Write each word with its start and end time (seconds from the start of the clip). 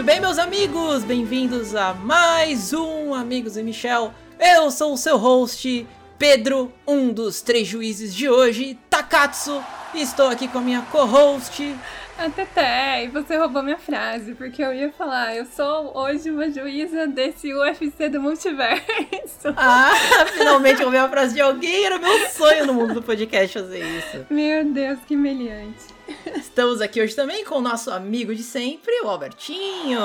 Muito 0.00 0.12
bem, 0.12 0.18
meus 0.18 0.38
amigos, 0.38 1.04
bem-vindos 1.04 1.74
a 1.74 1.92
mais 1.92 2.72
um 2.72 3.12
Amigos 3.12 3.58
e 3.58 3.62
Michel. 3.62 4.14
Eu 4.40 4.70
sou 4.70 4.94
o 4.94 4.96
seu 4.96 5.18
host, 5.18 5.86
Pedro, 6.18 6.72
um 6.88 7.12
dos 7.12 7.42
três 7.42 7.68
juízes 7.68 8.14
de 8.14 8.26
hoje, 8.26 8.78
Takatsu, 8.88 9.62
e 9.92 10.00
estou 10.00 10.28
aqui 10.28 10.48
com 10.48 10.56
a 10.56 10.60
minha 10.62 10.80
co-host. 10.90 11.76
A 12.16 12.30
Teté, 12.30 13.04
e 13.04 13.08
você 13.08 13.36
roubou 13.36 13.62
minha 13.62 13.76
frase, 13.76 14.34
porque 14.34 14.62
eu 14.62 14.72
ia 14.72 14.90
falar, 14.90 15.36
eu 15.36 15.44
sou 15.44 15.94
hoje 15.94 16.30
uma 16.30 16.50
juíza 16.50 17.06
desse 17.06 17.52
UFC 17.52 18.08
do 18.08 18.22
multiverso. 18.22 18.80
Ah, 19.54 19.92
finalmente 20.32 20.82
roubei 20.82 20.98
a 20.98 21.10
frase 21.10 21.34
de 21.34 21.42
alguém, 21.42 21.84
era 21.84 21.98
meu 21.98 22.26
sonho 22.30 22.64
no 22.64 22.72
mundo 22.72 22.94
do 22.94 23.02
podcast 23.02 23.58
fazer 23.58 23.84
isso. 23.84 24.26
Meu 24.30 24.64
Deus, 24.64 24.98
que 25.06 25.14
humilhante. 25.14 25.89
Estamos 26.36 26.80
aqui 26.80 27.00
hoje 27.00 27.14
também 27.14 27.44
com 27.44 27.56
o 27.56 27.60
nosso 27.60 27.90
amigo 27.90 28.34
de 28.34 28.42
sempre, 28.42 28.92
o 29.02 29.08
Albertinho. 29.08 30.00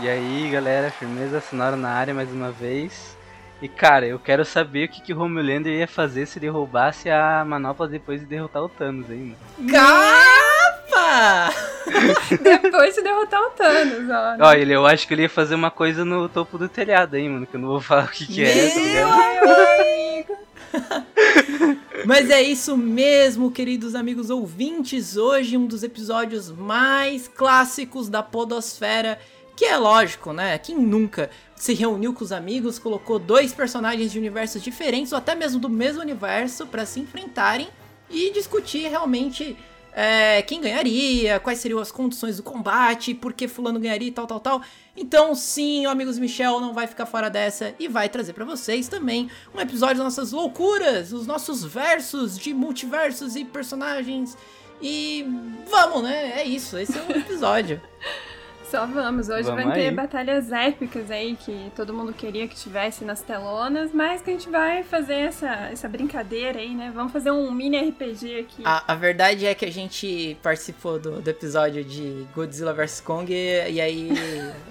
E 0.00 0.08
aí, 0.08 0.50
galera, 0.50 0.90
firmeza 0.90 1.40
sonora 1.40 1.76
na 1.76 1.90
área 1.90 2.12
mais 2.12 2.30
uma 2.30 2.50
vez. 2.50 3.16
E 3.60 3.68
cara, 3.68 4.06
eu 4.06 4.18
quero 4.18 4.44
saber 4.44 4.84
o 4.84 4.88
que, 4.88 5.00
que 5.00 5.14
o 5.14 5.20
Homelander 5.20 5.72
ia 5.72 5.88
fazer 5.88 6.26
se 6.26 6.38
ele 6.38 6.48
roubasse 6.48 7.08
a 7.08 7.42
manopla 7.44 7.88
depois 7.88 8.20
de 8.20 8.26
derrotar 8.26 8.62
o 8.62 8.68
Thanos, 8.68 9.10
hein, 9.10 9.34
mano. 9.58 9.70
Capa! 9.72 11.50
Depois 12.42 12.94
de 12.94 13.02
derrotar 13.02 13.40
o 13.40 13.50
Thanos, 13.50 14.10
ó. 14.10 14.48
Ó, 14.48 14.52
ele, 14.52 14.74
eu 14.74 14.84
acho 14.84 15.06
que 15.06 15.14
ele 15.14 15.22
ia 15.22 15.28
fazer 15.28 15.54
uma 15.54 15.70
coisa 15.70 16.04
no 16.04 16.28
topo 16.28 16.58
do 16.58 16.68
telhado, 16.68 17.16
hein, 17.16 17.30
mano, 17.30 17.46
que 17.46 17.56
eu 17.56 17.60
não 17.60 17.68
vou 17.68 17.80
falar 17.80 18.04
o 18.04 18.08
que, 18.08 18.26
que 18.26 18.44
é, 18.44 18.70
tá 18.70 18.80
ligado? 18.80 19.46
Meu 19.46 19.80
amigo. 19.80 20.45
Mas 22.04 22.30
é 22.30 22.42
isso 22.42 22.76
mesmo, 22.76 23.50
queridos 23.50 23.94
amigos 23.94 24.30
ouvintes. 24.30 25.16
Hoje 25.16 25.56
um 25.56 25.66
dos 25.66 25.82
episódios 25.82 26.50
mais 26.50 27.28
clássicos 27.28 28.08
da 28.08 28.22
Podosfera, 28.22 29.18
que 29.56 29.64
é 29.64 29.76
lógico, 29.76 30.32
né? 30.32 30.58
Quem 30.58 30.78
nunca 30.78 31.30
se 31.54 31.72
reuniu 31.72 32.12
com 32.12 32.22
os 32.22 32.32
amigos, 32.32 32.78
colocou 32.78 33.18
dois 33.18 33.52
personagens 33.52 34.12
de 34.12 34.18
universos 34.18 34.62
diferentes 34.62 35.12
ou 35.12 35.18
até 35.18 35.34
mesmo 35.34 35.58
do 35.58 35.68
mesmo 35.68 36.02
universo 36.02 36.66
para 36.66 36.84
se 36.84 37.00
enfrentarem 37.00 37.68
e 38.10 38.30
discutir 38.32 38.88
realmente 38.88 39.56
é, 39.98 40.42
quem 40.42 40.60
ganharia, 40.60 41.40
quais 41.40 41.58
seriam 41.58 41.80
as 41.80 41.90
condições 41.90 42.36
do 42.36 42.42
combate, 42.42 43.14
por 43.14 43.32
que 43.32 43.48
fulano 43.48 43.80
ganharia 43.80 44.08
e 44.08 44.12
tal, 44.12 44.26
tal, 44.26 44.38
tal. 44.38 44.62
Então, 44.94 45.34
sim, 45.34 45.86
Amigos 45.86 46.18
Michel 46.18 46.60
não 46.60 46.74
vai 46.74 46.86
ficar 46.86 47.06
fora 47.06 47.30
dessa 47.30 47.74
e 47.78 47.88
vai 47.88 48.06
trazer 48.10 48.34
para 48.34 48.44
vocês 48.44 48.88
também 48.88 49.30
um 49.54 49.60
episódio 49.60 49.96
das 49.96 50.04
nossas 50.04 50.32
loucuras, 50.32 51.14
os 51.14 51.26
nossos 51.26 51.64
versos 51.64 52.38
de 52.38 52.52
multiversos 52.52 53.36
e 53.36 53.44
personagens. 53.46 54.36
E 54.82 55.26
vamos, 55.66 56.02
né? 56.02 56.40
É 56.40 56.44
isso, 56.44 56.76
esse 56.76 56.98
é 56.98 57.02
o 57.02 57.16
episódio. 57.16 57.80
Só 58.70 58.84
vamos. 58.84 59.28
Hoje 59.28 59.44
Vamos 59.44 59.64
vai 59.64 59.74
ter 59.74 59.90
batalhas 59.92 60.50
épicas 60.50 61.10
aí 61.10 61.36
que 61.36 61.70
todo 61.76 61.94
mundo 61.94 62.12
queria 62.12 62.48
que 62.48 62.56
tivesse 62.56 63.04
nas 63.04 63.22
telonas, 63.22 63.90
mas 63.92 64.20
que 64.22 64.30
a 64.30 64.32
gente 64.32 64.48
vai 64.48 64.82
fazer 64.82 65.14
essa, 65.14 65.68
essa 65.70 65.88
brincadeira 65.88 66.58
aí, 66.58 66.74
né? 66.74 66.90
Vamos 66.92 67.12
fazer 67.12 67.30
um 67.30 67.50
mini 67.52 67.78
RPG 67.90 68.40
aqui. 68.40 68.62
A, 68.64 68.92
a 68.92 68.94
verdade 68.94 69.46
é 69.46 69.54
que 69.54 69.64
a 69.64 69.70
gente 69.70 70.36
participou 70.42 70.98
do, 70.98 71.20
do 71.20 71.30
episódio 71.30 71.84
de 71.84 72.26
Godzilla 72.34 72.72
vs 72.72 73.00
Kong 73.00 73.32
e, 73.32 73.70
e 73.70 73.80
aí 73.80 74.10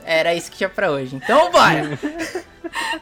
era 0.03 0.35
isso 0.35 0.51
que 0.51 0.57
tinha 0.57 0.69
pra 0.69 0.91
hoje. 0.91 1.15
Então 1.15 1.49
bora! 1.51 1.97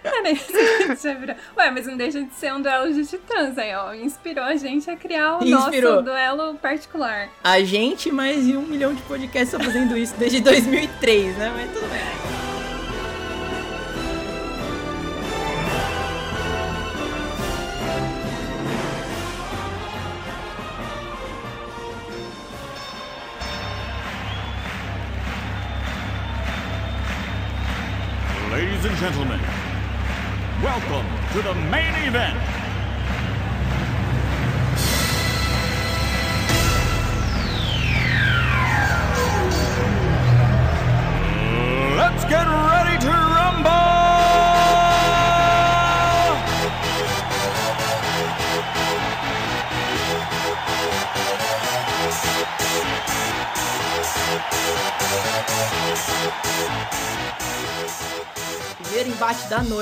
Era 0.03 0.29
isso 0.31 0.51
que 0.51 0.57
a 0.57 0.87
gente 0.87 1.07
ia 1.07 1.15
virar. 1.15 1.37
Ué, 1.57 1.71
mas 1.71 1.87
não 1.87 1.97
deixa 1.97 2.21
de 2.21 2.33
ser 2.33 2.53
um 2.53 2.61
duelo 2.61 2.93
de 2.93 3.05
titãs 3.05 3.57
aí, 3.57 3.73
ó. 3.75 3.93
Inspirou 3.93 4.43
a 4.43 4.55
gente 4.55 4.89
a 4.89 4.95
criar 4.95 5.39
o 5.39 5.43
Inspirou. 5.43 5.95
nosso 5.95 6.03
duelo 6.03 6.55
particular. 6.55 7.29
A 7.43 7.59
gente 7.61 8.11
mais 8.11 8.45
de 8.45 8.55
um 8.55 8.61
milhão 8.61 8.93
de 8.93 9.01
podcasts 9.03 9.53
estão 9.53 9.59
fazendo 9.59 9.97
isso 9.97 10.13
desde 10.17 10.41
2003, 10.87 11.37
né? 11.37 11.51
Mas 11.55 11.71
tudo 11.71 11.89
bem. 11.89 12.42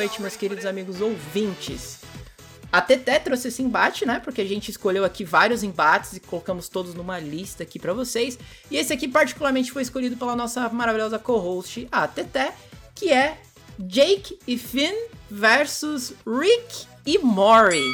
Noite, 0.01 0.19
meus 0.19 0.35
queridos 0.35 0.65
amigos 0.65 0.99
ouvintes. 0.99 1.99
A 2.71 2.81
Teté 2.81 3.19
trouxe 3.19 3.49
esse 3.49 3.61
embate, 3.61 4.03
né? 4.03 4.19
Porque 4.23 4.41
a 4.41 4.45
gente 4.45 4.71
escolheu 4.71 5.05
aqui 5.05 5.23
vários 5.23 5.61
embates 5.61 6.13
e 6.13 6.19
colocamos 6.19 6.67
todos 6.67 6.95
numa 6.95 7.19
lista 7.19 7.61
aqui 7.61 7.77
pra 7.77 7.93
vocês. 7.93 8.39
E 8.71 8.77
esse 8.77 8.91
aqui, 8.91 9.07
particularmente, 9.07 9.71
foi 9.71 9.83
escolhido 9.83 10.17
pela 10.17 10.35
nossa 10.35 10.67
maravilhosa 10.69 11.19
co-host, 11.19 11.87
a 11.91 12.07
Teté, 12.07 12.51
que 12.95 13.11
é 13.13 13.37
Jake 13.77 14.39
e 14.47 14.57
Finn 14.57 14.95
versus 15.29 16.13
Rick 16.25 16.87
e 17.05 17.19
Mori. 17.19 17.85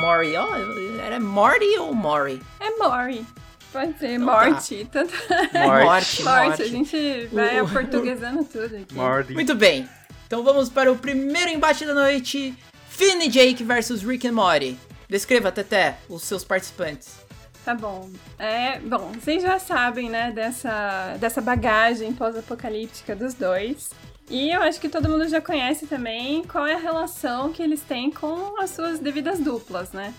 Mori, 0.00 0.34
ó, 0.36 0.56
era 1.04 1.20
Morty 1.20 1.76
ou 1.78 1.92
Mori? 1.92 2.40
É 2.60 2.70
Mori. 2.78 3.26
Pode 3.72 3.98
ser 3.98 4.14
Então 4.14 4.26
tá. 4.26 4.32
morte. 4.44 4.88
Tanto... 4.90 5.12
Morte, 5.54 6.22
morte. 6.22 6.62
A 6.62 6.68
gente 6.68 7.26
vai 7.32 7.60
O- 7.60 7.66
aportuguesando 7.66 8.44
tudo 8.44 8.76
aqui. 8.76 8.94
Morty. 8.94 9.34
Muito 9.34 9.54
bem. 9.54 9.88
Então 10.32 10.42
vamos 10.42 10.70
para 10.70 10.90
o 10.90 10.96
primeiro 10.96 11.50
embate 11.50 11.84
da 11.84 11.92
noite. 11.92 12.56
Finn 12.88 13.20
e 13.20 13.28
Jake 13.28 13.62
versus 13.62 14.02
Rick 14.02 14.26
and 14.26 14.32
Morty. 14.32 14.78
Descreva, 15.06 15.52
Teté, 15.52 15.98
os 16.08 16.22
seus 16.22 16.42
participantes. 16.42 17.16
Tá 17.62 17.74
bom. 17.74 18.08
É, 18.38 18.78
bom, 18.78 19.12
vocês 19.12 19.42
já 19.42 19.58
sabem, 19.58 20.08
né, 20.08 20.32
dessa, 20.32 21.18
dessa 21.20 21.42
bagagem 21.42 22.14
pós-apocalíptica 22.14 23.14
dos 23.14 23.34
dois. 23.34 23.90
E 24.30 24.50
eu 24.50 24.62
acho 24.62 24.80
que 24.80 24.88
todo 24.88 25.06
mundo 25.06 25.28
já 25.28 25.38
conhece 25.38 25.86
também 25.86 26.42
qual 26.44 26.66
é 26.66 26.76
a 26.76 26.78
relação 26.78 27.52
que 27.52 27.62
eles 27.62 27.82
têm 27.82 28.10
com 28.10 28.58
as 28.58 28.70
suas 28.70 29.00
devidas 29.00 29.38
duplas, 29.38 29.92
né? 29.92 30.14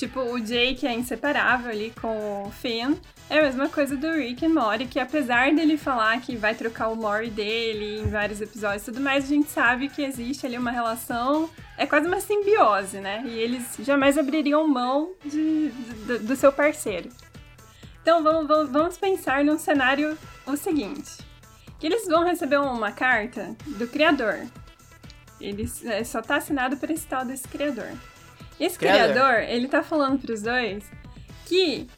Tipo, 0.00 0.20
o 0.20 0.40
Jake 0.40 0.86
é 0.86 0.94
inseparável 0.94 1.70
ali 1.70 1.92
com 2.00 2.44
o 2.44 2.50
Finn. 2.50 2.94
É 3.28 3.38
a 3.38 3.42
mesma 3.42 3.68
coisa 3.68 3.98
do 3.98 4.10
Rick 4.12 4.42
e 4.42 4.48
Morty, 4.48 4.86
que 4.86 4.98
apesar 4.98 5.54
dele 5.54 5.76
falar 5.76 6.18
que 6.22 6.36
vai 6.36 6.54
trocar 6.54 6.88
o 6.88 6.96
Morty 6.96 7.28
dele 7.28 8.00
em 8.00 8.08
vários 8.08 8.40
episódios 8.40 8.80
e 8.80 8.84
tudo 8.86 8.98
mais, 8.98 9.24
a 9.24 9.28
gente 9.28 9.50
sabe 9.50 9.90
que 9.90 10.00
existe 10.00 10.46
ali 10.46 10.56
uma 10.56 10.70
relação, 10.70 11.50
é 11.76 11.84
quase 11.84 12.06
uma 12.06 12.18
simbiose, 12.18 12.96
né? 12.96 13.22
E 13.26 13.38
eles 13.40 13.76
jamais 13.80 14.16
abririam 14.16 14.66
mão 14.66 15.12
de, 15.22 15.68
do, 16.06 16.18
do 16.20 16.34
seu 16.34 16.50
parceiro. 16.50 17.10
Então 18.00 18.22
vamos, 18.22 18.48
vamos, 18.48 18.72
vamos 18.72 18.96
pensar 18.96 19.44
num 19.44 19.58
cenário 19.58 20.16
o 20.46 20.56
seguinte: 20.56 21.18
que 21.78 21.86
eles 21.86 22.08
vão 22.08 22.24
receber 22.24 22.56
uma 22.56 22.90
carta 22.90 23.54
do 23.66 23.86
criador. 23.86 24.46
Eles 25.38 25.84
é, 25.84 26.02
só 26.04 26.22
tá 26.22 26.36
assinado 26.36 26.78
por 26.78 26.90
esse 26.90 27.06
tal 27.06 27.22
desse 27.22 27.46
criador. 27.46 27.92
Esse 28.60 28.78
Criador. 28.78 29.14
criador, 29.14 29.42
ele 29.48 29.66
tá 29.66 29.82
falando 29.82 30.20
pros 30.20 30.42
dois 30.42 30.84
que 31.46 31.88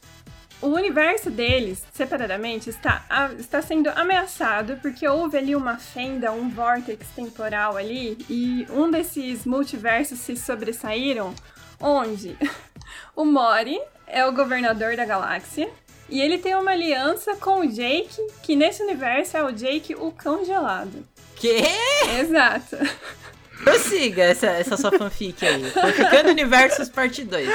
o 0.63 0.69
universo 0.69 1.29
deles, 1.29 1.85
separadamente, 1.93 2.71
está, 2.71 3.05
está 3.37 3.61
sendo 3.61 3.91
ameaçado 3.91 4.79
porque 4.81 5.07
houve 5.09 5.37
ali 5.37 5.57
uma 5.57 5.77
fenda, 5.77 6.31
um 6.31 6.49
vórtex 6.49 7.05
temporal 7.17 7.77
ali, 7.77 8.17
e 8.31 8.65
um 8.71 8.89
desses 8.89 9.45
multiversos 9.45 10.21
se 10.21 10.37
sobressaíram, 10.37 11.35
onde 11.81 12.37
o 13.17 13.25
Mori 13.25 13.81
é 14.07 14.25
o 14.25 14.33
governador 14.33 14.95
da 14.95 15.05
galáxia, 15.05 15.69
e 16.09 16.21
ele 16.21 16.39
tem 16.39 16.55
uma 16.55 16.71
aliança 16.71 17.35
com 17.37 17.61
o 17.61 17.67
Jake, 17.67 18.25
que 18.43 18.55
nesse 18.55 18.85
universo 18.85 19.37
é 19.37 19.43
o 19.43 19.51
Jake 19.51 19.97
o 19.97 20.13
cão 20.13 20.45
gelado. 20.45 21.05
Que? 21.35 21.61
Exato. 22.21 22.77
Prossiga 23.63 24.23
essa, 24.25 24.47
essa 24.47 24.77
sua 24.77 24.91
fanfic 24.93 25.45
aí. 25.47 25.71
Fanficando 25.71 26.31
Universos 26.31 26.89
Parte 26.89 27.25
2. 27.25 27.49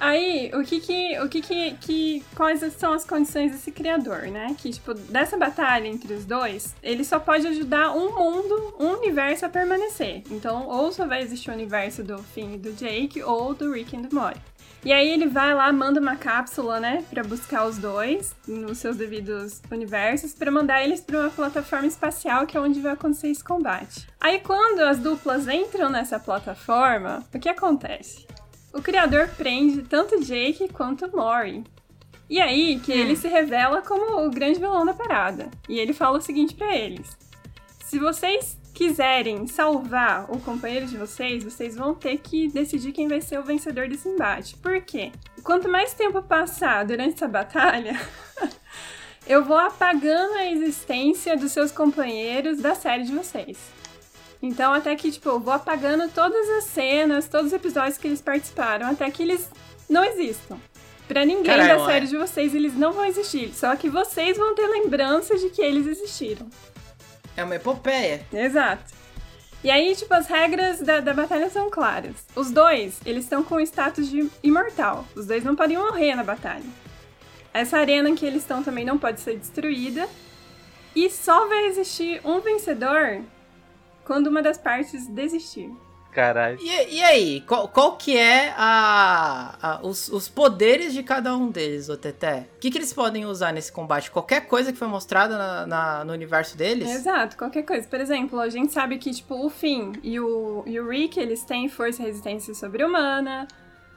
Aí, 0.00 0.50
o 0.54 0.64
que 0.64 0.80
que, 0.80 1.18
o 1.20 1.28
que 1.28 1.42
que, 1.42 1.74
que, 1.74 2.24
quais 2.34 2.60
são 2.72 2.94
as 2.94 3.04
condições 3.04 3.52
desse 3.52 3.70
criador, 3.70 4.28
né? 4.28 4.56
Que, 4.56 4.70
tipo, 4.70 4.94
dessa 4.94 5.36
batalha 5.36 5.86
entre 5.86 6.14
os 6.14 6.24
dois, 6.24 6.74
ele 6.82 7.04
só 7.04 7.20
pode 7.20 7.46
ajudar 7.46 7.94
um 7.94 8.14
mundo, 8.14 8.74
um 8.80 8.92
universo 8.92 9.44
a 9.44 9.50
permanecer. 9.50 10.22
Então, 10.30 10.66
ou 10.68 10.90
só 10.90 11.06
vai 11.06 11.20
existir 11.20 11.50
o 11.50 11.52
universo 11.52 12.02
do 12.02 12.16
Finn 12.16 12.54
e 12.54 12.58
do 12.58 12.72
Jake, 12.72 13.22
ou 13.22 13.52
do 13.54 13.72
Rick 13.72 13.94
e 13.94 13.98
do 14.00 14.14
Morty. 14.14 14.40
E 14.82 14.92
aí 14.92 15.10
ele 15.10 15.26
vai 15.26 15.54
lá, 15.54 15.70
manda 15.72 16.00
uma 16.00 16.16
cápsula, 16.16 16.80
né, 16.80 17.04
para 17.10 17.22
buscar 17.22 17.66
os 17.66 17.76
dois 17.76 18.34
nos 18.48 18.78
seus 18.78 18.96
devidos 18.96 19.60
universos, 19.70 20.32
para 20.32 20.50
mandar 20.50 20.82
eles 20.82 21.00
para 21.00 21.20
uma 21.20 21.30
plataforma 21.30 21.86
espacial 21.86 22.46
que 22.46 22.56
é 22.56 22.60
onde 22.60 22.80
vai 22.80 22.92
acontecer 22.92 23.28
esse 23.28 23.44
combate. 23.44 24.06
Aí 24.18 24.40
quando 24.40 24.80
as 24.80 24.98
duplas 24.98 25.46
entram 25.48 25.90
nessa 25.90 26.18
plataforma, 26.18 27.22
o 27.34 27.38
que 27.38 27.48
acontece? 27.48 28.26
O 28.72 28.80
criador 28.80 29.28
prende 29.36 29.82
tanto 29.82 30.20
Jake 30.20 30.68
quanto 30.72 31.10
Mori. 31.14 31.64
E 32.28 32.40
aí 32.40 32.78
que 32.78 32.92
ele 32.92 33.16
se 33.16 33.26
revela 33.26 33.82
como 33.82 34.24
o 34.24 34.30
grande 34.30 34.60
vilão 34.60 34.86
da 34.86 34.94
parada. 34.94 35.50
E 35.68 35.80
ele 35.80 35.92
fala 35.92 36.18
o 36.18 36.22
seguinte 36.22 36.54
para 36.54 36.76
eles: 36.76 37.10
Se 37.84 37.98
vocês 37.98 38.59
quiserem 38.74 39.46
salvar 39.46 40.30
o 40.30 40.38
companheiro 40.40 40.86
de 40.86 40.96
vocês, 40.96 41.44
vocês 41.44 41.76
vão 41.76 41.94
ter 41.94 42.18
que 42.18 42.48
decidir 42.48 42.92
quem 42.92 43.08
vai 43.08 43.20
ser 43.20 43.38
o 43.38 43.42
vencedor 43.42 43.88
desse 43.88 44.08
embate. 44.08 44.56
Por 44.56 44.80
quê? 44.82 45.12
Quanto 45.42 45.68
mais 45.68 45.94
tempo 45.94 46.22
passar 46.22 46.84
durante 46.84 47.14
essa 47.14 47.28
batalha, 47.28 48.00
eu 49.26 49.44
vou 49.44 49.56
apagando 49.56 50.34
a 50.34 50.46
existência 50.46 51.36
dos 51.36 51.52
seus 51.52 51.70
companheiros 51.70 52.58
da 52.58 52.74
série 52.74 53.04
de 53.04 53.12
vocês. 53.12 53.58
Então, 54.42 54.72
até 54.72 54.96
que, 54.96 55.12
tipo, 55.12 55.28
eu 55.28 55.40
vou 55.40 55.52
apagando 55.52 56.10
todas 56.12 56.48
as 56.50 56.64
cenas, 56.64 57.28
todos 57.28 57.48
os 57.48 57.52
episódios 57.52 57.98
que 57.98 58.08
eles 58.08 58.22
participaram, 58.22 58.88
até 58.88 59.10
que 59.10 59.22
eles 59.22 59.50
não 59.88 60.02
existam. 60.04 60.58
Pra 61.06 61.24
ninguém 61.24 61.44
Caralho, 61.44 61.80
da 61.80 61.86
série 61.86 62.06
de 62.06 62.16
vocês, 62.16 62.54
eles 62.54 62.74
não 62.74 62.92
vão 62.92 63.04
existir. 63.04 63.52
Só 63.52 63.74
que 63.74 63.90
vocês 63.90 64.38
vão 64.38 64.54
ter 64.54 64.66
lembranças 64.68 65.40
de 65.40 65.50
que 65.50 65.60
eles 65.60 65.86
existiram. 65.86 66.48
É 67.36 67.44
uma 67.44 67.56
epopeia. 67.56 68.24
Exato. 68.32 69.00
E 69.62 69.70
aí, 69.70 69.94
tipo, 69.94 70.12
as 70.14 70.26
regras 70.26 70.80
da, 70.80 71.00
da 71.00 71.12
batalha 71.12 71.50
são 71.50 71.68
claras. 71.68 72.16
Os 72.34 72.50
dois, 72.50 72.98
eles 73.04 73.24
estão 73.24 73.42
com 73.42 73.56
o 73.56 73.60
status 73.60 74.08
de 74.08 74.30
imortal. 74.42 75.04
Os 75.14 75.26
dois 75.26 75.44
não 75.44 75.54
podem 75.54 75.76
morrer 75.76 76.14
na 76.14 76.24
batalha. 76.24 76.64
Essa 77.52 77.78
arena 77.78 78.08
em 78.08 78.14
que 78.14 78.24
eles 78.24 78.42
estão 78.42 78.62
também 78.62 78.84
não 78.84 78.98
pode 78.98 79.20
ser 79.20 79.36
destruída. 79.36 80.08
E 80.96 81.10
só 81.10 81.46
vai 81.46 81.66
existir 81.66 82.20
um 82.24 82.40
vencedor 82.40 83.22
quando 84.04 84.28
uma 84.28 84.42
das 84.42 84.56
partes 84.56 85.06
desistir. 85.06 85.70
Caralho. 86.12 86.58
E, 86.60 86.96
e 86.96 87.02
aí, 87.02 87.40
qual, 87.42 87.68
qual 87.68 87.96
que 87.96 88.16
é 88.16 88.52
a, 88.56 89.54
a- 89.62 89.80
os, 89.82 90.08
os 90.08 90.28
poderes 90.28 90.92
de 90.92 91.02
cada 91.02 91.36
um 91.36 91.48
deles, 91.50 91.88
o 91.88 91.96
Teté? 91.96 92.48
O 92.56 92.60
que, 92.60 92.70
que 92.70 92.78
eles 92.78 92.92
podem 92.92 93.24
usar 93.26 93.52
nesse 93.52 93.70
combate? 93.70 94.10
Qualquer 94.10 94.46
coisa 94.46 94.72
que 94.72 94.78
foi 94.78 94.88
mostrada 94.88 95.38
na, 95.38 95.66
na- 95.66 96.04
no 96.04 96.12
universo 96.12 96.56
deles? 96.56 96.88
Exato, 96.90 97.36
qualquer 97.36 97.62
coisa. 97.62 97.86
Por 97.86 98.00
exemplo, 98.00 98.40
a 98.40 98.48
gente 98.48 98.72
sabe 98.72 98.98
que, 98.98 99.12
tipo, 99.12 99.34
o 99.44 99.48
Finn 99.48 99.92
e 100.02 100.18
o, 100.18 100.62
e 100.66 100.80
o 100.80 100.88
Rick, 100.88 101.18
eles 101.18 101.44
têm 101.44 101.68
força 101.68 102.02
e 102.02 102.06
resistência 102.06 102.54
sobre-humana. 102.54 103.46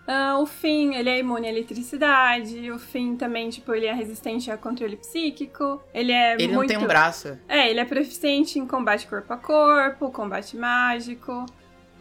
Ah, 0.05 0.37
o 0.37 0.45
Finn, 0.45 0.93
ele 0.95 1.09
é 1.09 1.19
imune 1.19 1.47
à 1.47 1.49
eletricidade. 1.49 2.69
O 2.71 2.77
Finn 2.77 3.15
também, 3.15 3.49
tipo, 3.49 3.73
ele 3.73 3.85
é 3.85 3.93
resistente 3.93 4.51
a 4.51 4.57
controle 4.57 4.97
psíquico. 4.97 5.81
Ele 5.93 6.11
é 6.11 6.33
Ele 6.33 6.47
não 6.47 6.55
muito... 6.55 6.67
tem 6.67 6.77
um 6.77 6.85
braço. 6.85 7.37
É, 7.47 7.69
ele 7.69 7.79
é 7.79 7.85
proficiente 7.85 8.59
em 8.59 8.67
combate 8.67 9.07
corpo 9.07 9.31
a 9.31 9.37
corpo, 9.37 10.11
combate 10.11 10.57
mágico. 10.57 11.45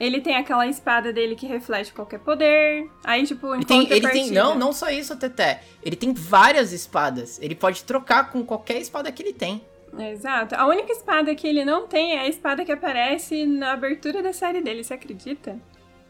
Ele 0.02 0.20
tem 0.20 0.34
aquela 0.34 0.66
espada 0.66 1.12
dele 1.12 1.36
que 1.36 1.46
reflete 1.46 1.92
qualquer 1.92 2.18
poder. 2.18 2.90
Aí, 3.04 3.24
tipo, 3.24 3.54
Ele 3.54 3.64
tem, 3.64 3.88
ele 3.88 4.08
tem, 4.08 4.32
não, 4.32 4.58
não 4.58 4.72
só 4.72 4.90
isso, 4.90 5.16
Teté. 5.16 5.62
Ele 5.80 5.94
tem 5.94 6.12
várias 6.12 6.72
espadas. 6.72 7.40
Ele 7.40 7.54
pode 7.54 7.84
trocar 7.84 8.28
com 8.32 8.44
qualquer 8.44 8.78
espada 8.78 9.12
que 9.12 9.22
ele 9.22 9.32
tem. 9.32 9.62
Exato. 9.96 10.56
A 10.56 10.66
única 10.66 10.90
espada 10.90 11.32
que 11.36 11.46
ele 11.46 11.64
não 11.64 11.86
tem 11.86 12.16
é 12.16 12.22
a 12.22 12.28
espada 12.28 12.64
que 12.64 12.72
aparece 12.72 13.46
na 13.46 13.74
abertura 13.74 14.20
da 14.24 14.32
série 14.32 14.60
dele, 14.60 14.82
você 14.82 14.94
acredita? 14.94 15.56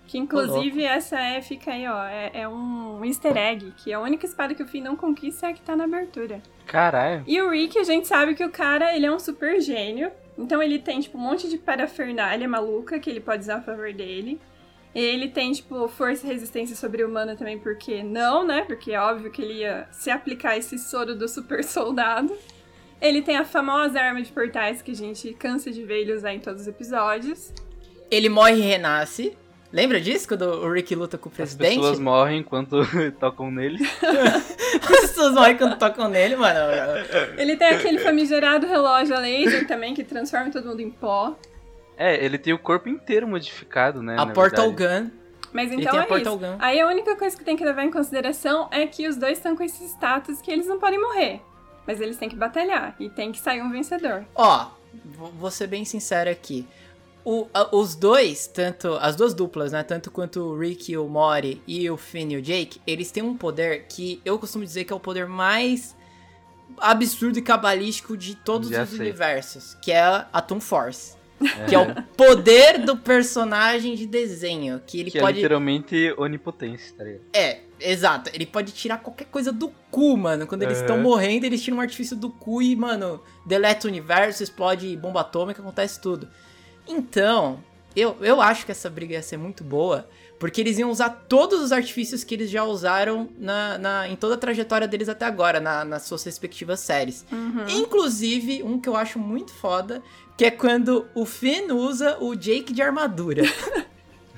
Que 0.07 0.17
inclusive 0.17 0.83
essa 0.83 1.21
é, 1.21 1.43
fica 1.43 1.73
aí, 1.73 1.87
ó, 1.87 2.05
é, 2.05 2.31
é 2.33 2.49
um 2.49 3.05
easter 3.05 3.37
egg, 3.37 3.75
que 3.77 3.93
a 3.93 4.01
única 4.01 4.25
espada 4.25 4.55
que 4.55 4.63
o 4.63 4.67
Finn 4.67 4.83
não 4.83 4.97
conquista 4.97 5.49
é 5.49 5.51
a 5.51 5.53
que 5.53 5.61
tá 5.61 5.77
na 5.77 5.85
abertura. 5.85 6.41
Caralho. 6.67 7.25
E 7.27 7.43
o 7.43 7.51
Rick, 7.51 7.79
a 7.79 7.85
gente 7.85 8.09
sabe 8.09 8.35
que 8.35 8.45
o 8.45 8.51
cara, 8.51 8.97
ele 8.97 9.05
é 9.05 9.13
um 9.13 9.19
super 9.19 9.61
gênio. 9.61 10.11
Então 10.37 10.63
ele 10.63 10.79
tem, 10.79 11.01
tipo, 11.01 11.19
um 11.19 11.21
monte 11.21 11.49
de 11.49 11.59
parafernália 11.59 12.49
maluca 12.49 12.99
que 12.99 13.11
ele 13.11 13.21
pode 13.21 13.43
usar 13.43 13.57
a 13.57 13.63
favor 13.63 13.93
dele. 13.93 14.41
Ele 14.95 15.29
tem, 15.29 15.53
tipo, 15.53 15.89
força 15.89 16.27
e 16.27 16.29
resistência 16.31 16.77
sobre-humana 16.77 17.35
também, 17.35 17.59
porque 17.59 18.03
não, 18.03 18.47
né? 18.47 18.63
Porque 18.63 18.93
é 18.93 19.01
óbvio 19.01 19.31
que 19.31 19.41
ele 19.41 19.61
ia 19.61 19.89
se 19.91 20.11
aplicar 20.11 20.57
esse 20.57 20.79
soro 20.79 21.15
do 21.15 21.29
super 21.29 21.65
soldado. 21.65 22.37
Ele 23.01 23.23
tem 23.23 23.37
a 23.37 23.45
famosa 23.45 23.99
arma 24.01 24.23
de 24.23 24.31
portais 24.31 24.83
que 24.83 24.93
a 24.93 24.95
gente 24.95 25.33
cansa 25.35 25.71
de 25.71 25.83
ver 25.83 26.03
ele 26.03 26.15
usar 26.15 26.35
em 26.35 26.41
todos 26.41 26.63
os 26.63 26.69
episódios. 26.69 27.53
Ele 28.11 28.29
morre 28.29 28.59
e 28.59 28.61
renasce. 28.61 29.37
Lembra 29.73 30.01
disso? 30.01 30.29
Quando 30.29 30.43
o 30.43 30.71
Rick 30.71 30.95
luta 30.95 31.17
com 31.17 31.29
o 31.29 31.33
As 31.33 31.37
presidente? 31.37 31.77
pessoas 31.77 31.99
morrem 31.99 32.41
enquanto 32.41 32.83
tocam 33.19 33.51
nele. 33.51 33.79
As 34.83 35.01
pessoas 35.01 35.33
morrem 35.33 35.57
quando 35.57 35.79
tocam 35.79 36.09
nele, 36.09 36.37
mano. 36.37 36.59
Ele 37.39 37.57
tem 37.57 37.69
aquele 37.69 37.99
famigerado 37.99 38.67
relógio 38.67 39.17
a 39.17 39.19
laser 39.19 39.67
também, 39.67 39.95
que 39.95 40.05
transforma 40.05 40.51
todo 40.51 40.67
mundo 40.67 40.81
em 40.81 40.91
pó. 40.91 41.35
É, 41.97 42.23
ele 42.23 42.37
tem 42.37 42.53
o 42.53 42.59
corpo 42.59 42.89
inteiro 42.89 43.27
modificado, 43.27 44.03
né? 44.03 44.17
A 44.19 44.27
Portal 44.27 44.73
verdade. 44.73 45.05
Gun. 45.05 45.11
Mas 45.53 45.71
então 45.71 46.01
é 46.01 46.21
isso. 46.21 46.37
Gun. 46.39 46.57
Aí 46.59 46.81
a 46.81 46.87
única 46.87 47.17
coisa 47.17 47.37
que 47.37 47.45
tem 47.45 47.57
que 47.57 47.65
levar 47.65 47.85
em 47.85 47.91
consideração 47.91 48.69
é 48.71 48.87
que 48.87 49.07
os 49.07 49.17
dois 49.17 49.39
estão 49.39 49.55
com 49.57 49.63
esse 49.63 49.85
status 49.85 50.41
que 50.41 50.51
eles 50.51 50.67
não 50.67 50.79
podem 50.79 51.01
morrer. 51.01 51.41
Mas 51.87 52.01
eles 52.01 52.17
têm 52.17 52.29
que 52.29 52.37
batalhar 52.37 52.95
e 52.99 53.11
tem 53.11 53.33
que 53.33 53.39
sair 53.39 53.61
um 53.61 53.71
vencedor. 53.71 54.25
Ó, 54.35 54.69
vou 55.05 55.51
ser 55.51 55.67
bem 55.67 55.85
sincero 55.85 56.31
aqui. 56.31 56.67
O- 57.25 57.47
a- 57.55 57.75
os 57.77 57.95
dois, 57.95 58.47
tanto 58.49 58.95
as 58.95 59.15
duas 59.15 59.33
duplas, 59.33 59.71
né? 59.73 59.83
Tanto 59.85 60.11
quanto 60.11 60.41
o 60.41 60.59
Rick, 60.59 60.97
o 60.97 61.07
Mori 61.09 61.63
e 61.67 61.89
o 61.89 61.97
Finn 61.97 62.31
e 62.33 62.37
o 62.37 62.43
Jake, 62.43 62.81
eles 62.87 63.11
têm 63.13 63.23
um 63.23 63.37
poder 63.37 63.85
que 63.89 64.21
eu 64.25 64.39
costumo 64.39 64.65
dizer 64.65 64.85
que 64.85 64.93
é 64.93 64.97
o 64.97 65.01
poder 65.01 65.27
mais 65.29 65.95
absurdo 66.79 67.39
e 67.39 67.43
cabalístico 67.43 68.17
de 68.17 68.35
todos 68.35 68.71
Já 68.71 68.83
os 68.83 68.91
sei. 68.91 69.01
universos, 69.01 69.75
que 69.83 69.93
é 69.93 70.01
a 70.01 70.41
Toon 70.41 70.61
Force. 70.61 71.15
Que 71.69 71.75
é 71.75 71.79
o 71.79 72.03
poder 72.17 72.79
do 72.85 72.97
personagem 72.97 73.97
de 73.97 74.07
desenho. 74.07 74.81
Que 74.87 75.01
ele 75.01 75.11
Que 75.11 75.19
é 75.19 75.21
pode. 75.21 75.37
literalmente 75.39 76.15
onipotência, 76.17 76.95
tá 76.97 77.03
ligado? 77.03 77.23
É, 77.33 77.61
exato. 77.81 78.31
Ele 78.33 78.47
pode 78.47 78.71
tirar 78.71 78.99
qualquer 78.99 79.25
coisa 79.25 79.51
do 79.51 79.69
cu, 79.91 80.17
mano. 80.17 80.47
Quando 80.47 80.63
eles 80.63 80.79
estão 80.79 80.99
morrendo, 81.01 81.45
eles 81.45 81.61
tiram 81.61 81.79
um 81.79 81.81
artifício 81.81 82.17
do 82.17 82.31
cu 82.31 82.63
e, 82.63 82.77
mano, 82.77 83.21
deleta 83.45 83.89
o 83.89 83.91
universo, 83.91 84.41
explode 84.41 84.97
bomba 84.97 85.23
atômica, 85.23 85.61
acontece 85.61 86.01
tudo. 86.01 86.29
Então, 86.89 87.61
eu, 87.95 88.17
eu 88.21 88.41
acho 88.41 88.65
que 88.67 88.73
essa 88.73 88.89
briga 88.91 89.15
ia 89.15 89.23
ser 89.23 89.37
muito 89.37 89.63
boa, 89.63 90.09
porque 90.39 90.61
eles 90.61 90.79
iam 90.79 90.91
usar 90.91 91.11
todos 91.29 91.61
os 91.61 91.71
artifícios 91.73 92.25
que 92.25 92.35
eles 92.35 92.51
já 92.51 92.65
usaram 92.65 93.29
na, 93.39 93.79
na- 93.79 94.09
em 94.09 94.17
toda 94.17 94.35
a 94.35 94.39
trajetória 94.39 94.89
deles 94.89 95.09
até 95.09 95.25
agora, 95.25 95.61
na- 95.61 95.85
nas 95.85 96.03
suas 96.03 96.25
respectivas 96.25 96.81
séries. 96.81 97.25
Inclusive, 97.71 98.63
um 98.63 98.79
que 98.81 98.89
eu 98.89 98.97
acho 98.97 99.19
muito 99.19 99.53
foda, 99.53 100.03
que 100.37 100.45
é 100.45 100.51
quando 100.51 101.07
o 101.15 101.25
Finn 101.25 101.71
usa 101.73 102.17
o 102.21 102.35
Jake 102.35 102.73
de 102.73 102.83
armadura. 102.83 103.43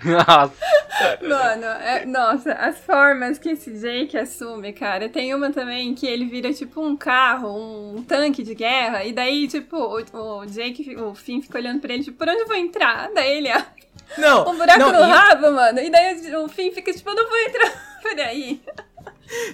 Nossa, 0.04 0.54
Mano, 1.22 1.64
é- 1.64 2.04
nossa, 2.06 2.52
as 2.52 2.78
formas 2.78 3.38
que 3.38 3.50
esse 3.50 3.70
Jake 3.72 4.16
assume, 4.16 4.72
cara. 4.72 5.08
Tem 5.08 5.34
uma 5.34 5.50
também 5.50 5.94
que 5.94 6.06
ele 6.06 6.24
vira 6.26 6.52
tipo 6.52 6.80
um 6.80 6.96
carro, 6.96 7.94
um 7.96 8.02
tanque 8.02 8.42
de 8.42 8.54
guerra. 8.54 9.04
E 9.04 9.12
daí, 9.12 9.48
tipo, 9.48 9.76
o, 9.76 10.40
o 10.40 10.46
Jake, 10.46 10.94
o 10.96 11.14
Finn 11.14 11.40
fica 11.42 11.58
olhando 11.58 11.80
pra 11.80 11.92
ele, 11.94 12.04
tipo, 12.04 12.16
por 12.18 12.28
onde 12.28 12.40
eu 12.42 12.46
vou 12.46 12.56
entrar? 12.56 13.10
Daí 13.14 13.38
ele, 13.38 13.48
ah, 13.50 13.66
Não, 14.18 14.48
um 14.50 14.56
buraco 14.56 14.78
não, 14.78 14.92
no 14.92 15.00
e- 15.00 15.10
rabo, 15.10 15.50
mano. 15.52 15.80
E 15.80 15.90
daí 15.90 16.34
o 16.36 16.48
Finn 16.48 16.70
fica 16.72 16.92
tipo, 16.92 17.10
eu 17.10 17.14
não 17.16 17.28
vou 17.28 17.38
entrar 17.40 17.72
por 18.02 18.20
aí. 18.20 18.60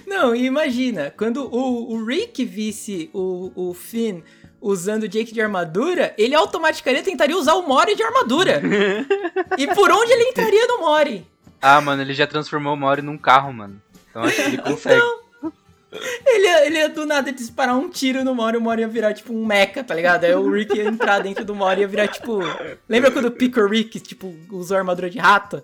Não, 0.05 0.35
e 0.35 0.45
imagina, 0.45 1.13
quando 1.17 1.45
o, 1.51 1.93
o 1.93 2.05
Rick 2.05 2.43
visse 2.45 3.09
o, 3.13 3.51
o 3.55 3.73
Finn 3.73 4.21
usando 4.61 5.03
o 5.03 5.07
Jake 5.07 5.33
de 5.33 5.41
armadura, 5.41 6.13
ele 6.17 6.35
automaticamente 6.35 7.03
tentaria 7.03 7.35
usar 7.35 7.55
o 7.55 7.67
Mori 7.67 7.95
de 7.95 8.03
armadura. 8.03 8.61
e 9.57 9.67
por 9.67 9.91
onde 9.91 10.11
ele 10.13 10.29
entraria 10.29 10.67
no 10.67 10.81
Mori? 10.81 11.25
Ah, 11.61 11.81
mano, 11.81 12.01
ele 12.01 12.13
já 12.13 12.27
transformou 12.27 12.73
o 12.73 12.77
Mori 12.77 13.01
num 13.01 13.17
carro, 13.17 13.51
mano. 13.51 13.81
Então 14.09 14.23
acho 14.23 14.35
que 14.35 14.41
ele 14.41 14.57
consegue. 14.59 15.01
Ele 16.25 16.47
ia, 16.47 16.65
ele 16.65 16.77
ia 16.77 16.89
do 16.89 17.05
nada 17.05 17.33
disparar 17.33 17.75
um 17.75 17.89
tiro 17.89 18.23
no 18.23 18.33
Mori, 18.33 18.55
o 18.55 18.61
Mori 18.61 18.81
ia 18.81 18.87
virar 18.87 19.13
tipo 19.13 19.33
um 19.33 19.45
mecha, 19.45 19.83
tá 19.83 19.93
ligado? 19.93 20.23
Aí 20.23 20.33
o 20.33 20.49
Rick 20.49 20.77
ia 20.77 20.85
entrar 20.85 21.19
dentro 21.19 21.43
do 21.43 21.53
Mori 21.53 21.81
e 21.81 21.83
ia 21.83 21.87
virar 21.87 22.07
tipo. 22.07 22.39
Lembra 22.87 23.11
quando 23.11 23.25
o 23.25 23.31
Pico 23.31 23.65
Rick, 23.65 23.99
tipo, 23.99 24.33
usou 24.51 24.77
armadura 24.77 25.09
de 25.09 25.19
rato? 25.19 25.61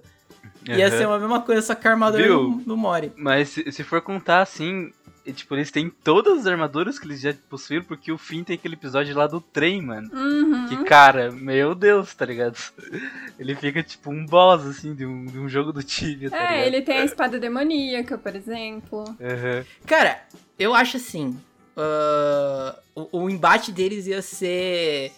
Ia 0.67 0.87
Aham. 0.87 0.97
ser 0.97 1.07
a 1.07 1.19
mesma 1.19 1.41
coisa, 1.41 1.61
só 1.61 1.75
que 1.75 1.87
a 1.87 1.91
armadura 1.91 2.23
Viu? 2.23 2.51
do, 2.51 2.55
do 2.57 2.77
Mori. 2.77 3.13
Mas 3.15 3.49
se, 3.49 3.71
se 3.71 3.83
for 3.83 4.01
contar 4.01 4.41
assim, 4.41 4.91
e, 5.27 5.33
tipo, 5.33 5.53
eles 5.55 5.69
têm 5.69 5.89
todas 5.89 6.39
as 6.39 6.47
armaduras 6.47 6.97
que 6.97 7.05
eles 7.05 7.19
já 7.19 7.33
possuíram, 7.49 7.83
porque 7.83 8.13
o 8.13 8.17
Finn 8.17 8.45
tem 8.45 8.55
aquele 8.55 8.75
episódio 8.75 9.13
lá 9.13 9.27
do 9.27 9.41
trem, 9.41 9.81
mano. 9.81 10.09
Uhum. 10.13 10.67
Que 10.69 10.85
cara, 10.85 11.29
meu 11.33 11.75
Deus, 11.75 12.15
tá 12.15 12.25
ligado? 12.25 12.57
Ele 13.37 13.53
fica 13.53 13.83
tipo 13.83 14.09
um 14.09 14.25
boss, 14.25 14.65
assim, 14.65 14.95
de 14.95 15.05
um, 15.05 15.25
de 15.25 15.37
um 15.37 15.49
jogo 15.49 15.73
do 15.73 15.83
Tibia, 15.83 16.29
tá 16.29 16.37
ligado? 16.37 16.53
É, 16.53 16.65
ele 16.65 16.81
tem 16.81 16.99
a 16.99 17.05
espada 17.05 17.37
demoníaca, 17.37 18.17
por 18.17 18.35
exemplo. 18.35 19.03
Aham. 19.21 19.65
Cara, 19.85 20.23
eu 20.57 20.73
acho 20.73 20.97
assim. 20.97 21.37
ah, 21.75 22.79
o, 22.95 23.23
o 23.23 23.29
embate 23.29 23.71
deles 23.71 24.07
ia 24.07 24.21
ser 24.21 25.11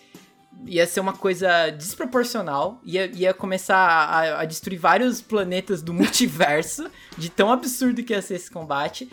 ia 0.66 0.86
ser 0.86 1.00
uma 1.00 1.14
coisa 1.14 1.70
desproporcional, 1.70 2.82
ia, 2.84 3.06
ia 3.06 3.34
começar 3.34 3.78
a, 3.78 4.42
a 4.42 4.46
destruir 4.46 4.78
vários 4.78 5.22
planetas 5.22 5.82
do 5.82 5.94
multiverso, 5.94 6.90
de 7.18 7.30
tão 7.30 7.52
absurdo 7.52 8.04
que 8.04 8.14
ia 8.14 8.22
ser 8.22 8.36
esse 8.36 8.52
combate. 8.52 9.10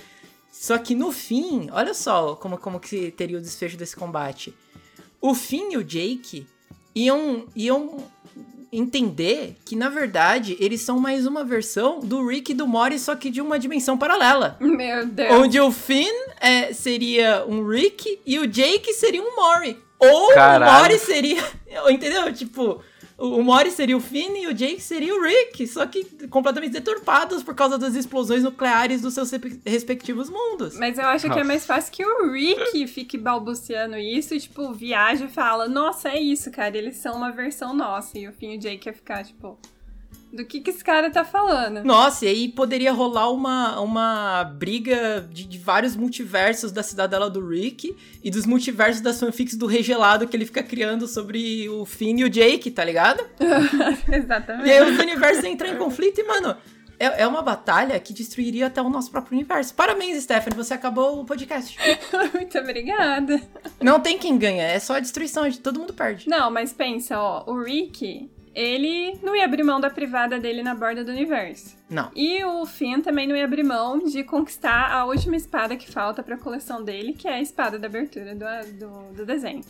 Só 0.59 0.79
que 0.79 0.95
no 0.95 1.13
fim, 1.13 1.69
olha 1.71 1.93
só 1.93 2.35
como, 2.35 2.57
como 2.57 2.81
que 2.81 3.11
teria 3.11 3.39
o 3.39 3.41
desfecho 3.41 3.77
desse 3.77 3.95
combate. 3.95 4.55
O 5.21 5.35
Finn 5.35 5.73
e 5.73 5.77
o 5.77 5.85
Jake 5.85 6.47
iam, 6.95 7.47
iam 7.55 7.99
entender 8.73 9.57
que, 9.65 9.77
na 9.77 9.89
verdade, 9.89 10.57
eles 10.59 10.81
são 10.81 10.99
mais 10.99 11.27
uma 11.27 11.45
versão 11.45 12.01
do 12.01 12.27
Rick 12.27 12.53
e 12.53 12.55
do 12.55 12.67
Morty, 12.67 12.99
só 12.99 13.15
que 13.15 13.31
de 13.31 13.41
uma 13.41 13.59
dimensão 13.59 13.99
paralela. 13.99 14.57
Meu 14.59 15.07
Deus. 15.07 15.35
Onde 15.35 15.61
o 15.61 15.71
Finn 15.71 16.13
é, 16.41 16.73
seria 16.73 17.45
um 17.47 17.67
Rick 17.69 18.19
e 18.25 18.39
o 18.39 18.47
Jake 18.47 18.93
seria 18.95 19.23
um 19.23 19.37
Mori. 19.37 19.79
Ou 19.99 20.35
Caralho. 20.35 20.65
o 20.65 20.83
Mori 20.83 20.99
seria. 20.99 21.43
Entendeu? 21.89 22.33
Tipo, 22.33 22.83
o 23.19 23.43
Mori 23.43 23.71
seria 23.71 23.97
o 23.97 24.01
Finn 24.01 24.37
e 24.37 24.47
o 24.47 24.53
Jake 24.53 24.81
seria 24.81 25.15
o 25.15 25.23
Rick. 25.23 25.67
Só 25.67 25.87
que 25.87 26.05
completamente 26.29 26.73
deturpados 26.73 27.43
por 27.43 27.55
causa 27.55 27.79
das 27.79 27.95
explosões 27.95 28.43
nucleares 28.43 29.01
dos 29.01 29.15
seus 29.15 29.31
respectivos 29.65 30.29
mundos. 30.29 30.77
Mas 30.79 30.99
eu 30.99 31.07
acho 31.07 31.31
que 31.31 31.39
é 31.39 31.45
mais 31.45 31.65
fácil 31.65 31.93
que 31.93 32.05
o 32.05 32.33
Rick 32.33 32.87
fique 32.87 33.17
balbuciando 33.17 33.97
isso 33.97 34.35
e, 34.35 34.41
tipo, 34.41 34.73
viaja 34.73 35.25
e 35.25 35.29
fala, 35.29 35.69
nossa, 35.69 36.11
é 36.11 36.21
isso, 36.21 36.51
cara, 36.51 36.77
eles 36.77 36.97
são 36.97 37.17
uma 37.17 37.33
versão 37.33 37.75
nossa. 37.75 38.19
E 38.19 38.29
o 38.29 38.33
fim 38.33 38.57
o 38.57 38.59
Jake 38.59 38.89
ia 38.89 38.93
ficar, 38.93 39.25
tipo, 39.25 39.59
do 40.33 40.45
que 40.45 40.61
que 40.61 40.71
esse 40.71 40.85
cara 40.85 41.11
tá 41.11 41.25
falando? 41.25 41.83
Nossa, 41.85 42.25
e 42.25 42.29
aí 42.29 42.49
poderia 42.49 42.93
rolar 42.93 43.31
uma, 43.31 43.81
uma 43.81 44.45
briga 44.45 45.27
de, 45.33 45.45
de 45.45 45.59
vários 45.59 45.97
multiversos 45.97 46.73
da 46.73 46.83
cidadela 46.83 47.31
do 47.31 47.47
Rick 47.47 47.97
e 48.23 48.31
dos 48.31 48.45
multiversos 48.47 49.01
das 49.01 49.19
fanfics 49.19 49.57
do 49.57 49.67
Regelado 49.67 50.27
que 50.27 50.37
ele 50.37 50.47
fica 50.47 50.63
criando 50.63 51.07
sobre 51.07 51.69
o 51.69 51.85
Finn 51.87 52.19
e 52.19 52.25
o 52.25 52.31
Jake, 52.31 52.71
tá 52.71 52.85
ligado? 52.85 53.25
E 54.09 54.15
Exatamente. 54.15 54.71
aí 54.71 54.83
os 54.83 54.99
universos 54.99 55.45
entram 55.45 55.71
em 55.71 55.77
conflito 55.77 56.21
e, 56.21 56.25
mano, 56.25 56.57
é, 56.99 57.23
é 57.23 57.27
uma 57.27 57.43
batalha 57.43 57.99
que 58.01 58.13
destruiria 58.13 58.67
até 58.67 58.81
o 58.81 58.89
nosso 58.89 59.11
próprio 59.11 59.37
universo. 59.37 59.75
Parabéns, 59.75 60.23
Stephanie, 60.23 60.57
você 60.57 60.75
acabou 60.75 61.21
o 61.21 61.25
podcast. 61.25 61.77
Muito 62.35 62.59
obrigada. 62.59 63.41
Não 63.81 64.01
tem 64.01 64.19
quem 64.19 64.39
ganha, 64.39 64.65
é 64.65 64.79
só 64.79 64.97
a 64.97 65.01
destruição, 65.01 65.51
todo 65.53 65.81
mundo 65.81 65.93
perde. 65.93 66.29
Não, 66.29 66.51
mas 66.51 66.73
pensa, 66.73 67.19
ó, 67.19 67.45
o 67.47 67.63
Rick, 67.63 68.31
ele 68.57 69.19
não 69.23 69.37
ia 69.37 69.45
abrir 69.45 69.63
mão 69.63 69.79
da 69.79 69.91
privada 69.91 70.41
dele 70.41 70.63
na 70.63 70.75
borda 70.75 71.05
do 71.05 71.13
universo. 71.13 71.77
Não. 71.91 72.11
E 72.17 72.43
o 72.43 72.65
Finn 72.65 73.03
também 73.03 73.27
não 73.27 73.37
ia 73.37 73.45
abrir 73.45 73.63
mão 73.63 73.99
de 73.99 74.25
conquistar 74.25 74.91
a 74.91 75.05
última 75.05 75.37
espada 75.37 75.77
que 75.77 75.91
falta 75.91 76.23
pra 76.23 76.39
coleção 76.39 76.83
dele, 76.83 77.13
que 77.13 77.29
é 77.29 77.35
a 77.35 77.41
espada 77.43 77.79
da 77.79 77.87
abertura 77.87 78.35
do, 78.35 78.47
do, 78.79 79.13
do 79.15 79.27
desenho. 79.27 79.63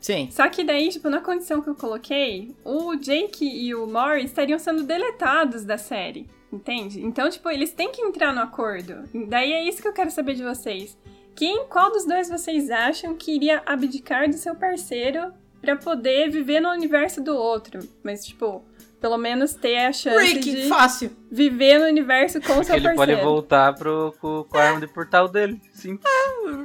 Sim. 0.00 0.30
Só 0.30 0.48
que 0.48 0.64
daí, 0.64 0.88
tipo, 0.88 1.10
na 1.10 1.20
condição 1.20 1.60
que 1.60 1.68
eu 1.68 1.74
coloquei, 1.74 2.56
o 2.64 2.96
Jake 2.96 3.44
e 3.44 3.74
o 3.74 3.86
Mori 3.86 4.24
estariam 4.24 4.58
sendo 4.58 4.82
deletados 4.84 5.62
da 5.62 5.76
série, 5.76 6.26
entende? 6.50 7.02
Então, 7.02 7.28
tipo, 7.28 7.50
eles 7.50 7.74
têm 7.74 7.92
que 7.92 8.00
entrar 8.00 8.32
no 8.32 8.40
acordo. 8.40 9.04
Daí 9.28 9.52
é 9.52 9.68
isso 9.68 9.82
que 9.82 9.88
eu 9.88 9.92
quero 9.92 10.10
saber 10.10 10.34
de 10.34 10.42
vocês. 10.42 10.96
Quem, 11.36 11.66
qual 11.66 11.92
dos 11.92 12.06
dois 12.06 12.30
vocês 12.30 12.70
acham 12.70 13.14
que 13.14 13.30
iria 13.30 13.62
abdicar 13.66 14.26
do 14.26 14.38
seu 14.38 14.54
parceiro 14.54 15.34
pra 15.60 15.76
poder 15.76 16.30
viver 16.30 16.60
no 16.60 16.70
universo 16.70 17.22
do 17.22 17.34
outro? 17.36 17.80
Mas, 18.02 18.24
tipo, 18.24 18.64
pelo 19.00 19.16
menos 19.18 19.54
ter 19.54 19.76
a 19.78 19.92
chance 19.92 20.18
Rick, 20.26 20.50
de 20.50 20.68
fácil. 20.68 21.10
viver 21.30 21.78
no 21.78 21.86
universo 21.86 22.40
com 22.40 22.52
o 22.52 22.54
Porque 22.56 22.64
seu 22.66 22.76
ele 22.76 22.84
pode 22.86 22.96
parceiro. 22.96 23.22
voltar 23.22 23.74
pro, 23.74 24.14
com, 24.20 24.44
com 24.44 24.58
a 24.58 24.62
arma 24.62 24.80
de 24.80 24.88
portal 24.88 25.28
dele. 25.28 25.60
Sim. 25.72 25.98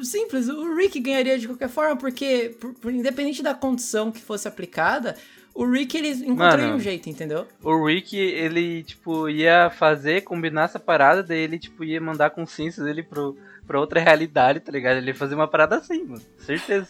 Simples, 0.01 0.47
o 0.49 0.75
Rick 0.75 0.99
ganharia 0.99 1.37
de 1.37 1.47
qualquer 1.47 1.69
forma, 1.69 1.95
porque, 1.95 2.55
por, 2.59 2.73
por- 2.73 2.91
independente 2.93 3.43
da 3.43 3.53
condição 3.53 4.11
que 4.11 4.19
fosse 4.21 4.47
aplicada, 4.47 5.15
o 5.53 5.65
Rick 5.69 5.95
ele 5.95 6.09
encontraria 6.09 6.65
Mano. 6.65 6.77
um 6.77 6.79
jeito, 6.79 7.09
entendeu? 7.09 7.45
O 7.61 7.85
Rick, 7.85 8.17
ele, 8.17 8.83
tipo, 8.83 9.29
ia 9.29 9.69
fazer, 9.69 10.21
combinar 10.21 10.63
essa 10.63 10.79
parada, 10.79 11.21
daí 11.21 11.39
ele, 11.39 11.59
tipo, 11.59 11.83
ia 11.83 12.01
mandar 12.01 12.27
a 12.27 12.29
consciência 12.31 12.83
dele 12.83 13.03
pro, 13.03 13.37
pra 13.67 13.79
outra 13.79 13.99
realidade, 13.99 14.59
tá 14.61 14.71
ligado? 14.71 14.97
Ele 14.97 15.11
ia 15.11 15.15
fazer 15.15 15.35
uma 15.35 15.47
parada 15.47 15.75
assim, 15.75 16.03
mano. 16.05 16.21
Certeza. 16.39 16.87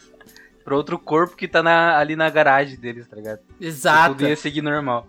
Pra 0.64 0.76
outro 0.76 0.98
corpo 0.98 1.36
que 1.36 1.48
tá 1.48 1.62
na- 1.62 1.98
ali 1.98 2.16
na 2.16 2.30
garagem 2.30 2.78
deles, 2.80 3.08
tá 3.08 3.16
ligado? 3.16 3.40
Exato. 3.60 4.16
Tudo 4.16 4.28
ia 4.28 4.36
seguir 4.36 4.62
normal. 4.62 5.08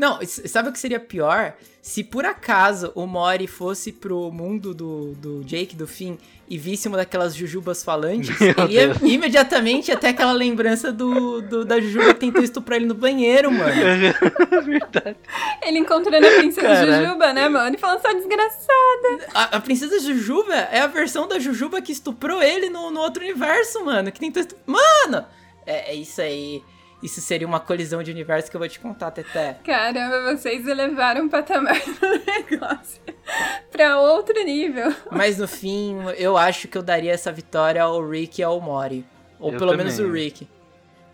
Não, 0.00 0.18
sabe 0.24 0.70
o 0.70 0.72
que 0.72 0.78
seria 0.78 0.98
pior? 0.98 1.52
Se 1.82 2.02
por 2.02 2.24
acaso 2.24 2.90
o 2.94 3.06
Mori 3.06 3.46
fosse 3.46 3.92
pro 3.92 4.30
mundo 4.32 4.72
do, 4.72 5.12
do 5.14 5.44
Jake, 5.44 5.76
do 5.76 5.86
Finn, 5.86 6.16
e 6.48 6.56
visse 6.56 6.88
uma 6.88 6.96
daquelas 6.96 7.34
jujubas 7.34 7.84
falantes, 7.84 8.34
Meu 8.40 8.54
ele 8.64 8.72
ia 8.72 8.96
imediatamente 9.02 9.92
até 9.92 10.08
aquela 10.08 10.32
lembrança 10.32 10.90
do, 10.90 11.42
do- 11.42 11.64
da 11.66 11.78
jujuba 11.78 12.14
que 12.14 12.20
tentou 12.20 12.42
estuprar 12.42 12.76
ele 12.78 12.86
no 12.86 12.94
banheiro, 12.94 13.52
mano. 13.52 13.72
Verdade. 14.64 15.16
Ele 15.62 15.78
encontrando 15.78 16.26
a 16.26 16.30
princesa 16.30 16.66
Caralho. 16.66 17.04
Jujuba, 17.04 17.32
né, 17.34 17.48
mano? 17.50 17.74
E 17.74 17.78
falando 17.78 18.00
só 18.00 18.10
desgraçada. 18.12 19.28
A, 19.34 19.56
a 19.56 19.60
princesa 19.60 20.00
Jujuba 20.00 20.54
é 20.54 20.80
a 20.80 20.86
versão 20.86 21.28
da 21.28 21.38
Jujuba 21.38 21.80
que 21.82 21.92
estuprou 21.92 22.42
ele 22.42 22.70
no, 22.70 22.90
no 22.90 23.00
outro 23.00 23.22
universo, 23.22 23.84
mano. 23.84 24.10
Que 24.10 24.18
tentou 24.20 24.40
estuprar. 24.40 24.64
Mano! 24.66 25.26
É, 25.66 25.92
é 25.92 25.94
isso 25.94 26.20
aí. 26.22 26.62
Isso 27.02 27.20
seria 27.20 27.46
uma 27.46 27.58
colisão 27.60 28.02
de 28.02 28.10
universo 28.10 28.50
que 28.50 28.56
eu 28.56 28.58
vou 28.58 28.68
te 28.68 28.78
contar, 28.78 29.10
Teté. 29.10 29.58
Caramba, 29.64 30.36
vocês 30.36 30.66
elevaram 30.66 31.26
o 31.26 31.30
patamar 31.30 31.74
do 31.80 32.50
negócio 32.50 33.00
pra 33.72 33.98
outro 33.98 34.34
nível. 34.44 34.94
Mas 35.10 35.38
no 35.38 35.48
fim, 35.48 35.96
eu 36.18 36.36
acho 36.36 36.68
que 36.68 36.76
eu 36.76 36.82
daria 36.82 37.12
essa 37.12 37.32
vitória 37.32 37.82
ao 37.82 38.06
Rick 38.06 38.40
e 38.40 38.44
ao 38.44 38.60
Mori. 38.60 39.04
Ou 39.38 39.52
Eu 39.52 39.58
pelo 39.58 39.70
também. 39.70 39.86
menos 39.86 39.98
o 39.98 40.12
Rick. 40.12 40.46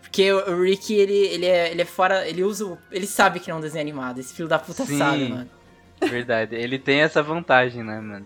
Porque 0.01 0.31
o 0.31 0.61
Rick, 0.61 0.93
ele, 0.93 1.13
ele, 1.13 1.45
é, 1.45 1.71
ele 1.71 1.81
é 1.81 1.85
fora. 1.85 2.27
Ele 2.27 2.43
usa. 2.43 2.65
o- 2.65 2.77
Ele 2.91 3.05
sabe 3.07 3.39
que 3.39 3.49
não 3.49 3.55
é 3.57 3.59
um 3.59 3.61
desenho 3.61 3.81
animado. 3.81 4.19
Esse 4.19 4.33
filho 4.33 4.47
da 4.47 4.57
puta 4.59 4.85
Sim. 4.85 4.97
sabe, 4.97 5.29
mano. 5.29 5.49
Verdade. 6.01 6.55
Ele 6.55 6.77
tem 6.79 6.99
essa 7.01 7.21
vantagem, 7.23 7.83
né, 7.83 7.99
mano? 7.99 8.25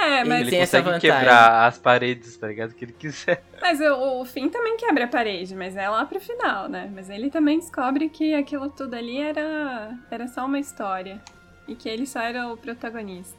É, 0.00 0.24
mas, 0.24 0.40
Ele 0.40 0.50
tem 0.50 0.60
essa 0.60 0.78
consegue 0.78 0.96
vantagem. 0.96 1.18
quebrar 1.18 1.66
as 1.66 1.78
paredes, 1.78 2.36
tá 2.36 2.46
ligado? 2.46 2.74
Que 2.74 2.84
ele 2.84 2.92
quiser. 2.92 3.42
mas 3.60 3.80
o, 3.80 4.20
o 4.20 4.24
Finn 4.24 4.48
também 4.48 4.76
quebra 4.76 5.04
a 5.04 5.08
parede, 5.08 5.54
mas 5.54 5.76
é 5.76 5.88
lá 5.88 6.04
pro 6.04 6.20
final, 6.20 6.68
né? 6.68 6.90
Mas 6.94 7.10
ele 7.10 7.30
também 7.30 7.58
descobre 7.58 8.08
que 8.08 8.34
aquilo 8.34 8.70
tudo 8.70 8.94
ali 8.94 9.18
era, 9.18 9.94
era 10.10 10.26
só 10.28 10.46
uma 10.46 10.58
história. 10.58 11.20
E 11.68 11.74
que 11.74 11.88
ele 11.88 12.06
só 12.06 12.20
era 12.20 12.48
o 12.48 12.56
protagonista. 12.56 13.38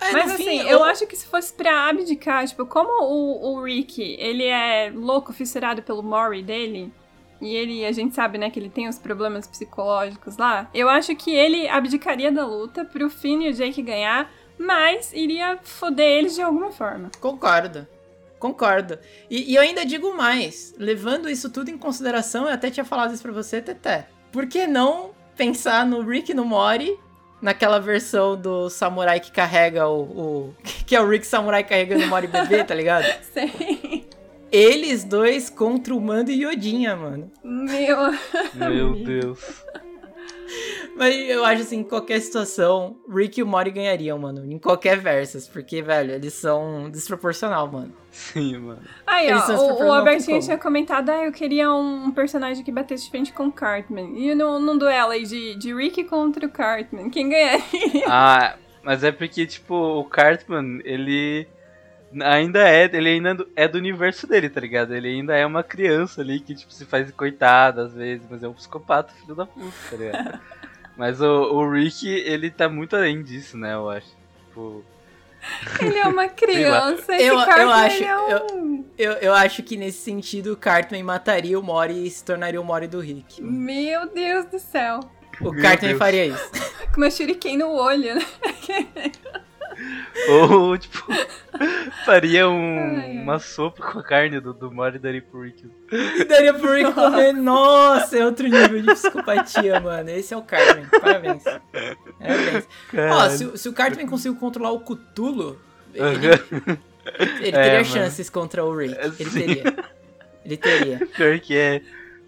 É, 0.00 0.12
Mas 0.12 0.32
assim, 0.32 0.44
fim, 0.44 0.68
eu 0.68 0.82
acho 0.82 1.06
que 1.06 1.14
se 1.14 1.26
fosse 1.26 1.52
pra 1.52 1.88
abdicar, 1.88 2.44
tipo, 2.46 2.66
como 2.66 3.04
o, 3.04 3.54
o 3.54 3.62
Rick, 3.62 4.02
ele 4.18 4.44
é 4.44 4.90
louco, 4.92 5.32
fissurado 5.32 5.80
pelo 5.80 6.02
Mori 6.02 6.42
dele, 6.42 6.92
e 7.40 7.54
ele, 7.54 7.84
a 7.84 7.92
gente 7.92 8.14
sabe, 8.14 8.36
né, 8.36 8.50
que 8.50 8.58
ele 8.58 8.68
tem 8.68 8.88
os 8.88 8.98
problemas 8.98 9.46
psicológicos 9.46 10.36
lá, 10.36 10.68
eu 10.74 10.88
acho 10.88 11.14
que 11.14 11.32
ele 11.32 11.68
abdicaria 11.68 12.32
da 12.32 12.44
luta 12.44 12.84
pro 12.84 13.08
Finn 13.08 13.42
e 13.42 13.50
o 13.50 13.52
Jake 13.52 13.80
ganhar, 13.80 14.28
mas 14.58 15.12
iria 15.12 15.58
foder 15.62 16.06
eles 16.18 16.34
de 16.34 16.42
alguma 16.42 16.70
forma. 16.70 17.10
Concordo. 17.20 17.86
Concordo. 18.38 18.98
E, 19.30 19.52
e 19.52 19.54
eu 19.54 19.62
ainda 19.62 19.84
digo 19.86 20.16
mais. 20.16 20.74
Levando 20.78 21.28
isso 21.30 21.48
tudo 21.50 21.70
em 21.70 21.78
consideração, 21.78 22.46
eu 22.46 22.52
até 22.52 22.70
tinha 22.70 22.84
falado 22.84 23.14
isso 23.14 23.22
pra 23.22 23.30
você, 23.32 23.60
Teté. 23.62 24.08
Por 24.32 24.46
que 24.46 24.66
não 24.66 25.10
pensar 25.36 25.86
no 25.86 26.02
Rick 26.02 26.32
e 26.32 26.34
no 26.34 26.44
Mori, 26.44 26.98
naquela 27.40 27.78
versão 27.78 28.36
do 28.36 28.68
samurai 28.68 29.20
que 29.20 29.30
carrega 29.30 29.86
o. 29.88 30.00
o- 30.02 30.54
que 30.86 30.96
é 30.96 31.00
o 31.00 31.08
Rick 31.08 31.26
Samurai 31.26 31.62
carregando 31.62 32.04
o 32.04 32.08
Mori 32.08 32.26
bebê, 32.26 32.64
tá 32.64 32.74
ligado? 32.74 33.04
Sei. 33.32 34.08
Eles 34.50 35.02
dois 35.04 35.48
contra 35.48 35.94
o 35.94 36.00
Mando 36.00 36.30
e 36.30 36.42
Yodinha, 36.44 36.94
mano. 36.96 37.30
Meu. 37.42 37.98
Meu. 38.54 38.94
Deus. 39.02 39.64
Mas 40.96 41.14
eu 41.28 41.44
acho 41.44 41.62
assim, 41.62 41.78
em 41.78 41.84
qualquer 41.84 42.20
situação, 42.20 42.96
Rick 43.08 43.40
e 43.40 43.42
o 43.42 43.46
Mori 43.46 43.70
ganhariam, 43.70 44.18
mano. 44.18 44.44
Em 44.50 44.58
qualquer 44.58 44.98
versus. 44.98 45.48
Porque, 45.48 45.82
velho, 45.82 46.12
eles 46.12 46.34
são 46.34 46.90
desproporcional, 46.90 47.70
mano. 47.70 47.92
Sim, 48.10 48.58
mano. 48.58 48.82
Aí, 49.06 49.28
Eles 49.28 49.48
ó, 49.48 49.84
o, 49.84 49.92
Albertinho 49.92 50.40
tinha 50.40 50.58
comentado, 50.58 51.08
ah, 51.08 51.24
eu 51.24 51.32
queria 51.32 51.72
um 51.72 52.10
personagem 52.10 52.62
que 52.62 52.70
batesse 52.70 53.04
de 53.04 53.10
frente 53.10 53.32
com 53.32 53.46
o 53.46 53.52
Cartman. 53.52 54.12
E 54.18 54.34
num, 54.34 54.58
num 54.58 54.76
duelo 54.76 55.12
aí 55.12 55.24
de, 55.24 55.54
de 55.56 55.74
Rick 55.74 56.04
contra 56.04 56.46
o 56.46 56.50
Cartman, 56.50 57.08
quem 57.08 57.30
ganharia? 57.30 58.04
Ah, 58.06 58.56
mas 58.82 59.02
é 59.02 59.10
porque, 59.10 59.46
tipo, 59.46 59.74
o 59.74 60.04
Cartman, 60.04 60.80
ele 60.84 61.48
ainda 62.22 62.68
é, 62.68 62.84
ele 62.92 63.08
ainda 63.08 63.46
é 63.56 63.66
do 63.68 63.78
universo 63.78 64.26
dele, 64.26 64.48
tá 64.48 64.60
ligado? 64.60 64.94
Ele 64.94 65.08
ainda 65.08 65.36
é 65.36 65.46
uma 65.46 65.62
criança 65.62 66.20
ali 66.20 66.40
que, 66.40 66.54
tipo, 66.54 66.72
se 66.72 66.84
faz 66.84 67.10
coitada 67.12 67.84
às 67.84 67.94
vezes, 67.94 68.26
mas 68.30 68.42
é 68.42 68.48
um 68.48 68.52
psicopata, 68.54 69.12
filho 69.14 69.34
da 69.34 69.46
puta, 69.46 69.72
tá 69.90 69.96
ligado? 69.96 70.40
mas 70.96 71.20
o, 71.20 71.26
o 71.26 71.70
Rick, 71.70 72.06
ele 72.08 72.50
tá 72.50 72.68
muito 72.68 72.96
além 72.96 73.22
disso, 73.22 73.56
né, 73.56 73.74
eu 73.74 73.88
acho. 73.88 74.08
Tipo, 74.48 74.84
Ele 75.80 75.98
é 75.98 76.06
uma 76.06 76.28
criança, 76.30 77.14
esse 77.14 77.24
Eu- 77.24 77.38
eu 77.38 77.44
Cartman 77.46 77.72
acho- 77.74 77.96
ele 77.96 78.04
é 78.04 78.16
um... 78.52 78.84
Eu, 78.98 79.12
eu 79.14 79.32
acho 79.34 79.62
que 79.62 79.76
nesse 79.76 79.98
sentido 80.02 80.52
o 80.52 80.56
Cartman 80.56 81.02
mataria 81.02 81.58
o 81.58 81.62
Mori 81.62 82.06
e 82.06 82.10
se 82.10 82.22
tornaria 82.24 82.60
o 82.60 82.64
Mori 82.64 82.86
do 82.86 83.00
Rick. 83.00 83.42
Meu 83.42 84.06
Deus 84.12 84.44
do 84.46 84.58
céu. 84.58 85.00
O 85.40 85.50
Meu 85.50 85.62
Cartman 85.62 85.88
Deus. 85.92 85.98
faria 85.98 86.26
isso. 86.26 86.50
Com 86.94 87.00
uma 87.00 87.10
shuriken 87.10 87.56
no 87.56 87.70
olho, 87.72 88.14
né? 88.16 88.22
Ou, 90.28 90.76
tipo, 90.78 91.04
Faria 92.04 92.48
um, 92.48 92.96
Ai, 92.98 93.10
uma 93.18 93.38
sopa 93.38 93.82
com 93.92 93.98
a 93.98 94.02
carne 94.02 94.40
do, 94.40 94.52
do 94.52 94.70
Mori 94.72 94.98
daria 94.98 95.22
pro 95.22 95.42
Rick. 95.42 95.70
Daria 96.28 96.52
pro 96.54 96.72
Rick 96.72 96.92
comer. 96.92 97.32
Nossa, 97.36 98.18
é 98.18 98.24
outro 98.24 98.46
nível 98.48 98.80
de 98.82 98.86
psicopatia, 98.94 99.78
mano. 99.80 100.10
Esse 100.10 100.34
é 100.34 100.36
o 100.36 100.42
Cartman. 100.42 100.86
Parabéns. 101.00 101.42
Parabéns. 101.44 102.68
Ó, 103.12 103.28
se, 103.30 103.44
o- 103.44 103.56
se 103.56 103.68
o 103.68 103.72
Cartman 103.72 104.06
conseguiu 104.06 104.38
controlar 104.38 104.72
o 104.72 104.80
Cthulhu, 104.80 105.58
ele, 105.94 106.26
ele 107.40 107.48
É, 107.48 107.50
teria 107.50 107.72
mano. 107.74 107.84
chances 107.84 108.28
contra 108.30 108.64
o 108.64 108.74
Rick. 108.76 108.94
É, 108.98 109.04
Ele 109.06 109.30
sim. 109.30 109.38
teria. 109.46 109.74
Ele 110.44 110.56
teria. 110.56 111.06
Pior 111.16 111.38
que 111.40 111.56
é. 111.56 111.82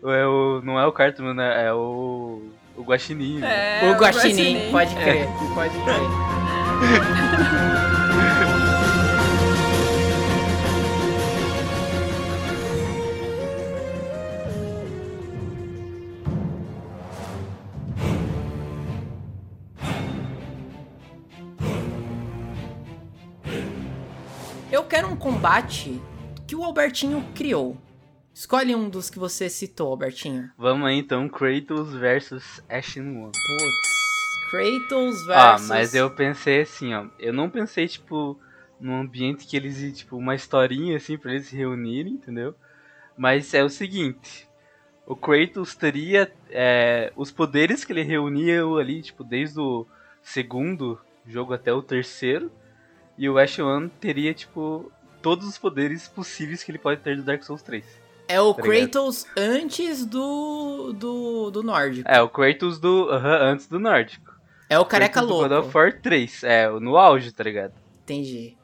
é 0.04 0.26
o, 0.26 0.60
não 0.62 0.78
é 0.78 0.86
o 0.86 0.92
Cartman, 0.92 1.34
né? 1.34 1.66
É 1.66 1.72
o. 1.72 2.42
O 2.76 2.82
Guaxinim. 2.82 3.38
né? 3.38 3.84
É, 3.86 3.90
o 3.90 3.94
Guaxinim, 3.96 4.34
Guaxinim. 4.66 4.70
pode 4.72 4.94
crer. 4.96 5.28
Pode 5.54 5.74
crer. 5.84 6.43
Eu 24.74 24.82
quero 24.82 25.06
um 25.06 25.14
combate 25.14 26.02
que 26.48 26.56
o 26.56 26.64
Albertinho 26.64 27.24
criou. 27.32 27.76
Escolhe 28.34 28.74
um 28.74 28.88
dos 28.88 29.08
que 29.08 29.20
você 29.20 29.48
citou, 29.48 29.88
Albertinho. 29.88 30.50
Vamos 30.58 30.88
aí 30.88 30.98
então, 30.98 31.28
Kratos 31.28 31.94
versus 31.94 32.60
Ashen 32.68 33.16
One. 33.16 33.30
Putz, 33.30 34.03
Kratos 34.54 35.26
versus... 35.26 35.30
Ah, 35.30 35.58
mas 35.68 35.94
eu 35.94 36.10
pensei 36.10 36.62
assim, 36.62 36.94
ó. 36.94 37.06
Eu 37.18 37.32
não 37.32 37.50
pensei, 37.50 37.88
tipo, 37.88 38.38
num 38.80 39.00
ambiente 39.00 39.46
que 39.46 39.56
eles, 39.56 39.98
tipo, 39.98 40.16
uma 40.16 40.34
historinha 40.34 40.96
assim 40.96 41.18
pra 41.18 41.32
eles 41.32 41.46
se 41.46 41.56
reunirem, 41.56 42.14
entendeu? 42.14 42.54
Mas 43.16 43.52
é 43.54 43.64
o 43.64 43.68
seguinte. 43.68 44.48
O 45.06 45.14
Kratos 45.14 45.74
teria 45.74 46.32
é, 46.50 47.12
os 47.16 47.30
poderes 47.30 47.84
que 47.84 47.92
ele 47.92 48.02
reunia 48.02 48.62
ali, 48.64 49.02
tipo, 49.02 49.22
desde 49.22 49.60
o 49.60 49.86
segundo 50.22 50.98
jogo 51.26 51.52
até 51.52 51.72
o 51.72 51.82
terceiro. 51.82 52.50
E 53.16 53.28
o 53.28 53.38
Ash 53.38 53.58
One 53.58 53.90
teria, 54.00 54.32
tipo, 54.32 54.90
todos 55.22 55.46
os 55.46 55.58
poderes 55.58 56.08
possíveis 56.08 56.62
que 56.62 56.70
ele 56.70 56.78
pode 56.78 57.00
ter 57.00 57.16
do 57.16 57.22
Dark 57.22 57.42
Souls 57.42 57.62
3. 57.62 57.84
É 58.26 58.40
o 58.40 58.54
tá 58.54 58.62
ligado? 58.62 58.90
Kratos 58.90 59.26
antes 59.36 60.06
do, 60.06 60.92
do, 60.92 61.50
do 61.50 61.62
nórdico. 61.62 62.08
É, 62.10 62.20
o 62.22 62.28
Kratos 62.28 62.78
do. 62.78 63.10
aham, 63.10 63.52
antes 63.52 63.66
do 63.66 63.78
nórdico. 63.78 64.33
É 64.68 64.78
o 64.78 64.84
careca 64.84 65.14
Kratos 65.14 65.28
do 65.30 65.36
God 65.42 65.50
louco. 65.52 65.68
of 65.68 65.76
War 65.76 66.00
3. 66.00 66.42
É, 66.44 66.68
no 66.68 66.96
auge, 66.96 67.32
tá 67.32 67.44
ligado? 67.44 67.72
Entendi. 68.02 68.56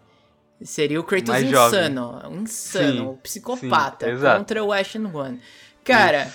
Seria 0.63 1.01
o 1.01 1.05
Kratos 1.05 1.29
Mais 1.29 1.49
jovem. 1.49 1.81
insano. 1.81 2.23
Um 2.31 2.43
insano, 2.43 3.11
Sim, 3.15 3.19
psicopata 3.23 4.07
sim, 4.07 4.13
exato. 4.13 4.39
contra 4.39 4.63
o 4.65 4.73
Ashen 4.73 5.07
One. 5.07 5.41
Cara, 5.85 6.31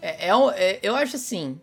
é, 0.00 0.28
é 0.28 0.32
é- 0.56 0.78
eu 0.82 0.94
acho 0.96 1.16
assim. 1.16 1.60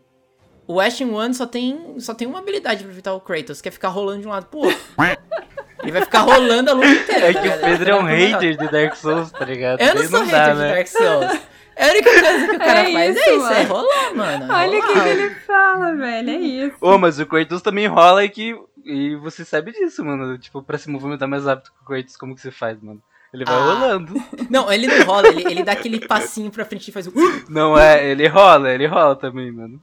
O 0.67 0.79
Ashen 0.79 1.09
One 1.11 1.33
só 1.33 1.45
tem, 1.45 1.99
só 1.99 2.13
tem 2.13 2.27
uma 2.27 2.39
habilidade 2.39 2.83
pra 2.83 2.91
evitar 2.93 3.13
o 3.13 3.19
Kratos, 3.19 3.61
que 3.61 3.67
é 3.67 3.71
ficar 3.71 3.89
rolando 3.89 4.21
de 4.21 4.27
um 4.27 4.31
lado 4.31 4.45
pro 4.45 4.59
outro. 4.59 4.79
Ele 5.83 5.91
vai 5.91 6.01
ficar 6.01 6.21
rolando 6.21 6.71
a 6.71 6.73
luta 6.73 6.87
inteira. 6.87 7.29
É 7.29 7.33
tá 7.33 7.41
que 7.41 7.47
o? 7.49 7.59
Pedro 7.59 7.89
é 7.91 7.95
um 7.95 8.09
Ele 8.09 8.25
hater 8.31 8.57
de 8.57 8.71
Dark 8.71 8.95
Souls, 8.95 9.31
tá 9.31 9.43
ligado? 9.43 9.81
Eu 9.81 9.87
não 9.87 9.95
Daí 9.95 10.07
sou 10.07 10.25
dá, 10.25 10.37
hater 10.45 10.53
de 10.55 10.59
né? 10.61 10.75
Dark 10.75 10.87
Souls. 10.87 11.41
É 11.75 11.87
a 11.87 11.91
única 11.91 12.09
coisa 12.11 12.47
que 12.47 12.55
o 12.55 12.59
cara 12.59 12.79
É 12.89 12.93
faz 12.93 13.15
é 13.17 13.19
isso, 13.19 13.29
isso, 13.37 13.47
é 13.47 13.63
mano. 13.63 13.73
rolar, 13.73 14.15
mano. 14.15 14.51
é 14.51 14.55
Olha 14.55 14.79
o 14.79 14.81
que, 14.81 14.87
rolar. 14.93 15.03
que 15.03 15.09
ele 15.09 15.29
fala, 15.35 15.95
velho. 15.95 16.29
É 16.29 16.35
isso. 16.35 16.75
Ô, 16.81 16.97
mas 16.97 17.19
o 17.19 17.25
Kratos 17.25 17.61
também 17.61 17.87
rola 17.87 18.23
e 18.23 18.29
que. 18.29 18.55
E 18.85 19.15
você 19.15 19.43
sabe 19.45 19.71
disso, 19.71 20.03
mano. 20.03 20.37
Tipo, 20.37 20.61
pra 20.61 20.77
se 20.77 20.89
movimentar 20.89 21.27
mais 21.27 21.45
rápido 21.45 21.71
com 21.71 21.83
o 21.83 21.87
Kratos, 21.87 22.17
como 22.17 22.35
que 22.35 22.41
você 22.41 22.51
faz, 22.51 22.81
mano? 22.81 23.01
Ele 23.33 23.45
vai 23.45 23.55
Ah. 23.55 23.63
rolando. 23.63 24.13
Não, 24.49 24.71
ele 24.71 24.85
não 24.85 25.05
rola, 25.05 25.27
ele, 25.29 25.43
ele 25.49 25.63
dá 25.63 25.71
aquele 25.71 26.05
passinho 26.05 26.51
pra 26.51 26.65
frente 26.65 26.89
e 26.89 26.91
faz 26.91 27.07
o. 27.07 27.13
Não 27.49 27.75
é, 27.77 28.05
ele 28.11 28.27
rola, 28.27 28.71
ele 28.71 28.85
rola 28.85 29.15
também, 29.15 29.51
mano. 29.51 29.81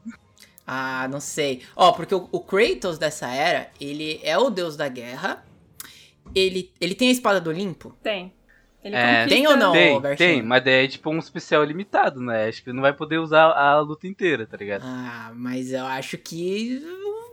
Ah, 0.67 1.09
não 1.11 1.19
sei. 1.19 1.63
Ó, 1.75 1.91
porque 1.91 2.15
o, 2.15 2.29
o 2.31 2.39
Kratos 2.41 2.97
dessa 2.97 3.27
era, 3.29 3.69
ele 3.81 4.21
é 4.23 4.39
o 4.39 4.51
deus 4.51 4.77
da 4.77 4.87
guerra. 4.87 5.45
Ele, 6.33 6.71
ele 6.81 6.95
tem 6.95 7.09
a 7.09 7.13
espada 7.13 7.41
do 7.41 7.51
Olimpo? 7.51 7.93
Tem. 8.03 8.33
Ele 8.83 8.97
É, 8.97 9.27
Tem 9.27 9.47
ou 9.47 9.57
não? 9.57 9.73
tem, 9.73 10.01
tem, 10.17 10.43
mas 10.43 10.67
é 10.67 10.87
tipo 10.89 11.11
um 11.11 11.19
especial 11.19 11.63
limitado, 11.65 12.21
né? 12.21 12.49
Acho 12.49 12.65
que 12.65 12.73
não 12.73 12.81
vai 12.81 12.93
poder 12.95 13.19
usar 13.19 13.45
a 13.53 13.79
luta 13.81 14.07
inteira, 14.07 14.47
tá 14.47 14.57
ligado? 14.57 14.83
Ah, 14.87 15.31
mas 15.35 15.73
eu 15.73 15.85
acho 15.87 16.17
que. 16.17 16.83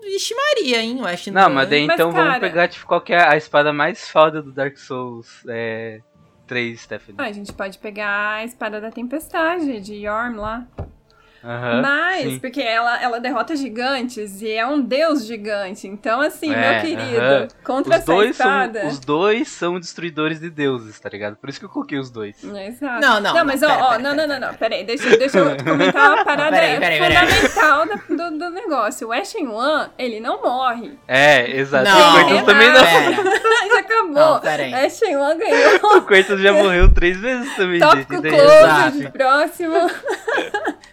Vixe 0.04 0.34
Maria, 0.36 0.82
hein? 0.82 1.00
Eu 1.00 1.06
acho 1.06 1.32
Não, 1.32 1.50
mas 1.50 1.70
daí 1.70 1.86
Mas, 1.86 1.96
então 1.96 2.12
vamos 2.12 2.28
cara- 2.28 2.40
pegar, 2.40 2.68
tipo, 2.68 2.86
qual 2.86 3.02
que 3.02 3.14
é 3.14 3.28
a 3.28 3.36
espada 3.36 3.74
mais 3.74 4.10
foda 4.10 4.42
do 4.42 4.52
Dark 4.52 4.78
Souls 4.78 5.44
é, 5.48 6.02
3, 6.46 6.80
Stephanie. 6.80 7.16
Ah, 7.18 7.26
a 7.26 7.32
gente 7.32 7.52
pode 7.52 7.78
pegar 7.78 8.36
a 8.36 8.44
espada 8.46 8.80
da 8.80 8.90
tempestade 8.92 9.82
de 9.82 9.96
Yorm 9.96 10.38
lá. 10.38 10.66
Aham, 11.48 11.82
Mas, 11.82 12.24
sim. 12.24 12.40
porque 12.40 12.62
ela, 12.62 13.02
ela 13.02 13.20
derrota 13.22 13.56
gigantes 13.56 14.42
e 14.42 14.52
é 14.52 14.68
um 14.68 14.82
deus 14.82 15.26
gigante. 15.26 15.88
Então, 15.88 16.20
assim, 16.20 16.54
É, 16.54 16.74
meu 16.74 16.82
querido, 16.82 17.22
aham. 17.22 17.48
contra 17.64 17.92
Os 17.94 17.98
essa 18.02 18.06
dois, 18.12 18.36
são, 18.36 18.46
espada. 18.48 18.86
os 18.88 19.00
dois 19.00 19.48
são 19.48 19.80
destruidores 19.80 20.40
de 20.42 20.50
deuses, 20.50 21.00
tá 21.00 21.08
ligado? 21.08 21.38
Por 21.38 21.50
isso 21.50 21.58
que 21.60 21.66
eu 21.66 21.70
coloquei 21.70 21.98
os 21.98 22.10
dois. 22.12 22.36
Exato. 22.44 23.00
Não, 23.00 23.22
não, 23.22 23.34
Não, 23.34 23.46
mas 23.46 23.64
ó, 23.64 23.68
pera, 23.68 23.84
ó, 23.84 23.90
pera, 23.92 24.00
não, 24.04 24.16
pera, 24.16 24.28
não, 24.28 24.34
não, 24.34 24.40
pera, 24.40 24.52
não. 24.52 24.58
Peraí, 24.58 24.84
deixa, 24.84 25.18
deixa 25.18 25.38
eu 25.40 25.56
comentar 25.64 26.14
uma 26.14 26.26
parada 26.26 26.52
Peraí, 26.58 26.80
peraí, 26.80 27.00
fundamental 27.00 27.88
da- 27.88 28.30
do, 28.30 28.38
do 28.38 28.50
negócio. 28.50 29.08
O 29.08 29.14
Ashen 29.14 29.48
One, 29.48 29.90
ele 29.98 30.20
não 30.20 30.42
morre. 30.42 31.00
É, 31.08 31.50
exato. 31.60 31.86
Não, 31.90 32.10
o 32.10 32.26
Kratos 32.26 32.44
também 32.46 32.68
não. 32.74 32.84
Pera. 32.84 33.38
Já 33.68 33.80
acabou. 33.80 34.14
Não. 34.14 34.86
Ashen 34.86 35.16
One 35.16 35.40
ganhou. 35.40 35.78
O 35.98 36.02
Kratos 36.02 36.42
já 36.42 36.52
morreu 36.54 36.94
três 36.94 37.18
vezes 37.18 37.56
também, 37.56 37.80
Tópico 37.80 38.16
gente. 38.16 38.30
close, 38.30 39.00
Exato. 39.04 39.12
próximo. 39.12 39.74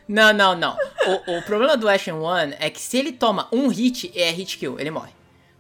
Não, 0.07 0.33
não, 0.33 0.55
não. 0.55 0.77
O, 1.07 1.38
o 1.38 1.43
problema 1.43 1.77
do 1.77 1.88
Ashen 1.88 2.14
One 2.14 2.55
é 2.59 2.69
que 2.69 2.81
se 2.81 2.99
ele 2.99 3.12
toma 3.12 3.49
um 3.53 3.69
hit, 3.69 4.12
é 4.14 4.31
hit 4.31 4.59
kill, 4.59 4.79
ele 4.79 4.90
morre. 4.90 5.12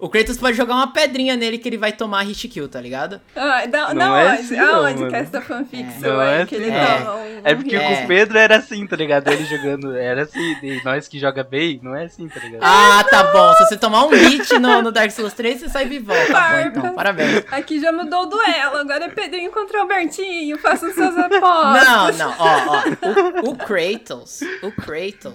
O 0.04 0.08
Kratos 0.10 0.36
pode 0.36 0.54
jogar 0.54 0.74
uma 0.74 0.92
pedrinha 0.92 1.34
nele 1.34 1.56
que 1.56 1.66
ele 1.66 1.78
vai 1.78 1.90
tomar 1.90 2.22
hit 2.24 2.46
kill, 2.48 2.68
tá 2.68 2.78
ligado? 2.78 3.22
Ah, 3.34 3.62
Não 3.66 3.94
da 3.94 4.20
é 4.20 4.32
onde? 4.32 4.42
assim, 4.42 4.56
não, 4.56 4.74
Aonde 4.84 4.98
mano. 4.98 5.08
que 5.10 5.16
é 5.16 5.18
essa 5.20 5.40
fanfic 5.40 5.82
Não 5.82 6.00
sua 6.00 6.24
é 6.26 6.38
aí 6.40 6.46
que 6.46 6.54
ele 6.56 6.70
assim, 6.70 6.78
não. 6.78 6.98
toma 7.06 7.14
um, 7.24 7.40
É 7.42 7.54
porque 7.54 7.70
hit? 7.78 7.84
É. 7.84 7.96
com 7.96 8.04
o 8.04 8.06
Pedro 8.06 8.38
era 8.38 8.56
assim, 8.58 8.86
tá 8.86 8.96
ligado? 8.96 9.28
Ele 9.32 9.44
jogando, 9.46 9.96
era 9.96 10.22
assim, 10.24 10.56
e 10.62 10.84
nós 10.84 11.08
que 11.08 11.18
joga 11.18 11.42
bem, 11.42 11.80
não 11.82 11.96
é 11.96 12.04
assim, 12.04 12.28
tá 12.28 12.38
ligado? 12.38 12.60
Ah, 12.62 13.02
tá 13.08 13.22
bom. 13.32 13.54
Se 13.54 13.64
você 13.66 13.78
tomar 13.78 14.04
um 14.04 14.10
hit 14.10 14.58
no, 14.58 14.82
no 14.82 14.92
Dark 14.92 15.10
Souls 15.10 15.32
3, 15.32 15.60
você 15.60 15.68
sai 15.70 15.86
vivão. 15.86 16.14
Tá 16.30 16.50
bom, 16.50 16.68
então. 16.68 16.94
Parabéns. 16.94 17.42
Aqui 17.50 17.80
já 17.80 17.90
mudou 17.90 18.24
o 18.24 18.26
duelo, 18.26 18.76
agora 18.76 19.06
é 19.06 19.08
Pedrinho 19.08 19.50
contra 19.52 19.80
Albertinho, 19.80 20.58
façam 20.58 20.92
suas 20.92 21.16
apostas. 21.16 21.38
Não, 21.88 22.12
não, 22.12 22.34
ó, 22.38 22.48
ó. 22.68 23.46
O, 23.46 23.50
o 23.52 23.56
Kratos, 23.56 24.40
o 24.62 24.70
Kratos, 24.70 25.32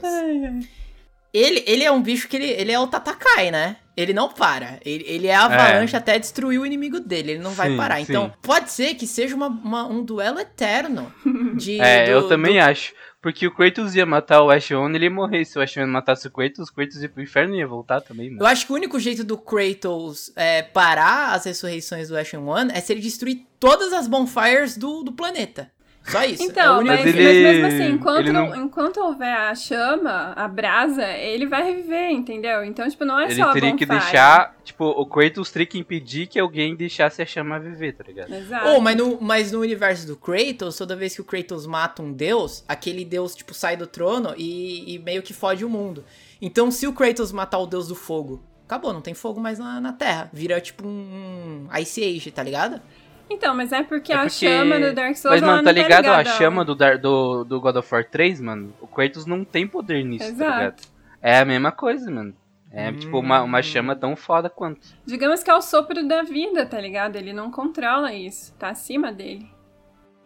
ele, 1.34 1.64
ele 1.68 1.84
é 1.84 1.92
um 1.92 2.02
bicho 2.02 2.28
que 2.28 2.36
ele, 2.36 2.48
ele 2.50 2.72
é 2.72 2.80
o 2.80 2.88
Tatakai, 2.88 3.50
né? 3.52 3.78
Ele 4.00 4.14
não 4.14 4.30
para. 4.30 4.80
Ele, 4.86 5.04
ele 5.08 5.28
é 5.28 5.36
a 5.36 5.44
avalanche 5.46 5.96
até 5.96 6.18
destruir 6.18 6.60
o 6.60 6.66
inimigo 6.66 7.00
dele. 7.00 7.32
Ele 7.34 7.42
não 7.44 7.52
vai 7.52 7.72
Sim, 7.72 7.78
parar. 7.78 7.96
sim. 7.98 8.04
Então, 8.10 8.32
pode 8.42 8.72
ser 8.72 8.94
que 8.96 9.06
seja 9.06 9.36
uma, 9.36 9.48
uma- 9.48 9.88
um 9.88 10.04
duelo 10.04 10.40
eterno. 10.40 11.12
De, 11.56 11.80
É, 11.82 12.06
do- 12.06 12.12
eu 12.12 12.28
também 12.28 12.54
do- 12.54 12.62
acho. 12.64 12.94
Porque 13.22 13.46
o 13.46 13.54
Kratos 13.54 13.96
ia 13.96 14.06
matar 14.06 14.42
o 14.42 14.50
Ash 14.50 14.72
One, 14.72 14.96
ele 14.96 15.06
ia 15.08 15.12
morrer. 15.12 15.44
Se 15.44 15.60
o 15.60 15.62
Ash 15.62 15.76
One 15.76 15.88
matasse 15.92 16.26
o 16.26 16.32
Kratos, 16.32 16.70
o 16.70 16.74
Kratos 16.74 17.04
ia 17.04 17.10
pro 17.10 17.22
inferno 17.22 17.54
e 17.54 17.58
ia 17.60 17.68
voltar 17.68 18.00
também, 18.00 18.28
Eu 18.28 18.34
mano. 18.36 18.46
acho 18.46 18.66
que 18.66 18.72
o 18.72 18.76
único 18.76 18.98
jeito 18.98 19.26
do 19.26 19.38
Kratos 19.38 20.32
é, 20.38 20.62
parar 20.62 21.34
as 21.34 21.44
ressurreições 21.44 22.08
do 22.08 22.18
Ashen 22.18 22.40
One 22.40 22.72
é 22.74 22.80
se 22.80 22.94
ele 22.94 23.02
destruir 23.02 23.46
todas 23.60 23.92
as 23.92 24.08
bonfires 24.08 24.78
do, 24.78 25.04
do 25.04 25.12
planeta. 25.12 25.70
Só 26.04 26.24
isso. 26.24 26.42
é 26.42 26.46
Então, 26.48 26.80
único 26.80 26.88
mas, 26.96 27.06
Mas 27.06 27.16
mas 27.16 27.26
ele- 27.26 27.44
mesmo 27.44 27.68
assim, 27.68 27.94
enquanto, 27.94 28.20
ele 28.20 28.32
não- 28.32 28.56
enquanto 28.56 28.98
houver 28.98 29.32
a 29.36 29.54
chama, 29.54 30.34
a 30.36 30.48
brasa, 30.48 31.06
ele 31.06 31.46
vai 31.46 31.62
reviver, 31.64 32.10
entendeu? 32.10 32.64
Então, 32.64 32.90
tipo, 32.90 33.06
não 33.06 33.20
é 33.20 33.26
Ele 33.26 33.36
só 33.36 33.50
a 33.50 33.54
teria 33.54 33.76
que 33.76 33.86
deixar, 33.86 34.56
tipo, 34.64 34.86
o 34.86 35.06
Kratos 35.06 35.52
teria 35.52 35.68
que 35.68 35.78
impedir 35.78 36.26
que 36.28 36.40
alguém 36.40 36.76
deixasse 36.76 37.22
a 37.22 37.26
chama 37.26 37.60
viver, 37.60 37.94
tá 37.94 38.04
ligado? 38.08 38.34
Exato. 38.34 38.70
Oh, 38.70 38.80
mas 38.82 38.96
no, 38.98 39.22
mas 39.22 39.52
no 39.52 39.60
universo 39.60 40.08
do 40.08 40.16
Kratos, 40.16 40.78
toda 40.78 40.96
vez 40.96 41.14
que 41.14 41.22
o 41.22 41.26
Kratos 41.26 41.68
mata 41.68 42.02
um 42.02 42.12
deus, 42.12 42.64
aquele 42.68 43.06
deus, 43.06 43.36
tipo, 43.36 43.54
sai 43.54 43.78
do 43.78 43.86
trono 43.86 44.34
e, 44.36 44.96
e 44.96 45.00
meio 45.00 45.22
que 45.22 45.34
fode 45.34 45.64
o 45.64 45.70
mundo. 45.70 46.04
Então, 46.42 46.72
se 46.72 46.88
o 46.88 46.94
Kratos 46.94 47.32
matar 47.32 47.60
o 47.60 47.68
deus 47.68 47.88
do 47.88 47.94
fogo, 47.96 48.42
acabou, 48.66 48.94
não 48.94 49.02
tem 49.02 49.14
fogo 49.14 49.40
mais 49.40 49.60
na, 49.60 49.80
na 49.82 49.94
Terra. 49.94 50.30
Vira, 50.34 50.60
tipo, 50.62 50.88
um 50.88 51.68
Ice 51.80 52.04
Age, 52.04 52.32
tá 52.32 52.42
ligado? 52.42 52.82
Então, 53.30 53.54
mas 53.56 53.72
é 53.72 53.84
porque 53.84 54.12
É 54.12 54.16
a 54.16 54.20
porque- 54.22 54.32
chama 54.32 54.80
do 54.80 54.94
Dark 54.94 55.16
Souls 55.16 55.40
Mas, 55.40 55.42
mano, 55.42 55.64
tá 55.64 55.72
não 55.72 55.82
ligado? 55.82 56.06
a 56.06 56.18
ligada 56.18 56.30
ao- 56.32 56.38
chama 56.38 56.66
do, 56.66 56.74
Dar- 56.76 56.98
do, 56.98 57.44
do 57.44 57.62
God 57.62 57.76
of 57.76 57.94
War 57.94 58.04
3, 58.04 58.42
mano? 58.42 58.74
O 58.82 58.88
Kratos 58.88 59.26
não 59.26 59.44
tem 59.46 59.68
poder 59.68 60.04
nisso, 60.04 60.26
tá 60.26 60.32
Exato. 60.32 60.58
ligado? 60.58 60.82
É 61.22 61.38
a 61.40 61.46
mesma 61.46 61.72
coisa, 61.72 62.10
mano. 62.10 62.34
É 62.72 62.92
tipo 62.92 63.18
uma, 63.20 63.42
Hum. 63.42 63.46
uma 63.46 63.62
chama 63.64 63.96
tão 63.96 64.16
foda 64.16 64.50
quanto. 64.50 64.82
Digamos 65.06 65.42
que 65.44 65.50
é 65.50 65.56
o 65.56 65.62
sopro 65.62 66.08
da 66.08 66.22
vida, 66.24 66.66
tá 66.66 66.80
ligado? 66.80 67.16
Ele 67.16 67.34
não 67.34 67.50
controla 67.52 68.14
isso, 68.14 68.54
tá 68.60 68.70
acima 68.70 69.12
dele. 69.12 69.50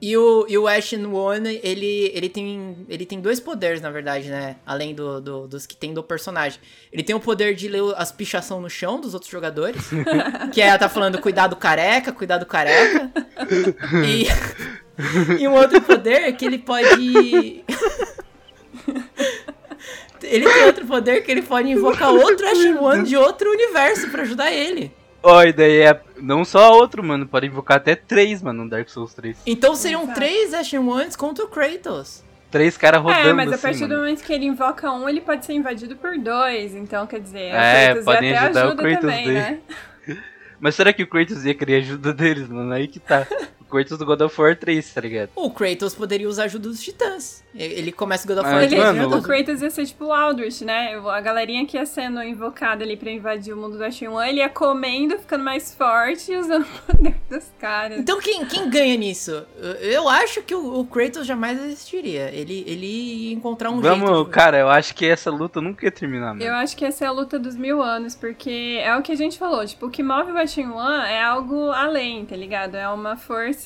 E 0.06 0.18
o, 0.18 0.46
e 0.50 0.58
o 0.58 0.68
Ashen 0.68 1.06
One, 1.06 1.62
ele, 1.64 2.12
ele, 2.14 2.28
tem, 2.28 2.76
ele 2.90 3.06
tem 3.06 3.22
dois 3.22 3.40
poderes, 3.40 3.80
na 3.80 3.90
verdade, 3.90 4.28
né? 4.30 4.58
Além 4.66 4.94
do, 4.94 5.22
do- 5.22 5.48
dos 5.48 5.66
que 5.66 5.78
tem 5.78 5.94
do 5.94 6.04
personagem. 6.04 6.60
Ele 6.92 7.02
tem 7.04 7.16
o 7.16 7.22
poder 7.22 7.56
de 7.56 7.70
ler 7.70 7.82
as 7.96 8.12
pichação 8.12 8.60
no 8.60 8.70
chão 8.70 9.00
dos 9.00 9.14
outros 9.14 9.32
jogadores. 9.32 9.82
que 10.52 10.60
é, 10.62 10.78
tá 10.78 10.90
falando 10.90 11.22
cuidado 11.22 11.56
careca, 11.56 12.12
cuidado 12.12 12.46
careca. 12.46 13.10
E, 14.06 14.28
e 15.42 15.48
um 15.48 15.54
outro 15.54 15.80
poder 15.82 16.24
é 16.24 16.32
que 16.34 16.46
ele 16.46 16.58
pode... 16.58 17.64
ele 20.22 20.50
tem 20.52 20.64
outro 20.66 20.86
poder 20.86 21.24
que 21.24 21.32
ele 21.32 21.42
pode 21.44 21.70
invocar 21.70 22.10
outro 22.14 22.46
Ashen 22.46 22.78
One 22.78 23.04
de 23.04 23.16
outro 23.16 23.50
universo 23.50 24.10
pra 24.10 24.24
ajudar 24.24 24.52
ele. 24.52 24.92
Ó, 25.24 25.42
e 25.44 25.54
daí 25.54 25.80
é 25.80 26.02
não 26.18 26.44
só 26.44 26.72
outro, 26.74 27.02
mano. 27.02 27.26
Pode 27.26 27.48
invocar 27.48 27.78
até 27.78 27.96
três, 27.96 28.42
mano, 28.42 28.66
no 28.66 28.70
Dark 28.70 28.90
Souls 28.90 29.14
3. 29.14 29.38
Então 29.46 29.74
seriam 29.74 30.04
Exato. 30.04 30.20
três 30.20 30.54
Ashen 30.54 30.80
Ones 30.80 31.16
contra 31.16 31.46
o 31.46 31.48
Kratos. 31.48 32.22
Três 32.52 32.78
caras 32.78 33.02
rodando 33.02 33.30
É, 33.30 33.34
mas 33.34 33.52
a 33.52 33.56
assim, 33.56 33.62
partir 33.64 33.88
do 33.88 33.96
momento 33.96 34.24
que 34.24 34.32
ele 34.32 34.46
invoca 34.46 34.92
um, 34.92 35.10
ele 35.10 35.22
pode 35.22 35.44
ser 35.46 35.54
invadido 35.54 35.96
por 35.96 36.18
dois. 36.20 36.76
Então, 36.76 37.08
quer 37.08 37.20
dizer, 37.20 37.52
o 37.52 37.56
É, 37.56 37.86
Kratos 37.88 38.06
podem 38.06 38.30
até 38.36 38.40
ajudar 38.46 38.60
o 38.60 38.68
ajuda 38.68 38.84
Kratos 38.84 39.02
também, 39.02 39.26
daí. 39.26 39.34
né? 39.34 39.60
Mas 40.60 40.76
será 40.76 40.94
que 40.94 41.02
o 41.04 41.08
Kratos 41.08 41.46
ia 41.46 41.56
querer 41.56 41.78
ajuda 41.78 42.14
deles, 42.14 42.48
mano? 42.48 42.72
Aí 42.72 42.88
que 42.88 43.00
tá. 43.00 43.26
O 43.74 43.76
Kratos 43.76 43.98
do 43.98 44.06
God 44.06 44.22
of 44.22 44.40
War 44.42 44.56
3, 44.56 44.94
tá 44.94 45.02
ligado? 45.02 45.30
O 45.36 45.50
Kratos 45.50 45.96
poderia 45.96 46.30
usar 46.30 46.44
a 46.44 46.46
ajuda 46.46 46.70
dos 46.70 46.82
titãs. 46.82 47.44
Ele 47.56 47.92
começa 47.92 48.26
o 48.26 48.28
God 48.28 48.38
of 48.44 48.48
War 48.50 48.60
Ele, 48.64 48.68
3 48.76 48.84
mano, 48.84 49.00
ajuda 49.02 49.16
o 49.16 49.20
os- 49.20 49.26
Kratos 49.26 49.62
ia 49.62 49.70
ser 49.70 49.86
tipo 49.86 50.06
o 50.06 50.14
Aldrich, 50.14 50.64
né? 50.64 50.96
A 51.10 51.22
galerinha 51.22 51.66
que 51.66 51.78
ia 51.78 51.86
sendo 51.86 52.22
invocada 52.24 52.84
ali 52.84 52.96
pra 52.98 53.12
invadir 53.12 53.54
o 53.54 53.58
mundo 53.58 53.78
do 53.78 53.84
Ashen 53.84 54.08
One, 54.10 54.30
ele 54.30 54.40
ia 54.40 54.50
comendo, 54.50 55.18
ficando 55.18 55.44
mais 55.44 55.74
forte 55.74 56.32
e 56.32 56.38
usando 56.38 56.64
o 56.90 56.92
poder 56.94 57.16
dos 57.30 57.46
caras. 57.60 58.00
Então 58.00 58.20
quem, 58.20 58.46
quem 58.46 58.70
ganha 58.70 58.96
nisso? 58.98 59.44
Eu, 59.82 60.08
acho 60.10 60.42
que 60.44 60.54
o, 60.56 60.80
o 60.80 60.86
Kratos 60.86 61.26
jamais 61.26 61.60
existiria. 61.64 62.30
Ele, 62.34 62.64
ele 62.68 62.86
ia 63.30 63.34
encontrar 63.34 63.70
um 63.70 63.80
Vamos, 63.82 64.08
jeito. 64.10 64.26
de- 64.26 64.30
cara, 64.32 64.58
eu 64.60 64.70
acho 64.70 64.94
que 64.96 65.06
essa 65.06 65.30
luta 65.32 65.60
nunca 65.62 65.86
ia 65.86 65.92
terminar, 65.92 66.34
mano. 66.34 66.44
Eu 66.44 66.54
acho 66.56 66.76
que 66.76 66.86
essa 66.86 67.06
é 67.06 67.08
a 67.08 67.12
luta 67.12 67.38
dos 67.40 67.56
mil 67.56 67.82
anos, 67.82 68.16
porque 68.16 68.80
é 68.84 68.96
o 68.98 69.02
que 69.02 69.12
a 69.12 69.16
gente 69.16 69.38
falou, 69.38 69.66
tipo, 69.66 69.86
o 69.88 69.90
que 69.90 70.02
move 70.04 70.32
o 70.32 70.38
Ashen 70.38 70.70
One 70.70 71.06
é 71.08 71.22
algo 71.24 71.70
além, 71.72 72.26
tá 72.26 72.36
ligado? 72.36 72.76
É 72.76 72.88
uma 72.90 73.16
força 73.16 73.63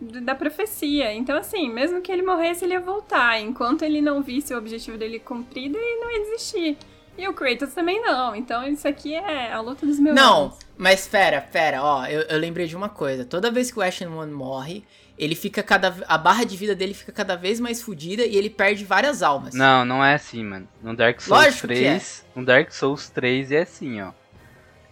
da 0.00 0.34
profecia. 0.34 1.12
Então, 1.12 1.36
assim, 1.36 1.70
mesmo 1.70 2.00
que 2.00 2.10
ele 2.12 2.22
morresse, 2.22 2.64
ele 2.64 2.74
ia 2.74 2.80
voltar. 2.80 3.40
Enquanto 3.40 3.82
ele 3.82 4.00
não 4.00 4.22
visse 4.22 4.54
o 4.54 4.58
objetivo 4.58 4.96
dele 4.98 5.18
cumprido, 5.18 5.76
ele 5.76 6.00
não 6.00 6.10
ia 6.10 6.20
desistir. 6.24 6.76
E 7.16 7.28
o 7.28 7.32
Kratos 7.32 7.72
também 7.72 8.00
não. 8.02 8.34
Então, 8.34 8.66
isso 8.66 8.86
aqui 8.88 9.14
é 9.14 9.52
a 9.52 9.60
luta 9.60 9.86
dos 9.86 9.98
mil 10.00 10.12
Não, 10.14 10.44
anos. 10.44 10.58
mas 10.76 11.06
pera, 11.06 11.40
pera, 11.40 11.82
ó, 11.82 12.04
eu, 12.06 12.22
eu 12.22 12.38
lembrei 12.38 12.66
de 12.66 12.74
uma 12.76 12.88
coisa. 12.88 13.24
Toda 13.24 13.50
vez 13.52 13.70
que 13.70 13.78
o 13.78 13.82
Ashen 13.82 14.08
One 14.08 14.32
morre, 14.32 14.84
ele 15.16 15.36
fica 15.36 15.62
cada 15.62 15.94
a 16.08 16.18
barra 16.18 16.42
de 16.42 16.56
vida 16.56 16.74
dele 16.74 16.92
fica 16.92 17.12
cada 17.12 17.36
vez 17.36 17.60
mais 17.60 17.80
fodida 17.80 18.24
e 18.26 18.36
ele 18.36 18.50
perde 18.50 18.84
várias 18.84 19.22
almas. 19.22 19.54
Não, 19.54 19.84
não 19.84 20.04
é 20.04 20.14
assim, 20.14 20.42
mano. 20.42 20.66
No 20.82 20.94
Dark 20.96 21.20
Souls 21.20 21.44
Lógico 21.44 21.68
que 21.68 21.74
3, 21.74 22.26
no 22.34 22.44
Dark 22.44 22.72
Souls 22.72 23.08
3 23.10 23.52
é 23.52 23.62
assim, 23.62 24.00
ó. 24.02 24.10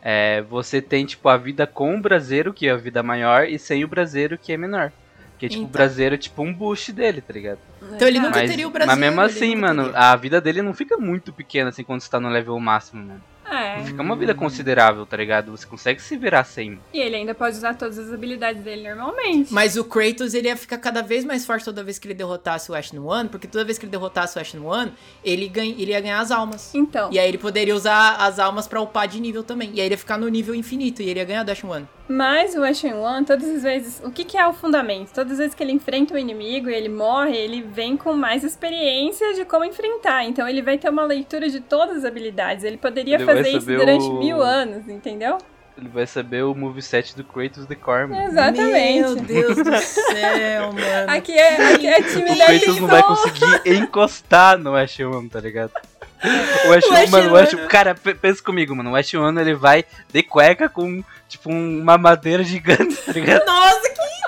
É, 0.02 0.42
você 0.42 0.82
tem 0.82 1.06
tipo 1.06 1.28
a 1.28 1.36
vida 1.36 1.66
com 1.66 1.94
o 1.96 2.00
braseiro, 2.00 2.52
que 2.52 2.66
é 2.66 2.72
a 2.72 2.76
vida 2.76 3.02
maior, 3.02 3.46
e 3.48 3.58
sem 3.58 3.84
o 3.84 3.88
braseiro, 3.88 4.36
que 4.36 4.52
é 4.52 4.56
menor. 4.56 4.90
Porque 5.32 5.48
tipo, 5.48 5.62
Então. 5.62 5.68
o 5.70 5.72
braseiro 5.72 6.14
é 6.14 6.18
tipo 6.18 6.42
um 6.42 6.52
boost 6.52 6.92
dele, 6.92 7.20
tá 7.20 7.32
ligado? 7.32 7.58
Então 7.94 8.06
ele 8.08 8.18
nunca 8.20 8.40
Mas, 8.40 8.50
teria 8.50 8.66
o 8.66 8.70
mas 8.70 8.84
braseiro. 8.84 9.00
mesmo 9.00 9.20
ele 9.20 9.30
assim, 9.30 9.56
mano, 9.56 9.84
teria. 9.84 9.98
a 9.98 10.16
vida 10.16 10.40
dele 10.40 10.62
não 10.62 10.74
fica 10.74 10.96
muito 10.96 11.32
pequena 11.32 11.70
assim 11.70 11.84
quando 11.84 12.00
você 12.00 12.10
tá 12.10 12.18
no 12.20 12.28
level 12.28 12.58
máximo, 12.60 13.04
mano. 13.04 13.22
É. 13.50 13.82
Fica 13.84 14.02
uma 14.02 14.16
vida 14.16 14.34
considerável, 14.34 15.04
tá 15.04 15.16
ligado? 15.16 15.50
Você 15.50 15.66
consegue 15.66 16.00
se 16.00 16.16
virar 16.16 16.44
sem. 16.44 16.78
E 16.92 17.00
ele 17.00 17.16
ainda 17.16 17.34
pode 17.34 17.56
usar 17.56 17.74
todas 17.74 17.98
as 17.98 18.12
habilidades 18.12 18.62
dele 18.62 18.88
normalmente. 18.88 19.52
Mas 19.52 19.76
o 19.76 19.84
Kratos, 19.84 20.34
ele 20.34 20.48
ia 20.48 20.56
ficar 20.56 20.78
cada 20.78 21.02
vez 21.02 21.24
mais 21.24 21.44
forte 21.44 21.64
toda 21.64 21.82
vez 21.84 21.98
que 21.98 22.06
ele 22.06 22.14
derrotasse 22.14 22.70
o 22.70 22.74
Ashen 22.74 22.98
One, 22.98 23.28
porque 23.28 23.46
toda 23.46 23.64
vez 23.64 23.78
que 23.78 23.84
ele 23.84 23.90
derrotasse 23.90 24.38
o 24.38 24.40
Ashen 24.40 24.60
One, 24.60 24.92
ele, 25.24 25.48
ganha, 25.48 25.72
ele 25.72 25.90
ia 25.90 26.00
ganhar 26.00 26.20
as 26.20 26.30
almas. 26.30 26.74
Então. 26.74 27.10
E 27.12 27.18
aí 27.18 27.28
ele 27.28 27.38
poderia 27.38 27.74
usar 27.74 28.16
as 28.16 28.38
almas 28.38 28.66
pra 28.66 28.80
upar 28.80 29.06
de 29.08 29.20
nível 29.20 29.42
também. 29.42 29.70
E 29.74 29.80
aí 29.80 29.86
ele 29.86 29.94
ia 29.94 29.98
ficar 29.98 30.18
no 30.18 30.28
nível 30.28 30.54
infinito 30.54 31.02
e 31.02 31.08
ele 31.08 31.20
ia 31.20 31.24
ganhar 31.24 31.42
do 31.42 31.50
Ashen 31.50 31.68
One. 31.68 31.88
Mas 32.08 32.54
o 32.54 32.62
Ashen 32.62 32.94
One, 32.94 33.24
todas 33.24 33.48
as 33.48 33.62
vezes. 33.62 34.02
O 34.04 34.10
que, 34.10 34.24
que 34.24 34.36
é 34.36 34.46
o 34.46 34.52
fundamento? 34.52 35.12
Todas 35.14 35.32
as 35.32 35.38
vezes 35.38 35.54
que 35.54 35.62
ele 35.62 35.72
enfrenta 35.72 36.14
o 36.14 36.18
inimigo 36.18 36.68
e 36.68 36.74
ele 36.74 36.88
morre, 36.88 37.36
ele 37.36 37.62
vem 37.62 37.96
com 37.96 38.12
mais 38.14 38.44
experiência 38.44 39.32
de 39.34 39.44
como 39.44 39.64
enfrentar. 39.64 40.24
Então 40.24 40.46
ele 40.48 40.60
vai 40.62 40.76
ter 40.78 40.90
uma 40.90 41.04
leitura 41.04 41.48
de 41.48 41.60
todas 41.60 41.98
as 41.98 42.04
habilidades. 42.04 42.64
Ele 42.64 42.76
poderia 42.76 43.14
Ele 43.14 43.24
fazer 43.24 43.48
isso 43.56 43.66
durante 43.66 44.04
o- 44.04 44.18
mil 44.18 44.42
anos, 44.42 44.88
entendeu? 44.88 45.38
Ele 45.76 45.88
vai 45.88 46.06
saber 46.06 46.44
o 46.44 46.54
moveset 46.54 47.16
do 47.16 47.24
Kratos 47.24 47.66
The 47.66 47.74
Core, 47.74 48.06
mano. 48.08 48.22
Exatamente. 48.28 49.00
Meu 49.00 49.16
Deus 49.16 49.56
do 49.56 49.76
céu, 49.78 50.72
mano. 50.72 51.10
Aqui 51.10 51.32
é, 51.32 51.74
aqui 51.74 51.86
é 51.88 52.02
time 52.02 52.30
O 52.30 52.38
da 52.38 52.46
Kratos 52.46 52.78
não 52.80 52.88
vai 52.88 53.02
conseguir 53.02 53.60
encostar 53.66 54.58
no 54.58 54.74
Ash 54.76 54.98
1, 55.00 55.28
tá 55.28 55.40
ligado? 55.40 55.72
O 56.68 56.72
Ash 56.72 56.84
O 56.84 56.92
1, 56.92 56.96
Ash 56.96 57.10
mano, 57.10 57.32
o 57.32 57.36
Ash, 57.36 57.54
One- 57.54 57.66
cara, 57.68 57.94
pe- 57.94 58.14
pensa 58.14 58.42
comigo, 58.42 58.76
mano. 58.76 58.92
O 58.92 58.96
Ash 58.96 59.12
1 59.14 59.40
ele 59.40 59.54
vai 59.54 59.84
de 60.12 60.22
cueca 60.22 60.68
com, 60.68 61.02
tipo, 61.28 61.50
um- 61.50 61.80
uma 61.80 61.96
madeira 61.98 62.44
gigante, 62.44 62.94
tá 62.94 63.12
ligado? 63.12 63.44
Nossa, 63.46 63.88
que 63.88 64.21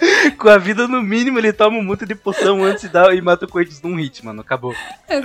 Com 0.38 0.48
a 0.48 0.58
vida 0.58 0.86
no 0.86 1.02
mínimo, 1.02 1.38
ele 1.38 1.52
toma 1.52 1.76
um 1.78 1.82
monte 1.82 2.06
de 2.06 2.14
poção 2.14 2.62
antes 2.64 2.84
e, 2.84 2.88
dá, 2.88 3.12
e 3.14 3.20
mata 3.20 3.44
o 3.44 3.48
Kratos 3.48 3.82
num 3.82 3.96
hit, 3.96 4.24
mano. 4.24 4.40
Acabou. 4.40 4.74
Meu 5.08 5.22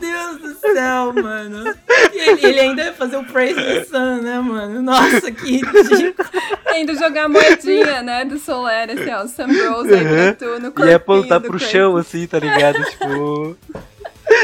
Deus 0.00 0.38
do 0.40 0.54
céu, 0.60 1.12
mano. 1.12 1.74
E 2.12 2.18
ele, 2.18 2.46
ele 2.46 2.60
ainda 2.60 2.82
ia 2.84 2.92
fazer 2.92 3.16
o 3.16 3.24
Praise 3.24 3.54
the 3.54 3.84
Sun, 3.84 4.22
né, 4.22 4.40
mano? 4.40 4.82
Nossa, 4.82 5.30
que 5.30 5.58
ridículo. 5.58 6.14
Ainda 6.66 6.94
jogar 6.94 7.24
a 7.24 7.28
moedinha, 7.28 8.02
né, 8.02 8.24
do 8.24 8.38
Soler, 8.38 8.90
assim, 8.90 9.10
ó, 9.12 9.22
o 9.24 9.28
Sam 9.28 9.46
Rose 9.70 9.94
aí 9.94 10.04
pra 10.04 10.32
tu, 10.34 10.60
no 10.60 10.68
E 10.68 10.70
corpinho 10.70 10.96
apontar 10.96 11.38
do 11.40 11.48
pro 11.48 11.58
Kratos. 11.58 11.70
chão, 11.70 11.96
assim, 11.96 12.26
tá 12.26 12.38
ligado? 12.38 12.82
tipo. 12.84 13.56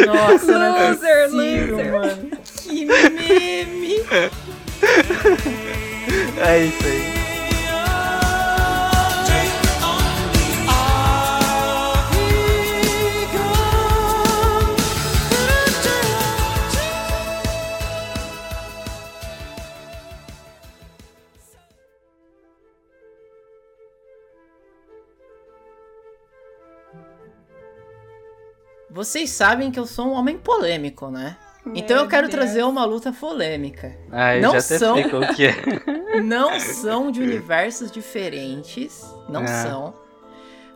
Nossa, 0.07 0.59
não 0.59 0.77
é 0.77 0.89
Loser, 0.91 1.25
possível, 1.31 1.77
loser. 1.77 1.93
mano. 1.93 2.31
Que 2.63 2.85
meme. 2.85 3.99
É 6.41 6.65
isso 6.65 6.87
aí. 6.87 7.18
Vocês 28.99 29.31
sabem 29.31 29.71
que 29.71 29.79
eu 29.79 29.87
sou 29.87 30.07
um 30.09 30.13
homem 30.13 30.37
polêmico, 30.37 31.09
né? 31.09 31.37
Então 31.73 31.99
Meu 31.99 32.05
eu 32.07 32.09
quero 32.09 32.27
Deus. 32.29 32.35
trazer 32.35 32.65
uma 32.65 32.85
luta 32.85 33.13
polêmica. 33.13 33.97
Ah, 34.11 34.35
eu 34.35 34.43
Não 34.43 34.51
já 34.51 34.59
até 34.59 34.77
são- 34.79 34.95
sei 34.97 35.09
qual 35.09 35.23
que 35.37 35.47
é. 35.47 35.55
Não 36.21 36.59
são 36.59 37.13
de 37.13 37.21
universos 37.21 37.93
diferentes, 37.93 39.05
não 39.29 39.43
Ah. 39.43 39.47
são. 39.47 39.95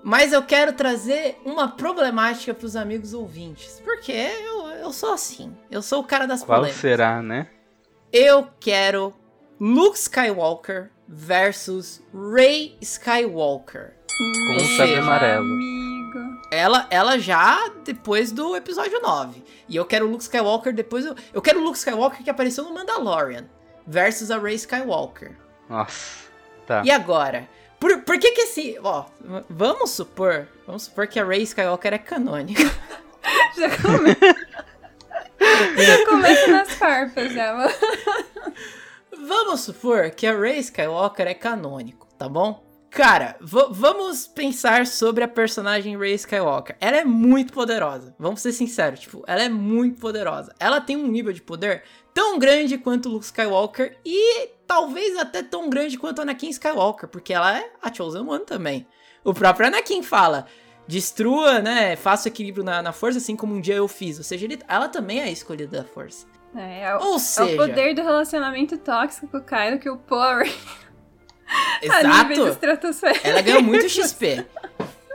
Mas 0.05 0.33
eu 0.33 0.41
quero 0.45 0.73
trazer 0.73 1.37
uma 1.45 1.67
problemática 1.67 2.55
pros 2.55 2.77
amigos 2.77 3.13
ouvintes. 3.13 3.81
Porque 3.85 4.13
eu, 4.13 4.69
eu 4.69 4.93
sou 4.93 5.13
assim. 5.15 5.53
Eu 5.69 5.83
sou 5.83 5.99
o 6.01 6.05
cara 6.05 6.25
das 6.25 6.45
Qual 6.45 6.59
polêmicas. 6.61 6.81
será, 6.81 7.21
né? 7.21 7.49
Eu 8.13 8.47
quero 8.61 9.13
Luke 9.59 9.99
Skywalker 9.99 10.91
versus 11.09 12.01
Rey 12.33 12.77
Skywalker. 12.81 13.95
Com 14.47 14.63
um 14.63 14.77
sabre 14.77 14.95
amarelo. 14.97 15.72
Ela, 16.55 16.87
ela 16.91 17.19
já 17.19 17.67
depois 17.83 18.31
do 18.31 18.55
episódio 18.55 19.01
9. 19.01 19.43
E 19.67 19.75
eu 19.75 19.87
quero 19.87 20.07
o 20.07 20.11
Luke 20.11 20.23
Skywalker 20.23 20.75
depois. 20.75 21.07
do- 21.07 21.17
Eu 21.33 21.41
quero 21.41 21.59
o 21.61 21.65
Luke 21.65 21.79
Skywalker 21.79 22.23
que 22.23 22.29
apareceu 22.29 22.63
no 22.65 22.75
Mandalorian 22.75 23.47
versus 23.87 24.31
a 24.31 24.37
Rey 24.39 24.55
Skywalker. 24.57 25.35
Nossa. 25.67 26.29
Tá. 26.67 26.83
E 26.85 26.91
agora? 26.91 27.49
Por, 27.81 28.03
por 28.03 28.19
que 28.19 28.33
que 28.33 28.43
esse. 28.43 28.79
Ó, 28.85 29.07
vamos 29.49 29.93
supor. 29.93 30.47
Vamos 30.67 30.83
supor 30.85 31.07
que 31.07 31.19
a 31.19 31.25
Rey 31.25 31.43
Skywalker 31.43 31.95
é 31.95 31.99
canônica. 31.99 32.63
Já 33.57 33.71
começa. 33.79 34.37
já 35.77 36.07
começa 36.07 36.47
nas 36.49 36.71
farpas, 36.73 37.33
já. 37.33 37.55
mano. 37.55 37.73
Vamos 39.27 39.61
supor 39.61 40.11
que 40.11 40.27
a 40.27 40.39
Rey 40.39 40.59
Skywalker 40.59 41.27
é 41.29 41.35
canônico, 41.35 42.07
tá 42.19 42.29
bom? 42.29 42.63
Cara, 42.93 43.37
vamos 43.41 44.27
pensar 44.27 44.87
sobre 44.87 45.25
a 45.25 45.29
personagem 45.29 45.97
Rey 45.99 46.13
Skywalker. 46.13 46.77
Ela 46.79 46.99
é 46.99 47.05
muito 47.05 47.51
poderosa. 47.51 48.15
Vamos 48.19 48.43
ser 48.43 48.53
sinceros, 48.53 49.01
tipo, 49.01 49.25
ela 49.27 49.43
é 49.43 49.49
muito 49.49 49.99
poderosa. 49.99 50.55
Ela 50.61 50.79
tem 50.79 50.95
um 50.95 51.07
nível 51.07 51.33
de 51.33 51.41
poder 51.41 51.85
tão 52.13 52.39
grande 52.39 52.77
quanto 52.77 53.09
o 53.09 53.13
Luke 53.13 53.25
Skywalker 53.25 53.97
e 54.05 54.49
talvez 54.67 55.17
até 55.17 55.43
tão 55.43 55.71
grande 55.71 55.97
quanto 55.97 56.19
a 56.19 56.23
Anakin 56.23 56.51
Skywalker, 56.51 57.09
porque 57.09 57.33
ela 57.33 57.57
é 57.59 57.73
a 57.81 57.93
Chosen 57.93 58.29
One 58.29 58.45
também. 58.45 58.87
O 59.25 59.33
próprio 59.33 59.69
Anakin 59.69 60.03
fala: 60.03 60.47
destrua, 60.87 61.61
né? 61.61 61.97
Faça 61.97 62.29
o 62.29 62.33
equilíbrio 62.33 62.63
na, 62.63 62.83
na 62.83 62.93
força, 62.93 63.17
assim 63.17 63.35
como 63.35 63.55
um 63.55 63.61
dia 63.63 63.77
eu 63.77 63.89
fiz. 63.89 64.19
Ou 64.19 64.25
seja, 64.25 64.45
ele- 64.45 64.61
ela 64.69 64.89
também 64.89 65.21
é 65.21 65.25
a 65.25 65.31
escolhida 65.31 65.79
da 65.79 65.85
força. 65.85 66.27
É, 66.55 66.83
é 66.83 66.97
o, 66.97 67.01
Ou 67.03 67.17
é 67.17 67.19
seja, 67.19 67.55
o 67.55 67.57
poder 67.57 67.95
do 67.95 68.03
relacionamento 68.03 68.77
tóxico 68.77 69.29
com 69.29 69.39
o 69.39 69.43
Kylo 69.43 69.79
que 69.79 69.89
o 69.89 69.97
Power 69.97 70.47
Exato. 72.01 72.07
Ela 73.25 73.41
ganhou 73.41 73.63
muito 73.63 73.89
XP. 73.91 74.45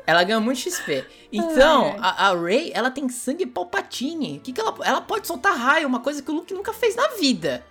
Ela 0.06 0.24
ganhou 0.24 0.42
muito 0.42 0.60
XP. 0.60 1.06
Então, 1.32 1.96
a, 2.00 2.30
a 2.30 2.36
Rey, 2.40 2.72
ela 2.74 2.90
tem 2.90 3.10
sangue 3.10 3.46
Palpatine. 3.46 4.40
Que 4.44 4.54
que 4.54 4.62
ela, 4.62 4.74
ela 4.84 5.02
pode 5.02 5.28
soltar 5.28 5.56
raio, 5.58 5.88
uma 5.88 6.00
coisa 6.00 6.22
que 6.22 6.32
o 6.32 6.34
Luke 6.34 6.54
nunca 6.54 6.72
fez 6.74 6.96
na 6.96 7.08
vida. 7.20 7.64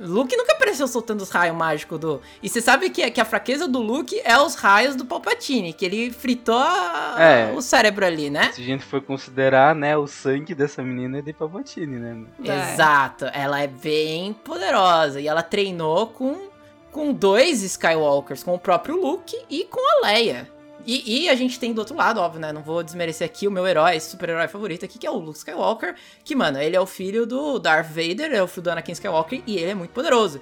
O 0.00 0.06
Luke 0.08 0.34
nunca 0.36 0.54
apareceu 0.54 0.88
soltando 0.88 1.20
os 1.20 1.30
raios 1.30 1.54
mágicos 1.54 2.00
do. 2.00 2.20
E 2.42 2.48
você 2.48 2.60
sabe 2.60 2.90
que, 2.90 3.08
que 3.12 3.20
a 3.20 3.24
fraqueza 3.24 3.68
do 3.68 3.80
Luke 3.80 4.18
é 4.24 4.36
os 4.36 4.56
raios 4.56 4.96
do 4.96 5.04
Palpatine, 5.04 5.72
que 5.72 5.84
ele 5.84 6.10
fritou 6.10 6.56
a- 6.58 7.14
É. 7.16 7.52
o 7.54 7.60
cérebro 7.62 8.04
ali, 8.04 8.28
né? 8.28 8.50
Se 8.52 8.60
a 8.60 8.64
gente 8.64 8.82
for 8.84 9.00
considerar, 9.02 9.72
né, 9.72 9.96
o 9.96 10.08
sangue 10.08 10.52
dessa 10.52 10.82
menina 10.82 11.18
é 11.18 11.22
de 11.22 11.32
Palpatine, 11.32 11.96
né? 11.98 12.24
É. 12.44 12.72
Exato, 12.72 13.26
ela 13.26 13.60
é 13.60 13.68
bem 13.68 14.32
poderosa 14.32 15.20
e 15.20 15.28
ela 15.28 15.44
treinou 15.44 16.08
com, 16.08 16.48
com 16.94 17.12
dois 17.12 17.60
Skywalkers, 17.64 18.44
com 18.44 18.54
o 18.54 18.58
próprio 18.58 18.94
Luke 18.94 19.36
e 19.50 19.64
com 19.64 19.80
a 19.80 20.06
Leia. 20.06 20.48
E, 20.86 21.24
e 21.24 21.28
a 21.28 21.34
gente 21.34 21.58
tem 21.58 21.72
do 21.72 21.80
outro 21.80 21.96
lado, 21.96 22.20
óbvio, 22.20 22.40
né? 22.40 22.52
Não 22.52 22.62
vou 22.62 22.84
desmerecer 22.84 23.26
aqui 23.26 23.48
o 23.48 23.50
meu 23.50 23.66
herói, 23.66 23.98
super-herói 23.98 24.46
favorito 24.46 24.84
aqui, 24.84 24.96
que 24.96 25.06
é 25.06 25.10
o 25.10 25.18
Luke 25.18 25.38
Skywalker, 25.38 25.96
que, 26.22 26.36
mano, 26.36 26.60
ele 26.60 26.76
é 26.76 26.80
o 26.80 26.86
filho 26.86 27.26
do 27.26 27.58
Darth 27.58 27.88
Vader, 27.88 28.32
é 28.32 28.40
o 28.40 28.46
filho 28.46 28.62
do 28.62 28.70
Anakin 28.70 28.92
Skywalker 28.92 29.42
e 29.44 29.56
ele 29.56 29.72
é 29.72 29.74
muito 29.74 29.90
poderoso. 29.90 30.40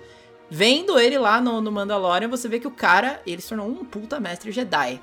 Vendo 0.51 0.99
ele 0.99 1.17
lá 1.17 1.41
no, 1.41 1.62
no 1.62 1.73
Mandalorian, 1.73 2.29
você 2.29 2.49
vê 2.49 2.61
que 2.61 2.67
o 2.67 2.71
cara, 2.71 3.23
ele 3.27 3.41
se 3.41 3.49
tornou 3.49 3.67
um 3.67 3.83
puta 3.83 4.21
mestre 4.21 4.53
Jedi. 4.53 5.01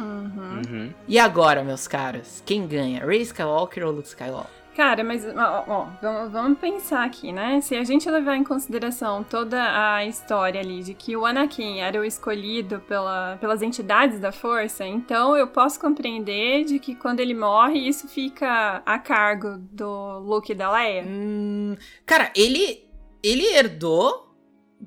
Uhum. 0.00 0.62
Uhum. 0.66 0.94
E 1.06 1.18
agora, 1.18 1.62
meus 1.62 1.86
caros, 1.86 2.42
quem 2.44 2.66
ganha? 2.66 3.04
Rey 3.04 3.20
Skywalker 3.22 3.86
ou 3.86 3.92
Luke 3.92 4.08
Skywalker? 4.08 4.60
Cara, 4.74 5.02
mas 5.02 5.26
ó, 5.26 5.64
ó, 5.68 5.86
vamos, 6.00 6.32
vamos 6.32 6.58
pensar 6.58 7.04
aqui, 7.04 7.32
né? 7.32 7.60
Se 7.60 7.76
a 7.76 7.84
gente 7.84 8.08
levar 8.08 8.36
em 8.36 8.44
consideração 8.44 9.22
toda 9.22 9.60
a 9.94 10.06
história 10.06 10.60
ali 10.60 10.82
de 10.82 10.94
que 10.94 11.16
o 11.16 11.26
Anakin 11.26 11.80
era 11.80 12.00
o 12.00 12.04
escolhido 12.04 12.80
pela, 12.88 13.36
pelas 13.40 13.62
entidades 13.62 14.20
da 14.20 14.30
força, 14.30 14.86
então 14.86 15.36
eu 15.36 15.48
posso 15.48 15.78
compreender 15.78 16.64
de 16.64 16.78
que 16.78 16.94
quando 16.94 17.20
ele 17.20 17.34
morre, 17.34 17.78
isso 17.80 18.08
fica 18.08 18.80
a 18.86 18.98
cargo 18.98 19.58
do 19.70 20.20
Luke 20.20 20.52
e 20.52 20.54
da 20.54 20.70
Leia. 20.72 21.04
Hum, 21.06 21.76
cara, 22.06 22.32
ele 22.34 22.88
ele 23.22 23.44
herdou 23.54 24.29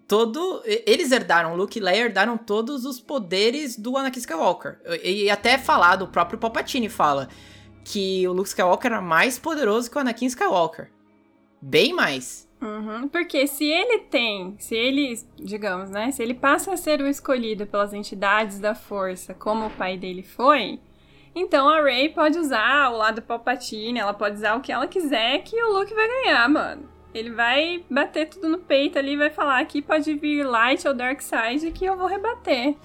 todo. 0.08 0.62
Eles 0.66 1.12
herdaram, 1.12 1.56
Luke 1.56 1.78
e 1.78 1.82
Leia 1.82 2.06
herdaram 2.06 2.38
todos 2.38 2.86
os 2.86 3.00
poderes 3.00 3.78
do 3.78 3.98
Anakin 3.98 4.20
Skywalker. 4.20 4.80
E, 5.04 5.24
e 5.24 5.30
até 5.30 5.58
falado, 5.58 6.04
o 6.04 6.08
próprio 6.08 6.40
Palpatine 6.40 6.90
fala 6.90 7.28
que 7.84 8.28
o 8.28 8.34
Luke 8.34 8.50
Skywalker 8.50 8.92
era 8.92 9.02
mais 9.02 9.38
poderoso 9.38 9.90
que 9.90 9.98
o 9.98 10.02
Anakin 10.02 10.26
Skywalker. 10.28 10.90
Bem 11.62 11.94
mais. 11.94 12.48
Uhum, 12.62 13.10
porque 13.10 13.46
se 13.46 13.66
ele 13.66 14.00
tem, 14.00 14.56
se 14.58 14.74
ele, 14.74 15.20
digamos, 15.36 15.90
né, 15.90 16.12
se 16.12 16.24
ele 16.24 16.34
passa 16.34 16.72
a 16.72 16.78
ser 16.78 17.02
o 17.02 17.08
escolhido 17.08 17.68
pelas 17.68 17.94
entidades 17.94 18.58
da 18.58 18.74
força, 18.74 19.34
como 19.34 19.66
o 19.66 19.70
pai 19.70 19.98
dele 19.98 20.24
foi, 20.24 20.80
então 21.36 21.68
a 21.68 21.82
Rey 21.82 22.08
pode 22.08 22.38
usar 22.38 22.90
o 22.90 22.98
lado 22.98 23.22
Palpatine, 23.22 24.00
ela 24.00 24.14
pode 24.14 24.38
usar 24.38 24.56
o 24.56 24.62
que 24.62 24.72
ela 24.72 24.88
quiser 24.88 25.40
que 25.40 25.62
o 25.62 25.78
Luke 25.78 25.94
vai 25.94 26.08
ganhar, 26.08 26.48
mano. 26.48 26.93
Ele 27.14 27.30
vai 27.32 27.84
bater 27.90 28.28
tudo 28.28 28.50
no 28.50 28.58
peito 28.58 28.98
ali 28.98 29.14
e 29.14 29.18
vai 29.18 29.30
falar 29.30 29.60
aqui 29.60 29.82
pode 29.82 30.14
vir 30.16 30.44
Light 30.44 30.88
ou 30.88 30.94
Dark 30.94 31.22
Side 31.22 31.72
que 31.72 31.86
eu 31.86 31.96
vou 31.96 32.08
rebater. 32.08 32.76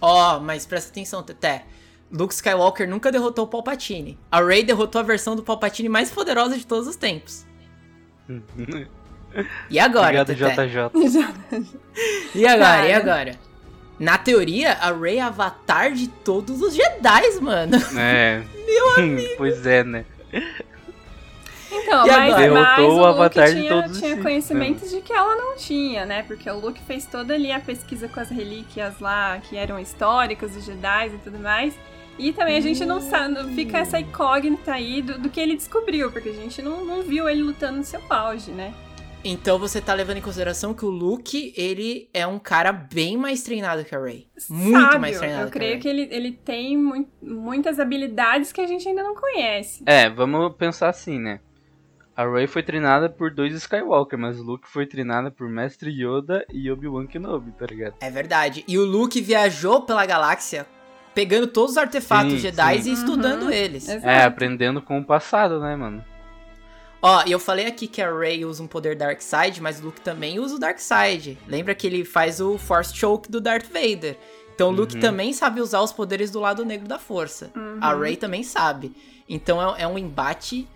Ó, 0.00 0.38
mas 0.38 0.66
presta 0.66 0.90
atenção, 0.90 1.22
Teté. 1.22 1.64
Luke 2.12 2.34
Skywalker 2.34 2.88
nunca 2.88 3.10
derrotou 3.10 3.44
o 3.46 3.48
Palpatine. 3.48 4.18
A 4.30 4.40
Rey 4.42 4.62
derrotou 4.62 5.00
a 5.00 5.04
versão 5.04 5.34
do 5.34 5.42
Palpatine 5.42 5.88
mais 5.88 6.10
poderosa 6.10 6.56
de 6.56 6.66
todos 6.66 6.86
os 6.86 6.96
tempos. 6.96 7.46
E 9.68 9.80
agora, 9.80 10.22
Obrigado, 10.22 10.54
Teté? 10.54 10.66
JJ. 10.68 11.66
E 12.36 12.46
agora? 12.46 12.86
E 12.88 12.92
Cara. 12.92 12.96
agora? 12.96 13.38
Na 13.98 14.16
teoria, 14.16 14.74
a 14.74 14.92
Rey 14.92 15.16
é 15.16 15.22
avatar 15.22 15.90
de 15.92 16.06
todos 16.06 16.62
os 16.62 16.72
Jedi, 16.72 17.40
mano. 17.40 17.76
É. 17.98 18.44
Meu 18.64 18.90
amigo. 18.96 19.34
Pois 19.36 19.66
é, 19.66 19.82
né? 19.82 20.04
Então, 21.82 22.06
E 22.06 22.10
mas, 22.10 22.32
agora? 22.34 22.52
mas 22.52 22.76
Derrotou 22.76 22.90
o 22.92 22.96
Luke 22.96 23.08
avatar 23.20 23.48
de 23.54 23.60
tinha, 23.62 23.86
os 23.86 23.98
tinha 23.98 24.22
conhecimentos 24.22 24.90
de 24.90 25.00
que 25.00 25.12
ela 25.12 25.34
não 25.36 25.56
tinha, 25.56 26.04
né? 26.06 26.22
Porque 26.22 26.48
o 26.48 26.58
Luke 26.58 26.80
fez 26.82 27.04
toda 27.06 27.34
ali 27.34 27.50
a 27.52 27.60
pesquisa 27.60 28.08
com 28.08 28.20
as 28.20 28.30
relíquias 28.30 28.98
lá, 29.00 29.38
que 29.38 29.56
eram 29.56 29.78
históricas 29.78 30.52
dos 30.52 30.64
Jedi 30.64 31.08
e 31.14 31.18
tudo 31.18 31.38
mais. 31.38 31.74
E 32.18 32.32
também 32.32 32.56
a 32.56 32.60
gente 32.60 32.84
não 32.86 33.00
sabe, 33.00 33.34
não 33.34 33.52
fica 33.54 33.78
essa 33.78 33.98
incógnita 33.98 34.72
aí 34.72 35.02
do, 35.02 35.18
do 35.18 35.28
que 35.28 35.40
ele 35.40 35.56
descobriu, 35.56 36.12
porque 36.12 36.28
a 36.28 36.32
gente 36.32 36.62
não, 36.62 36.84
não 36.84 37.02
viu 37.02 37.28
ele 37.28 37.42
lutando 37.42 37.78
no 37.78 37.84
seu 37.84 38.00
auge, 38.08 38.52
né? 38.52 38.72
Então 39.26 39.58
você 39.58 39.80
tá 39.80 39.94
levando 39.94 40.18
em 40.18 40.20
consideração 40.20 40.74
que 40.74 40.84
o 40.84 40.90
Luke, 40.90 41.52
ele 41.56 42.08
é 42.12 42.26
um 42.26 42.38
cara 42.38 42.70
bem 42.72 43.16
mais 43.16 43.42
treinado 43.42 43.82
que 43.82 43.94
a 43.94 43.98
Rey. 43.98 44.28
Muito 44.50 44.78
Sábio. 44.82 45.00
mais 45.00 45.18
treinado 45.18 45.44
Eu 45.46 45.50
que 45.50 45.56
a 45.56 45.60
creio 45.60 45.80
que 45.80 45.88
ele, 45.88 46.08
ele 46.10 46.30
tem 46.32 46.76
mui- 46.76 47.06
muitas 47.22 47.80
habilidades 47.80 48.52
que 48.52 48.60
a 48.60 48.66
gente 48.66 48.86
ainda 48.86 49.02
não 49.02 49.14
conhece. 49.14 49.82
É, 49.86 50.10
vamos 50.10 50.54
pensar 50.56 50.90
assim, 50.90 51.18
né? 51.18 51.40
A 52.16 52.24
Rey 52.26 52.46
foi 52.46 52.62
treinada 52.62 53.08
por 53.08 53.30
dois 53.32 53.52
Skywalker, 53.54 54.16
mas 54.18 54.38
o 54.38 54.42
Luke 54.42 54.68
foi 54.68 54.86
treinada 54.86 55.30
por 55.32 55.48
Mestre 55.48 55.90
Yoda 55.90 56.46
e 56.52 56.70
Obi-Wan 56.70 57.06
Kenobi, 57.06 57.50
tá 57.52 57.66
ligado? 57.66 57.94
É 58.00 58.08
verdade. 58.10 58.64
E 58.68 58.78
o 58.78 58.84
Luke 58.84 59.20
viajou 59.20 59.82
pela 59.82 60.06
galáxia 60.06 60.66
pegando 61.12 61.46
todos 61.46 61.72
os 61.72 61.76
artefatos 61.78 62.32
Sim, 62.32 62.38
Jedi 62.38 62.82
sim. 62.82 62.90
e 62.90 62.92
estudando 62.92 63.44
Uhum. 63.44 63.50
eles. 63.50 63.88
Exato. 63.88 64.06
É, 64.08 64.24
aprendendo 64.24 64.80
com 64.82 64.98
o 64.98 65.04
passado, 65.04 65.60
né, 65.60 65.74
mano? 65.76 66.04
Ó, 67.02 67.22
e 67.26 67.32
eu 67.32 67.38
falei 67.38 67.66
aqui 67.66 67.86
que 67.86 68.00
a 68.00 68.10
Rey 68.16 68.44
usa 68.44 68.62
um 68.62 68.66
poder 68.66 68.96
Dark 68.96 69.20
Side, 69.20 69.60
mas 69.60 69.78
o 69.80 69.84
Luke 69.86 70.00
também 70.00 70.38
usa 70.40 70.56
o 70.56 70.58
Dark 70.58 70.78
Side. 70.78 71.36
Lembra 71.46 71.74
que 71.74 71.86
ele 71.86 72.04
faz 72.04 72.40
o 72.40 72.56
Force 72.58 72.96
Choke 72.96 73.30
do 73.30 73.40
Darth 73.40 73.66
Vader. 73.66 74.16
Então 74.54 74.68
o 74.68 74.72
Luke 74.72 74.94
Uhum. 74.94 75.00
também 75.00 75.32
sabe 75.32 75.60
usar 75.60 75.82
os 75.82 75.92
poderes 75.92 76.30
do 76.30 76.40
lado 76.40 76.64
negro 76.64 76.88
da 76.88 76.98
força. 76.98 77.50
Uhum. 77.56 77.78
A 77.80 77.94
Rey 77.94 78.16
também 78.16 78.42
sabe. 78.42 78.92
Então 79.28 79.60
é, 79.76 79.82
é 79.82 79.86
um 79.88 79.98
embate. 79.98 80.66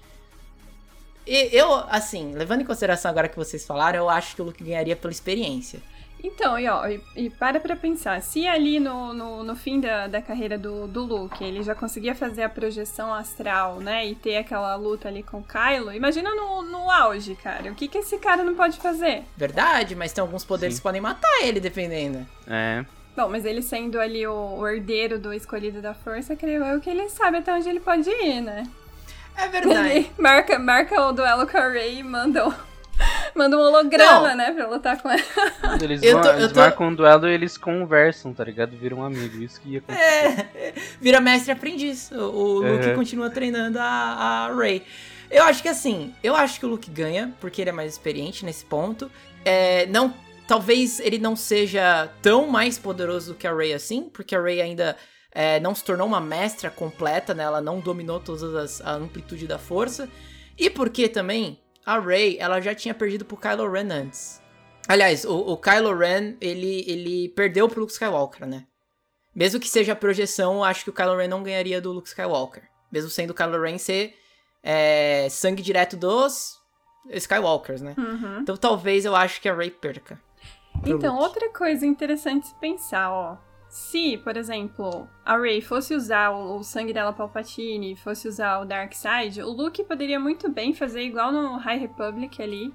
E 1.28 1.50
eu, 1.54 1.70
assim, 1.90 2.32
levando 2.32 2.62
em 2.62 2.64
consideração 2.64 3.10
agora 3.10 3.28
que 3.28 3.36
vocês 3.36 3.66
falaram, 3.66 3.98
eu 3.98 4.08
acho 4.08 4.34
que 4.34 4.40
o 4.40 4.46
Luke 4.46 4.64
ganharia 4.64 4.96
pela 4.96 5.12
experiência. 5.12 5.78
Então, 6.24 6.58
e, 6.58 6.66
ó, 6.66 6.88
e, 6.88 7.00
e 7.14 7.28
para 7.30 7.60
pra 7.60 7.76
pensar, 7.76 8.20
se 8.22 8.46
ali 8.48 8.80
no, 8.80 9.12
no, 9.12 9.44
no 9.44 9.54
fim 9.54 9.78
da, 9.78 10.06
da 10.08 10.22
carreira 10.22 10.58
do, 10.58 10.88
do 10.88 11.04
Luke 11.04 11.44
ele 11.44 11.62
já 11.62 11.74
conseguia 11.74 12.14
fazer 12.14 12.42
a 12.42 12.48
projeção 12.48 13.12
astral, 13.12 13.78
né, 13.78 14.06
e 14.06 14.14
ter 14.14 14.38
aquela 14.38 14.74
luta 14.74 15.06
ali 15.06 15.22
com 15.22 15.38
o 15.38 15.44
Kylo, 15.44 15.92
imagina 15.92 16.34
no, 16.34 16.62
no 16.62 16.90
auge, 16.90 17.36
cara, 17.36 17.70
o 17.70 17.74
que 17.74 17.86
que 17.86 17.98
esse 17.98 18.18
cara 18.18 18.42
não 18.42 18.54
pode 18.56 18.78
fazer? 18.78 19.22
Verdade, 19.36 19.94
mas 19.94 20.12
tem 20.12 20.22
alguns 20.22 20.44
poderes 20.44 20.74
Sim. 20.74 20.80
que 20.80 20.82
podem 20.82 21.00
matar 21.00 21.42
ele, 21.42 21.60
dependendo. 21.60 22.26
É. 22.48 22.84
Bom, 23.14 23.28
mas 23.28 23.44
ele 23.44 23.62
sendo 23.62 24.00
ali 24.00 24.26
o, 24.26 24.56
o 24.58 24.66
herdeiro 24.66 25.18
do 25.18 25.32
escolhido 25.32 25.80
da 25.80 25.94
força, 25.94 26.34
creio 26.34 26.64
eu 26.64 26.80
que 26.80 26.90
ele 26.90 27.08
sabe 27.10 27.36
até 27.36 27.52
onde 27.52 27.68
ele 27.68 27.80
pode 27.80 28.08
ir, 28.08 28.40
né? 28.40 28.64
É 29.38 29.48
verdade. 29.48 29.88
Ele 29.90 30.10
marca, 30.18 30.58
marca 30.58 31.00
o 31.06 31.12
duelo 31.12 31.46
com 31.46 31.56
a 31.56 31.68
Rey 31.68 31.98
e 32.00 32.02
manda, 32.02 32.48
um- 32.48 32.52
manda 33.34 33.56
um 33.56 33.60
holograma, 33.60 34.28
Não. 34.30 34.36
né, 34.36 34.50
pra 34.52 34.66
lutar 34.66 35.00
com 35.00 35.08
ela. 35.10 35.22
Eles, 35.80 36.02
Eu 36.02 36.14
vão, 36.14 36.22
tô- 36.22 36.28
eu 36.30 36.38
eles 36.40 36.52
tô- 36.52 36.60
marcam 36.60 36.88
um 36.88 36.94
duelo 36.94 37.28
e 37.28 37.32
eles 37.32 37.56
conversam, 37.56 38.34
tá 38.34 38.42
ligado? 38.44 38.76
Viram 38.76 39.04
amigos. 39.04 39.40
Isso 39.40 39.60
que 39.60 39.70
ia 39.70 39.78
acontecer. 39.78 40.48
É, 40.54 40.74
vira 41.00 41.20
mestre 41.20 41.50
e 41.50 41.52
aprendiz. 41.52 42.10
O, 42.10 42.16
o 42.16 42.52
Luke 42.62 42.88
Uhum. 42.88 42.94
continua 42.96 43.30
treinando 43.30 43.78
a, 43.78 43.84
a 44.48 44.54
Rey. 44.54 44.84
Eu 45.30 45.44
acho 45.44 45.62
que 45.62 45.68
assim, 45.68 46.14
eu 46.22 46.34
acho 46.34 46.58
que 46.58 46.66
o 46.66 46.68
Luke 46.70 46.90
ganha, 46.90 47.32
porque 47.40 47.60
ele 47.60 47.70
é 47.70 47.72
mais 47.72 47.92
experiente 47.92 48.44
nesse 48.44 48.64
ponto. 48.64 49.10
É, 49.44 49.86
não, 49.86 50.12
talvez 50.46 50.98
ele 51.00 51.18
não 51.18 51.36
seja 51.36 52.08
tão 52.22 52.48
mais 52.48 52.78
poderoso 52.78 53.32
do 53.34 53.38
que 53.38 53.46
a 53.46 53.54
Rey 53.54 53.72
assim, 53.74 54.08
porque 54.12 54.34
a 54.34 54.40
Rey 54.42 54.60
ainda 54.62 54.96
é, 55.38 55.60
não 55.60 55.72
se 55.72 55.84
tornou 55.84 56.04
uma 56.04 56.20
mestra 56.20 56.68
completa, 56.68 57.32
né? 57.32 57.44
Ela 57.44 57.60
não 57.60 57.78
dominou 57.78 58.18
toda 58.18 58.66
a 58.82 58.92
amplitude 58.94 59.46
da 59.46 59.56
força. 59.56 60.10
E 60.58 60.68
porque 60.68 61.08
também 61.08 61.62
a 61.86 62.00
Rey, 62.00 62.36
ela 62.40 62.60
já 62.60 62.74
tinha 62.74 62.92
perdido 62.92 63.24
pro 63.24 63.36
Kylo 63.36 63.70
Ren 63.70 63.88
antes. 63.88 64.42
Aliás, 64.88 65.24
o, 65.24 65.38
o 65.38 65.56
Kylo 65.56 65.96
Ren, 65.96 66.34
ele, 66.40 66.84
ele 66.88 67.28
perdeu 67.28 67.68
pro 67.68 67.78
Luke 67.78 67.92
Skywalker, 67.92 68.48
né? 68.48 68.66
Mesmo 69.32 69.60
que 69.60 69.68
seja 69.68 69.92
a 69.92 69.96
projeção, 69.96 70.56
eu 70.56 70.64
acho 70.64 70.82
que 70.82 70.90
o 70.90 70.92
Kylo 70.92 71.16
Ren 71.16 71.28
não 71.28 71.44
ganharia 71.44 71.80
do 71.80 71.92
Luke 71.92 72.08
Skywalker. 72.08 72.64
Mesmo 72.90 73.08
sendo 73.08 73.30
o 73.30 73.34
Kylo 73.34 73.62
Ren 73.62 73.78
ser 73.78 74.16
é, 74.60 75.28
sangue 75.30 75.62
direto 75.62 75.96
dos 75.96 76.58
Skywalkers, 77.10 77.80
né? 77.80 77.94
Uhum. 77.96 78.40
Então 78.40 78.56
talvez 78.56 79.04
eu 79.04 79.14
acho 79.14 79.40
que 79.40 79.48
a 79.48 79.54
Rey 79.54 79.70
perca. 79.70 80.20
Então, 80.84 81.14
Luke. 81.14 81.28
outra 81.28 81.48
coisa 81.52 81.86
interessante 81.86 82.48
se 82.48 82.54
pensar, 82.56 83.08
ó. 83.12 83.47
Se, 83.68 84.16
por 84.18 84.36
exemplo, 84.36 85.08
a 85.24 85.36
Rey 85.38 85.60
fosse 85.60 85.94
usar 85.94 86.30
o, 86.30 86.58
o 86.58 86.64
sangue 86.64 86.92
dela 86.92 87.12
Palpatine, 87.12 87.96
fosse 87.96 88.26
usar 88.26 88.60
o 88.60 88.64
Dark 88.64 88.92
Side, 88.94 89.42
o 89.42 89.50
Luke 89.50 89.84
poderia 89.84 90.18
muito 90.18 90.48
bem 90.50 90.72
fazer 90.74 91.02
igual 91.02 91.30
no 91.30 91.56
High 91.58 91.78
Republic 91.78 92.42
ali. 92.42 92.72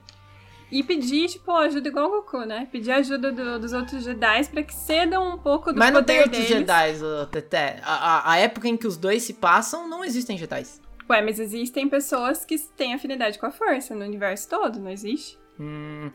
E 0.72 0.82
pedir, 0.82 1.28
tipo, 1.30 1.52
ajuda 1.52 1.88
igual 1.88 2.08
o 2.08 2.12
Goku, 2.22 2.40
né? 2.46 2.68
Pedir 2.72 2.92
ajuda 2.92 3.32
do- 3.32 3.60
dos 3.60 3.74
outros 3.74 4.04
Jedi 4.04 4.48
pra 4.48 4.64
que 4.64 4.74
cedam 4.74 5.36
um 5.36 5.38
pouco 5.38 5.72
do 5.72 5.78
Mas 5.78 5.94
não 5.94 6.00
poder 6.02 6.14
tem 6.14 6.22
outros 6.24 6.38
deles. 6.48 7.00
Jedi, 7.00 7.28
Teté. 7.32 7.80
A, 7.84 7.94
a- 7.94 8.32
a 8.32 8.38
época 8.38 8.68
em 8.68 8.76
que 8.76 8.88
os 8.88 8.98
dois 8.98 9.22
se 9.22 9.34
passam, 9.36 9.88
não 9.88 10.04
existem 10.04 10.36
Jedi. 10.38 10.64
Ué, 11.08 11.22
mas 11.22 11.38
existem 11.38 11.88
pessoas 11.88 12.44
que 12.46 12.58
têm 12.58 12.94
afinidade 12.96 13.38
com 13.38 13.46
a 13.46 13.52
força 13.52 13.94
no 13.94 14.04
universo 14.04 14.50
todo, 14.50 14.80
não 14.80 14.90
existe? 14.90 15.38
Hum, 15.60 16.10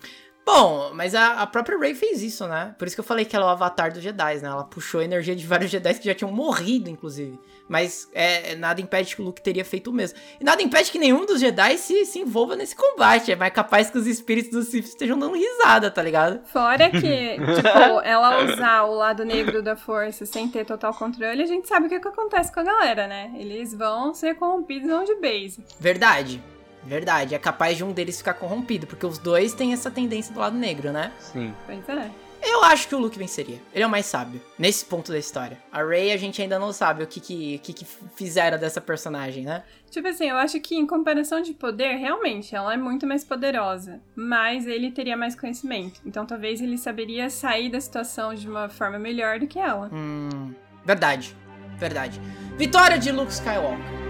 Bom, 0.51 0.93
mas 0.95 1.15
a, 1.15 1.43
a 1.43 1.47
própria 1.47 1.79
Rey 1.79 1.95
fez 1.95 2.23
isso, 2.23 2.49
né? 2.49 2.75
Por 2.79 2.89
isso 2.89 2.97
que 2.97 3.01
eu 3.01 3.05
falei 3.05 3.27
que 3.27 3.37
ela 3.37 3.45
é 3.45 3.49
o 3.49 3.51
avatar 3.51 3.93
dos 3.93 4.03
Jedi, 4.03 4.37
né? 4.37 4.49
Ela 4.49 4.65
puxou 4.65 5.03
a 5.03 5.05
energia 5.05 5.37
de 5.37 5.47
vários 5.47 5.71
Jedi 5.71 5.93
que 5.93 6.07
já 6.07 6.15
tinham 6.15 6.33
morrido, 6.33 6.89
inclusive. 6.89 7.39
Mas 7.69 8.09
é, 8.15 8.55
nada 8.55 8.81
impede 8.81 9.15
que 9.15 9.21
o 9.21 9.27
Luke 9.27 9.43
teria 9.43 9.63
feito 9.63 9.91
o 9.91 9.93
mesmo. 9.93 10.19
E 10.41 10.45
nada 10.45 10.63
impede 10.63 10.91
que 10.91 10.99
nenhum 10.99 11.27
dos 11.27 11.39
Jedi 11.39 11.77
se, 11.77 12.07
se 12.07 12.21
envolva 12.21 12.57
nesse 12.57 12.75
combate. 12.75 13.31
É 13.31 13.37
mais 13.37 13.53
capaz 13.53 13.91
que 13.91 13.99
os 13.99 14.07
espíritos 14.07 14.51
do 14.51 14.63
Sith 14.63 14.87
estejam 14.87 15.19
dando 15.19 15.35
risada, 15.35 15.91
tá 15.91 16.03
ligado? 16.03 16.41
Fora 16.47 16.89
que, 16.89 16.99
tipo, 17.37 18.01
ela 18.03 18.43
usar 18.45 18.85
o 18.85 18.95
lado 18.95 19.27
negro 19.27 19.63
da 19.63 19.77
força 19.77 20.25
sem 20.25 20.49
ter 20.49 20.65
total 20.65 20.95
controle, 20.95 21.43
a 21.43 21.47
gente 21.47 21.69
sabe 21.69 21.89
o 21.89 21.89
que, 21.91 22.01
que 22.01 22.09
acontece 22.09 22.51
com 22.51 22.61
a 22.61 22.65
galera, 22.65 23.07
né? 23.07 23.33
Eles 23.37 23.75
vão 23.75 24.15
ser 24.15 24.35
corrompidos 24.37 24.91
onde 24.91 25.15
base. 25.17 25.63
Verdade. 25.79 26.43
Verdade. 26.85 27.35
É 27.35 27.39
capaz 27.39 27.77
de 27.77 27.85
um 27.85 27.93
deles 27.93 28.19
ficar 28.19 28.35
corrompido, 28.35 28.87
porque 28.87 29.07
os 29.07 29.19
dois 29.19 29.53
têm 29.53 29.73
essa 29.73 29.91
tendência 29.91 30.33
do 30.33 30.41
lado 30.41 30.57
negro, 30.57 30.93
né? 30.93 31.13
Sim. 31.19 31.55
Pois 31.67 31.89
é. 31.89 32.11
Eu 32.43 32.63
acho 32.65 32.89
que 32.89 32.95
o 32.95 32.99
Luke 32.99 33.19
venceria. 33.19 33.61
Ele 33.75 33.83
é 33.83 33.87
o 33.87 33.91
mais 33.91 34.07
sábio, 34.07 34.41
nesse 34.59 34.85
ponto 34.85 35.11
da 35.11 35.19
história. 35.19 35.59
A 35.73 35.83
Rey, 35.83 36.13
a 36.13 36.17
gente 36.17 36.41
ainda 36.41 36.59
não 36.59 36.73
sabe 36.73 37.03
o 37.03 37.07
que 37.07 37.21
que, 37.21 37.59
que, 37.59 37.73
que 37.73 37.87
fizeram 38.15 38.59
dessa 38.59 38.81
personagem, 38.81 39.45
né? 39.45 39.65
Tipo 39.91 40.09
assim, 40.09 40.27
eu 40.29 40.37
acho 40.37 40.61
que 40.61 40.77
em 40.77 40.87
comparação 40.87 41.41
de 41.41 41.53
poder, 41.53 41.97
realmente, 41.97 42.55
ela 42.55 42.73
é 42.75 42.77
muito 42.77 43.07
mais 43.07 43.25
poderosa. 43.25 44.01
Mas 44.15 44.67
ele 44.67 44.91
teria 44.91 45.17
mais 45.17 45.35
conhecimento. 45.35 46.01
Então 46.07 46.25
talvez 46.25 46.61
ele 46.61 46.79
saberia 46.79 47.29
sair 47.29 47.71
da 47.71 47.81
situação 47.81 48.35
de 48.35 48.49
uma 48.49 48.69
forma 48.69 48.99
melhor 48.99 49.41
do 49.41 49.47
que 49.47 49.59
ela. 49.59 49.91
Hum, 49.93 50.55
verdade. 50.85 51.37
Verdade. 51.77 52.21
Vitória 52.57 52.99
de 52.99 53.13
Luke 53.13 53.33
Skywalker. 53.33 54.08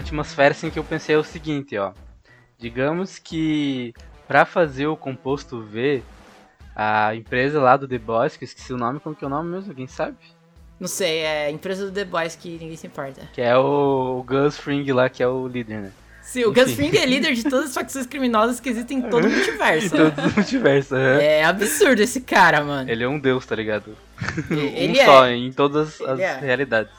Atmosfera 0.00 0.52
assim 0.52 0.70
que 0.70 0.78
eu 0.78 0.84
pensei 0.84 1.14
é 1.14 1.18
o 1.18 1.24
seguinte, 1.24 1.76
ó. 1.78 1.92
Digamos 2.58 3.18
que 3.18 3.94
pra 4.28 4.44
fazer 4.44 4.86
o 4.86 4.96
composto 4.96 5.62
V, 5.62 6.02
a 6.74 7.14
empresa 7.14 7.60
lá 7.60 7.76
do 7.76 7.88
The 7.88 7.98
Boys, 7.98 8.36
que 8.36 8.44
eu 8.44 8.46
esqueci 8.46 8.72
o 8.72 8.76
nome, 8.76 9.00
como 9.00 9.14
que 9.16 9.24
é 9.24 9.26
o 9.26 9.30
nome 9.30 9.50
mesmo? 9.50 9.70
Alguém 9.70 9.86
sabe? 9.86 10.16
Não 10.78 10.88
sei, 10.88 11.18
é 11.18 11.46
a 11.46 11.50
empresa 11.50 11.86
do 11.86 11.92
The 11.92 12.04
Boys 12.04 12.36
que 12.36 12.50
ninguém 12.50 12.76
se 12.76 12.86
importa. 12.86 13.22
Que 13.32 13.42
é 13.42 13.56
o, 13.56 14.18
o 14.18 14.22
Gus 14.22 14.56
Fring 14.56 14.90
lá, 14.92 15.08
que 15.08 15.22
é 15.22 15.28
o 15.28 15.46
líder, 15.46 15.80
né? 15.80 15.92
Sim, 16.22 16.44
o 16.44 16.52
Gus 16.52 16.72
Fring 16.72 16.96
é 16.96 17.04
líder 17.04 17.34
de 17.34 17.42
todas 17.42 17.70
as 17.70 17.74
facções 17.74 18.06
criminosas 18.06 18.60
que 18.60 18.68
existem 18.68 18.98
em 18.98 19.02
todo 19.02 19.24
o 19.24 19.26
Em 19.28 19.34
multiverso. 19.34 19.90
todo 19.90 20.18
o 20.18 20.32
multiverso, 20.32 20.94
aham. 20.94 21.20
É 21.20 21.44
absurdo 21.44 22.00
esse 22.00 22.20
cara, 22.20 22.62
mano. 22.62 22.88
Ele 22.88 23.02
é 23.02 23.08
um 23.08 23.18
deus, 23.18 23.44
tá 23.44 23.56
ligado? 23.56 23.96
Ele 24.48 24.96
um 24.96 25.00
é. 25.02 25.04
só, 25.04 25.28
em 25.28 25.52
todas 25.52 26.00
as 26.00 26.20
é. 26.20 26.38
realidades. 26.38 26.92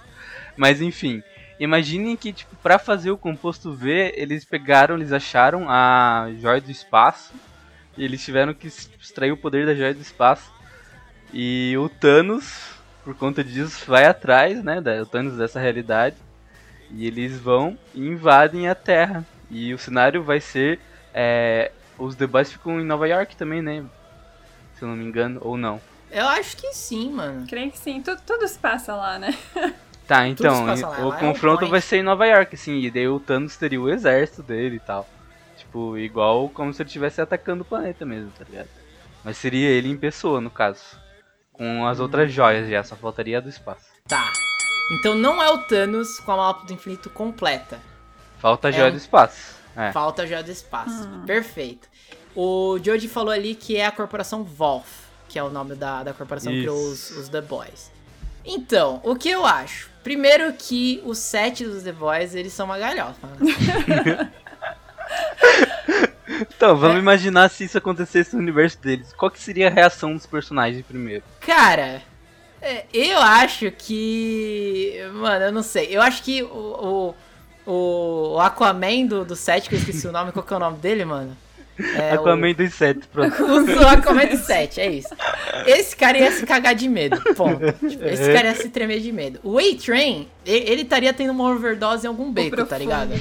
Mas 0.58 0.82
enfim, 0.82 1.24
imaginem 1.63 2.15
que, 2.15 2.32
tipo, 2.34 2.56
pra 2.58 2.80
fazer 2.80 3.12
o 3.12 3.17
composto 3.17 3.74
V, 3.74 4.13
eles 4.15 4.43
pegaram, 4.45 4.95
eles 4.95 5.12
acharam 5.12 5.69
a 5.69 6.28
joia 6.39 6.62
do 6.62 6.71
espaço. 6.71 7.34
E 7.97 8.04
eles 8.04 8.24
tiveram 8.24 8.54
que 8.54 8.67
extrair 8.67 9.32
o 9.32 9.38
poder 9.38 9.65
da 9.65 9.76
joia 9.76 9.93
do 9.93 10.02
espaço. 10.02 10.52
E 11.34 11.76
o 11.78 11.89
Thanos, 11.89 12.74
por 13.04 13.15
conta 13.15 13.43
disso, 13.43 13.84
vai 13.88 14.06
atrás, 14.06 14.63
né? 14.63 14.80
O 15.02 15.06
Thanos 15.06 15.38
dessa 15.38 15.60
realidade. 15.60 16.15
E 16.89 17.06
eles 17.08 17.38
vão 17.39 17.78
e 17.93 18.00
invadem 18.06 18.67
a 18.67 18.76
Terra. 18.76 19.26
E 19.50 19.74
o 19.74 19.78
cenário 19.78 20.24
vai 20.24 20.39
ser. 20.39 20.80
é, 21.13 21.71
os 21.97 22.15
The 22.15 22.26
Boys 22.28 22.52
ficam 22.52 22.80
em 22.82 22.86
Nova 22.86 23.08
York 23.08 23.36
também, 23.36 23.62
né? 23.62 23.84
Se 24.78 24.84
eu 24.84 24.88
não 24.89 24.95
me 24.95 25.06
engano, 25.06 25.39
ou 25.43 25.58
não. 25.58 25.80
Eu 26.10 26.28
acho 26.28 26.58
que 26.58 26.74
sim, 26.74 27.12
mano. 27.12 27.45
Creio 27.47 27.71
que 27.71 27.78
sim. 27.78 28.02
Tu- 28.02 28.17
tudo 28.26 28.47
se 28.47 28.58
passa 28.58 28.95
lá, 28.95 29.19
né? 29.19 29.38
Tá, 30.12 30.28
então, 30.28 30.65
lá, 30.65 30.74
o 31.00 31.08
lá 31.10 31.17
é 31.17 31.19
confronto 31.21 31.60
point. 31.60 31.71
vai 31.71 31.80
ser 31.82 31.97
em 31.97 32.04
Nova 32.04 32.26
York, 32.26 32.56
assim, 32.56 32.80
e 32.82 32.91
daí 32.91 33.08
o 33.08 33.19
Thanos 33.19 33.56
teria 33.56 33.80
o 33.80 33.89
exército 33.89 34.43
dele 34.43 34.76
e 34.76 34.80
tal. 34.80 35.08
Tipo, 35.58 35.97
igual 35.97 36.50
como 36.50 36.74
se 36.74 36.82
ele 36.82 36.88
estivesse 36.88 37.21
atacando 37.21 37.62
o 37.62 37.65
planeta 37.65 38.06
mesmo, 38.06 38.30
tá 38.38 38.43
ligado? 38.50 38.67
Mas 39.24 39.38
seria 39.38 39.69
ele 39.69 39.88
em 39.89 39.95
pessoa, 39.95 40.41
no 40.41 40.50
caso. 40.50 40.82
Com 41.54 41.88
as 41.88 42.00
Hum. 42.00 42.04
outras 42.04 42.32
joias 42.32 42.67
já, 42.69 42.84
só 42.84 42.95
faltaria 42.95 43.38
a 43.38 43.41
do 43.41 43.47
espaço. 43.50 43.86
Tá. 44.08 44.30
Então 45.00 45.15
não 45.15 45.41
é 45.41 45.50
o 45.50 45.60
Thanos 45.60 46.19
com 46.19 46.32
a 46.34 46.38
mapa 46.38 46.65
do 46.65 46.74
infinito 46.74 47.10
completa. 47.10 47.80
Falta 48.39 48.67
a 48.67 48.71
É 48.71 48.74
joia 48.74 48.88
um- 48.89 48.91
do 48.91 48.97
espaço. 48.97 49.56
É. 49.78 49.91
Falta 49.93 50.28
já 50.28 50.41
do 50.41 50.52
espaço. 50.52 51.08
Perfeito. 51.26 51.88
O 52.36 52.78
Joji 52.84 53.08
falou 53.08 53.32
ali 53.32 53.56
que 53.56 53.78
é 53.78 53.86
a 53.86 53.91
corporação 53.91 54.43
Wolf, 54.43 54.88
que 55.30 55.39
é 55.39 55.43
o 55.43 55.50
nome 55.50 55.76
da, 55.76 56.04
da 56.04 56.13
corporação 56.13 56.52
que 56.52 56.60
criou 56.62 56.78
os, 56.78 57.12
Isso. 57.12 57.19
os 57.21 57.30
The 57.30 57.39
Boys. 57.41 57.89
Então, 58.43 59.00
o 59.04 59.15
que 59.15 59.30
eu 59.30 59.45
acho? 59.45 59.90
Primeiro 60.04 60.52
que 60.54 61.02
os 61.06 61.18
sete 61.20 61.64
dos 61.66 61.84
The 61.84 61.92
Boys, 61.92 62.34
eles 62.36 62.54
são 62.54 62.66
uma 62.66 62.78
galhofa. 62.78 63.28
né? 63.40 64.32
Então, 66.56 66.76
vamos 66.78 66.98
É. 66.98 67.00
imaginar 67.00 67.50
se 67.50 67.66
isso 67.66 67.78
acontecesse 67.78 68.36
no 68.36 68.42
universo 68.42 68.80
deles. 68.80 69.14
Qual 69.14 69.30
que 69.30 69.40
seria 69.40 69.68
a 69.68 69.72
reação 69.72 70.14
dos 70.14 70.26
personagens 70.26 70.84
primeiro? 70.86 71.24
Cara, 71.42 72.02
é, 72.62 72.86
eu 72.94 73.20
acho 73.20 73.70
que. 73.72 74.96
Mano, 75.14 75.46
eu 75.46 75.52
não 75.52 75.62
sei. 75.64 75.88
Eu 75.96 76.02
acho 76.02 76.24
que 76.24 76.42
o, 76.44 77.16
o, 77.66 78.34
o 78.36 78.40
Aquaman 78.40 79.06
do, 79.08 79.26
do 79.26 79.36
7, 79.36 79.70
que 79.70 79.76
eu 79.76 79.80
esqueci 79.80 80.08
o 80.08 80.12
nome, 80.12 80.32
qual 80.32 80.44
que 80.46 80.54
é 80.54 80.56
o 80.56 80.60
nome 80.60 80.78
dele, 80.78 81.06
mano? 81.06 81.36
É, 81.98 82.12
o- 82.12 82.22
Aquaman 82.22 82.54
dos 82.54 82.74
sete, 82.74 83.08
pronto. 83.08 83.36
O 83.44 83.88
Aquaman 83.88 84.26
do 84.28 84.38
7, 84.38 84.80
é 84.82 84.89
isso. 84.91 85.10
Esse 85.65 85.96
cara 85.96 86.17
ia 86.17 86.32
se 86.32 86.46
cagar 86.46 86.76
de 86.76 86.88
medo, 86.89 87.20
ponto. 87.36 87.60
Tipo, 87.88 88.06
esse 88.06 88.32
cara 88.34 88.50
ia 88.50 88.56
se 88.56 88.70
tremer 88.70 89.00
de 89.00 89.12
medo. 89.12 89.39
O 89.44 89.58
A-Train, 89.58 90.28
ele 90.46 90.82
estaria 90.84 91.13
tendo 91.13 91.32
uma 91.32 91.50
overdose 91.52 92.06
em 92.06 92.10
algum 92.10 92.32
beco, 92.32 92.65
tá 92.65 92.78
ligado? 92.78 93.12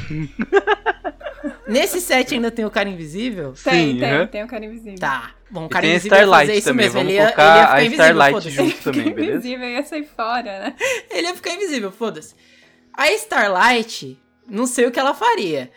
Nesse 1.66 2.00
set 2.00 2.34
ainda 2.34 2.50
tem 2.50 2.64
o 2.64 2.70
cara 2.70 2.88
invisível? 2.88 3.54
Tem, 3.64 3.92
Sim, 3.94 3.98
tem, 4.00 4.10
aham. 4.12 4.26
tem 4.26 4.42
o 4.44 4.46
cara 4.48 4.64
invisível. 4.64 4.98
Tá. 4.98 5.30
Bom, 5.50 5.66
o 5.66 5.68
cara 5.68 5.82
tem 5.82 5.92
a 5.92 5.94
invisível 5.94 6.18
ia 6.18 6.26
fazer 6.26 6.42
Starlight 6.56 6.58
isso 6.58 6.68
também, 6.68 6.86
mesmo. 6.86 6.98
vamos 6.98 7.12
Ele 7.12 7.18
ia, 7.18 7.22
ele 7.22 7.30
ia 7.30 7.62
a 7.62 7.66
ficar 7.66 7.84
invisível, 7.84 8.04
Starlight 8.06 8.32
foda-se. 8.32 8.50
junto 8.56 8.82
também, 8.82 9.14
beleza? 9.14 9.32
invisível 9.38 9.68
ia 9.68 9.82
sair 9.84 10.04
fora, 10.16 10.42
né? 10.60 10.74
Ele 11.10 11.26
ia 11.28 11.34
ficar 11.34 11.50
invisível, 11.54 11.92
foda-se. 11.92 12.34
A 12.92 13.10
Starlight, 13.12 14.18
não 14.48 14.66
sei 14.66 14.86
o 14.86 14.90
que 14.90 14.98
ela 15.00 15.14
faria. 15.14 15.70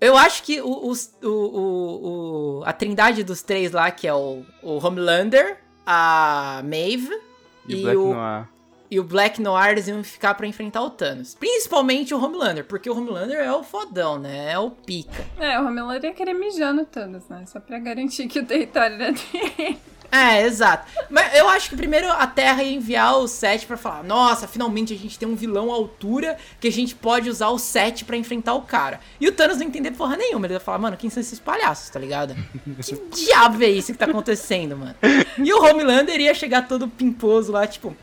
Eu 0.00 0.16
acho 0.16 0.42
que 0.44 0.60
o, 0.60 0.68
o, 0.68 0.92
o, 1.26 2.58
o- 2.60 2.62
a 2.64 2.72
trindade 2.72 3.22
dos 3.24 3.42
três 3.42 3.72
lá, 3.72 3.90
que 3.90 4.06
é 4.06 4.14
o, 4.14 4.42
o 4.62 4.84
Homelander, 4.84 5.58
a 5.86 6.60
Maeve 6.64 7.18
E, 7.66 7.74
e, 7.74 7.76
o 7.76 7.82
Black 7.82 7.96
o, 7.98 8.14
Noir. 8.14 8.48
e 8.90 9.00
o 9.00 9.04
Black 9.04 9.40
Noir 9.42 9.70
eles 9.72 9.88
iam 9.88 10.04
ficar 10.04 10.34
pra 10.34 10.46
enfrentar 10.46 10.82
o 10.82 10.90
Thanos. 10.90 11.34
Principalmente 11.34 12.14
o 12.14 12.22
Homelander, 12.24 12.64
porque 12.64 12.88
o 12.88 12.96
Homelander 12.96 13.38
é 13.40 13.52
o 13.52 13.62
fodão, 13.64 14.18
né? 14.18 14.52
É 14.52 14.58
o 14.58 14.70
pica. 14.70 15.26
É, 15.38 15.58
o 15.60 15.66
Homelander 15.66 16.10
ia 16.10 16.14
querer 16.14 16.34
mijar 16.34 16.72
no 16.72 16.84
Thanos, 16.84 17.26
né? 17.28 17.44
Só 17.46 17.58
pra 17.58 17.78
garantir 17.78 18.28
que 18.28 18.38
o 18.38 18.46
território 18.46 18.94
era 18.96 19.12
dele. 19.12 19.78
É, 20.10 20.42
exato. 20.42 20.90
Mas 21.10 21.34
eu 21.34 21.48
acho 21.48 21.68
que 21.68 21.76
primeiro 21.76 22.10
a 22.10 22.26
Terra 22.26 22.62
ia 22.62 22.74
enviar 22.74 23.18
o 23.18 23.28
Seth 23.28 23.66
pra 23.66 23.76
falar: 23.76 24.02
Nossa, 24.02 24.48
finalmente 24.48 24.94
a 24.94 24.96
gente 24.96 25.18
tem 25.18 25.28
um 25.28 25.34
vilão 25.34 25.70
à 25.70 25.74
altura 25.74 26.36
que 26.58 26.68
a 26.68 26.72
gente 26.72 26.94
pode 26.94 27.28
usar 27.28 27.48
o 27.48 27.58
Seth 27.58 28.04
pra 28.04 28.16
enfrentar 28.16 28.54
o 28.54 28.62
cara. 28.62 29.00
E 29.20 29.28
o 29.28 29.32
Thanos 29.32 29.58
não 29.58 29.66
entender 29.66 29.90
porra 29.90 30.16
nenhuma. 30.16 30.46
Ele 30.46 30.54
ia 30.54 30.60
falar: 30.60 30.78
Mano, 30.78 30.96
quem 30.96 31.10
são 31.10 31.20
esses 31.20 31.38
palhaços, 31.38 31.90
tá 31.90 31.98
ligado? 31.98 32.34
Que 32.88 33.24
diabo 33.26 33.62
é 33.62 33.68
isso 33.68 33.92
que 33.92 33.98
tá 33.98 34.06
acontecendo, 34.06 34.76
mano? 34.76 34.94
E 35.36 35.52
o 35.52 35.62
Homelander 35.62 36.20
ia 36.20 36.34
chegar 36.34 36.66
todo 36.66 36.88
pimposo 36.88 37.52
lá, 37.52 37.66
tipo. 37.66 37.94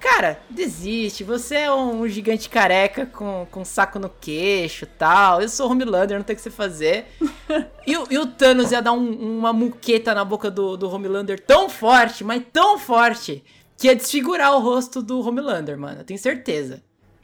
Cara, 0.00 0.40
desiste. 0.48 1.22
Você 1.22 1.54
é 1.56 1.72
um 1.72 2.08
gigante 2.08 2.48
careca 2.48 3.04
com, 3.06 3.46
com 3.50 3.64
saco 3.64 3.98
no 3.98 4.08
queixo 4.08 4.86
tal. 4.86 5.42
Eu 5.42 5.48
sou 5.48 5.70
Homelander, 5.70 6.16
não 6.16 6.24
tem 6.24 6.34
o 6.34 6.36
que 6.36 6.42
você 6.42 6.50
fazer. 6.50 7.06
E, 7.86 7.96
o- 7.96 8.06
e 8.10 8.18
o 8.18 8.26
Thanos 8.26 8.72
ia 8.72 8.80
dar 8.80 8.92
um- 8.92 9.38
uma 9.38 9.52
muqueta 9.52 10.14
na 10.14 10.24
boca 10.24 10.50
do, 10.50 10.76
do 10.76 10.90
Homelander 10.90 11.38
tão 11.38 11.68
forte, 11.68 12.24
mas 12.24 12.42
tão 12.52 12.78
forte, 12.78 13.44
que 13.76 13.88
ia 13.88 13.94
desfigurar 13.96 14.54
o 14.56 14.60
rosto 14.60 15.02
do 15.02 15.20
Homelander, 15.20 15.78
mano. 15.78 16.00
Eu 16.00 16.04
tenho 16.04 16.18
certeza. 16.18 16.82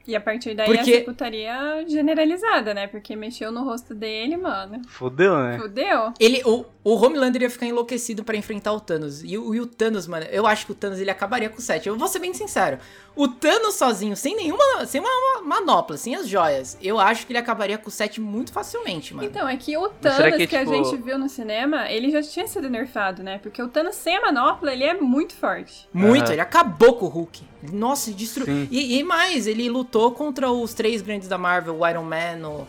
E 0.08 0.14
a 0.16 0.20
partir 0.20 0.54
daí 0.54 0.66
Porque- 0.66 0.84
ser 0.84 1.04
putaria 1.04 1.84
generalizada, 1.88 2.72
né? 2.74 2.86
Porque 2.86 3.16
mexeu 3.16 3.50
no 3.50 3.64
rosto 3.64 3.94
dele, 3.94 4.36
mano. 4.36 4.82
Fudeu, 4.88 5.36
né? 5.38 5.58
Fudeu. 5.58 6.12
Ele, 6.20 6.42
o, 6.44 6.64
o 6.84 6.94
Homelander 6.94 7.42
ia 7.42 7.50
ficar 7.50 7.66
enlouquecido 7.66 8.22
pra 8.24 8.36
enfrentar 8.36 8.72
o 8.72 8.80
Thanos. 8.80 9.22
E 9.24 9.36
o, 9.36 9.54
e 9.54 9.60
o 9.60 9.66
Thanos, 9.66 10.06
mano, 10.06 10.26
eu 10.30 10.46
acho 10.46 10.66
que 10.66 10.72
o 10.72 10.74
Thanos 10.74 10.98
ele 11.00 11.10
acabaria 11.10 11.48
com 11.48 11.58
o 11.58 11.60
7. 11.62 11.88
Eu 11.88 11.96
vou 11.96 12.06
ser 12.08 12.18
bem 12.20 12.32
sincero. 12.34 12.78
O 13.14 13.26
Thanos 13.28 13.74
sozinho, 13.74 14.14
sem 14.16 14.36
nenhuma. 14.36 14.84
Sem 14.86 15.00
uma, 15.00 15.08
uma 15.10 15.42
manopla, 15.42 15.96
sem 15.96 16.14
as 16.14 16.28
joias, 16.28 16.76
eu 16.82 16.98
acho 17.00 17.26
que 17.26 17.32
ele 17.32 17.38
acabaria 17.38 17.78
com 17.78 17.88
o 17.88 17.90
7 17.92 18.20
muito 18.20 18.52
facilmente, 18.52 19.14
mano. 19.14 19.26
Então, 19.26 19.48
é 19.48 19.56
que 19.56 19.76
o 19.76 19.88
Thanos 19.88 20.36
que, 20.36 20.46
que, 20.46 20.56
a 20.56 20.60
tipo- 20.60 20.72
gente 20.74 20.96
viu 21.02 21.18
no 21.18 21.28
cinema, 21.28 21.90
ele 21.90 22.10
já 22.10 22.22
tinha 22.22 22.46
sido 22.46 22.68
nerfado, 22.68 23.22
né? 23.22 23.38
Porque 23.38 23.60
o 23.62 23.68
Thanos 23.68 23.96
sem 23.96 24.16
a 24.16 24.20
manopla, 24.20 24.72
ele 24.72 24.84
é 24.84 24.94
muito 24.94 25.34
forte. 25.34 25.88
Muito, 25.92 26.24
Aham. 26.24 26.32
ele 26.34 26.40
acabou 26.42 26.94
com 26.96 27.06
o 27.06 27.08
Hulk. 27.08 27.42
Nossa, 27.72 28.10
destruiu. 28.12 28.68
E, 28.70 28.98
e 28.98 29.02
mais, 29.04 29.46
ele 29.46 29.68
lutou 29.68 30.10
contra 30.12 30.50
os 30.50 30.74
três 30.74 31.02
grandes 31.02 31.28
da 31.28 31.38
Marvel, 31.38 31.78
o 31.78 31.86
Iron 31.88 32.02
Man, 32.04 32.66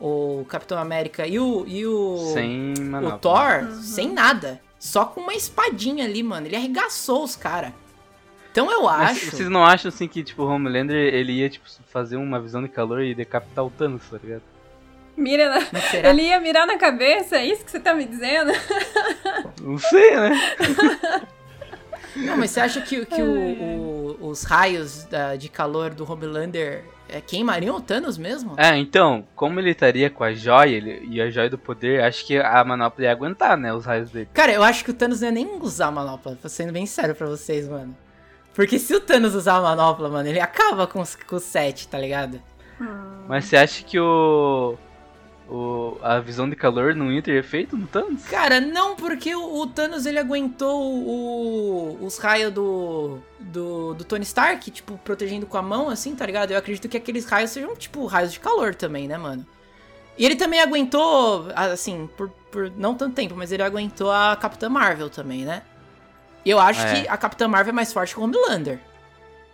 o, 0.00 0.40
o 0.40 0.44
Capitão 0.46 0.78
América 0.78 1.26
e 1.26 1.38
o. 1.38 1.64
E 1.66 1.86
o 1.86 2.16
Sem 2.32 2.74
o. 3.04 3.18
Thor 3.18 3.62
Uhum. 3.64 3.82
sem 3.82 4.12
nada. 4.12 4.60
Só 4.78 5.04
com 5.04 5.20
uma 5.20 5.34
espadinha 5.34 6.04
ali, 6.04 6.22
mano. 6.22 6.46
Ele 6.46 6.56
arregaçou 6.56 7.22
os 7.22 7.36
caras. 7.36 7.72
Então 8.50 8.70
eu 8.72 8.82
Mas 8.84 9.10
acho. 9.18 9.30
vocês 9.36 9.48
não 9.48 9.64
acham 9.64 9.90
assim 9.90 10.08
que, 10.08 10.24
tipo, 10.24 10.42
o 10.42 10.46
Homelander 10.48 11.14
ele 11.14 11.32
ia, 11.34 11.48
tipo, 11.48 11.66
fazer 11.92 12.16
uma 12.16 12.40
visão 12.40 12.62
de 12.62 12.68
calor 12.68 13.00
e 13.02 13.14
decapitar 13.14 13.64
o 13.64 13.70
Thanos, 13.70 14.02
tá 14.10 14.18
ligado? 14.22 14.42
Mira 15.16 15.50
na... 15.50 15.66
Mas? 15.70 15.94
Ele 15.94 16.22
ia 16.22 16.40
mirar 16.40 16.66
na 16.66 16.76
cabeça, 16.78 17.36
é 17.36 17.46
isso 17.46 17.64
que 17.64 17.70
você 17.70 17.78
tá 17.78 17.94
me 17.94 18.04
dizendo? 18.06 18.50
Não 19.62 19.76
sei, 19.78 20.16
né? 20.16 20.30
Não, 22.16 22.36
mas 22.36 22.50
você 22.50 22.60
acha 22.60 22.80
que, 22.80 23.04
que 23.06 23.22
o- 23.22 24.16
o- 24.20 24.28
os 24.28 24.42
raios 24.44 25.04
da- 25.04 25.36
de 25.36 25.48
calor 25.48 25.90
do 25.90 26.10
Homelander 26.10 26.84
é, 27.08 27.20
queimariam 27.20 27.76
o 27.76 27.80
Thanos 27.80 28.16
mesmo? 28.18 28.54
É, 28.56 28.76
então, 28.76 29.26
como 29.34 29.58
ele 29.60 29.70
estaria 29.70 30.08
com 30.10 30.22
a 30.24 30.32
joia 30.32 30.76
ele, 30.76 31.06
e 31.10 31.20
a 31.20 31.30
joia 31.30 31.48
do 31.50 31.58
poder, 31.58 32.02
acho 32.04 32.24
que 32.26 32.38
a 32.38 32.62
manopla 32.64 33.04
ia 33.04 33.12
aguentar, 33.12 33.56
né, 33.56 33.72
os 33.72 33.84
raios 33.84 34.10
dele. 34.10 34.28
Cara, 34.32 34.52
eu 34.52 34.62
acho 34.62 34.84
que 34.84 34.90
o 34.90 34.94
Thanos 34.94 35.20
não 35.20 35.28
ia 35.28 35.32
nem 35.32 35.58
usar 35.60 35.86
a 35.86 35.90
manopla, 35.90 36.36
tô 36.40 36.48
sendo 36.48 36.72
bem 36.72 36.86
sério 36.86 37.14
pra 37.14 37.26
vocês, 37.26 37.68
mano. 37.68 37.96
Porque 38.54 38.78
se 38.78 38.94
o 38.94 39.00
Thanos 39.00 39.34
usar 39.34 39.56
a 39.56 39.60
manopla, 39.62 40.08
mano, 40.08 40.28
ele 40.28 40.40
acaba 40.40 40.86
com, 40.86 41.00
os- 41.00 41.14
com 41.16 41.36
o 41.36 41.40
7, 41.40 41.88
tá 41.88 41.98
ligado? 41.98 42.40
Mas 43.28 43.44
você 43.44 43.56
acha 43.56 43.84
que 43.84 43.98
o, 44.00 44.76
o 45.50 45.98
a 46.02 46.20
visão 46.20 46.48
de 46.48 46.54
calor 46.56 46.94
não 46.94 47.10
ia 47.10 47.20
ter 47.20 47.34
efeito 47.36 47.76
no 47.76 47.86
Thanos? 47.86 48.22
Cara, 48.24 48.60
não, 48.60 48.94
porque 48.96 49.34
o, 49.34 49.60
o 49.60 49.66
Thanos 49.66 50.06
ele 50.06 50.18
aguentou 50.18 50.80
o- 50.80 51.98
os 52.04 52.18
raios 52.18 52.52
do, 52.52 53.18
do, 53.40 53.94
do 53.94 54.04
Tony 54.04 54.22
Stark, 54.24 54.70
tipo, 54.70 54.96
protegendo 54.98 55.46
com 55.46 55.58
a 55.58 55.62
mão, 55.62 55.90
assim, 55.90 56.14
tá 56.14 56.24
ligado? 56.24 56.52
Eu 56.52 56.58
acredito 56.58 56.88
que 56.88 56.96
aqueles 56.96 57.24
raios 57.26 57.50
sejam, 57.50 57.74
tipo, 57.76 58.06
raios 58.06 58.32
de 58.32 58.38
calor 58.40 58.74
também, 58.74 59.08
né, 59.08 59.18
mano? 59.18 59.44
E 60.16 60.24
ele 60.24 60.36
também 60.36 60.60
aguentou, 60.60 61.48
assim, 61.54 62.08
por, 62.16 62.28
por 62.52 62.70
não 62.76 62.94
tanto 62.94 63.14
tempo, 63.14 63.34
mas 63.36 63.50
ele 63.52 63.62
aguentou 63.62 64.10
a 64.10 64.36
Capitã 64.36 64.68
Marvel 64.68 65.08
também, 65.10 65.44
né? 65.44 65.62
E 66.44 66.50
eu 66.50 66.58
acho 66.60 66.80
É. 66.86 67.02
que 67.02 67.08
a 67.08 67.16
Capitã 67.16 67.48
Marvel 67.48 67.70
é 67.70 67.74
mais 67.74 67.92
forte 67.92 68.14
que 68.14 68.20
o 68.20 68.24
Homelander. 68.24 68.78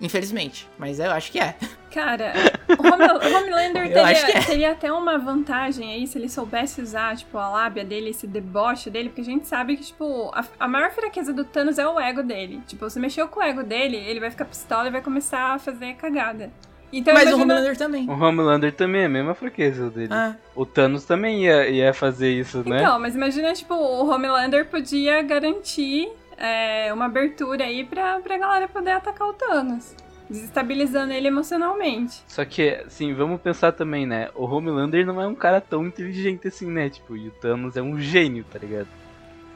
Infelizmente. 0.00 0.68
Mas 0.78 0.98
eu 1.00 1.10
acho 1.10 1.32
que 1.32 1.38
é. 1.40 1.54
Cara, 1.90 2.32
o 2.68 2.86
Home- 2.86 3.06
o 3.32 3.36
Homelander 3.38 3.84
teria, 3.90 4.38
é. 4.38 4.40
teria 4.44 4.72
até 4.72 4.92
uma 4.92 5.16
vantagem 5.18 5.90
aí 5.94 6.06
se 6.06 6.18
ele 6.18 6.28
soubesse 6.28 6.82
usar, 6.82 7.16
tipo, 7.16 7.38
a 7.38 7.48
lábia 7.48 7.82
dele, 7.86 8.10
esse 8.10 8.26
deboche 8.26 8.90
dele, 8.90 9.08
porque 9.08 9.22
a 9.22 9.24
gente 9.24 9.46
sabe 9.46 9.76
que, 9.78 9.84
tipo, 9.84 10.30
a, 10.34 10.44
a 10.60 10.68
maior 10.68 10.90
fraqueza 10.90 11.32
do 11.32 11.42
Thanos 11.44 11.78
é 11.78 11.88
o 11.88 11.98
ego 11.98 12.22
dele. 12.22 12.60
Tipo, 12.66 12.88
você 12.90 13.00
mexeu 13.00 13.26
com 13.28 13.40
o 13.40 13.42
ego 13.42 13.62
dele, 13.62 13.96
ele 13.96 14.20
vai 14.20 14.30
ficar 14.30 14.44
pistola 14.44 14.88
e 14.88 14.90
vai 14.90 15.00
começar 15.00 15.54
a 15.54 15.58
fazer 15.58 15.94
cagada. 15.94 16.50
Então, 16.92 17.14
mas 17.14 17.24
o 17.24 17.28
imagina- 17.28 17.42
Homelander 17.54 17.76
também. 17.78 18.08
O 18.10 18.12
Homelander 18.12 18.72
também 18.74 19.02
é 19.02 19.06
a 19.06 19.08
mesma 19.08 19.34
fraqueza 19.34 19.88
dele. 19.88 20.12
Ah, 20.12 20.34
O 20.54 20.66
Thanos 20.66 21.04
também 21.04 21.44
ia, 21.44 21.66
ia 21.68 21.94
fazer 21.94 22.30
isso, 22.30 22.58
né? 22.68 22.76
Então, 22.82 22.98
mas 23.00 23.14
imagina, 23.16 23.52
tipo, 23.54 23.74
o 23.74 24.06
Homelander 24.08 24.66
podia 24.66 25.22
garantir 25.22 26.08
é, 26.36 26.92
uma 26.92 27.06
abertura 27.06 27.64
aí 27.64 27.84
pra, 27.84 28.20
pra 28.20 28.38
galera 28.38 28.68
poder 28.68 28.92
atacar 28.92 29.28
o 29.28 29.32
Thanos. 29.32 29.94
Desestabilizando 30.28 31.12
ele 31.12 31.28
emocionalmente. 31.28 32.22
Só 32.26 32.44
que, 32.44 32.70
assim, 32.84 33.14
vamos 33.14 33.40
pensar 33.40 33.72
também, 33.72 34.04
né? 34.04 34.28
O 34.34 34.44
Homelander 34.44 35.06
não 35.06 35.20
é 35.20 35.26
um 35.26 35.36
cara 35.36 35.60
tão 35.60 35.86
inteligente 35.86 36.48
assim, 36.48 36.68
né? 36.68 36.90
Tipo, 36.90 37.16
e 37.16 37.28
o 37.28 37.30
Thanos 37.30 37.76
é 37.76 37.82
um 37.82 37.98
gênio, 38.00 38.44
tá 38.50 38.58
ligado? 38.58 38.88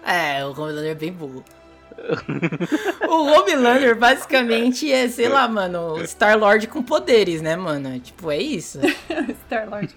É, 0.06 0.44
o 0.44 0.50
Homelander 0.50 0.92
é 0.92 0.94
bem 0.94 1.12
burro. 1.12 1.44
o 3.08 3.14
Homelander 3.32 3.96
basicamente 3.96 4.90
é, 4.90 5.08
sei 5.08 5.28
lá, 5.28 5.48
mano, 5.48 5.94
o 5.94 6.04
Star-Lord 6.04 6.68
com 6.68 6.82
poderes, 6.82 7.42
né, 7.42 7.56
mano? 7.56 7.98
Tipo, 7.98 8.30
é 8.30 8.38
isso. 8.38 8.78
Star-Lord. 9.46 9.92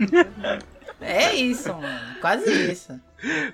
É 1.03 1.33
isso, 1.35 1.69
mano. 1.73 1.99
Quase 2.21 2.49
isso. 2.71 2.99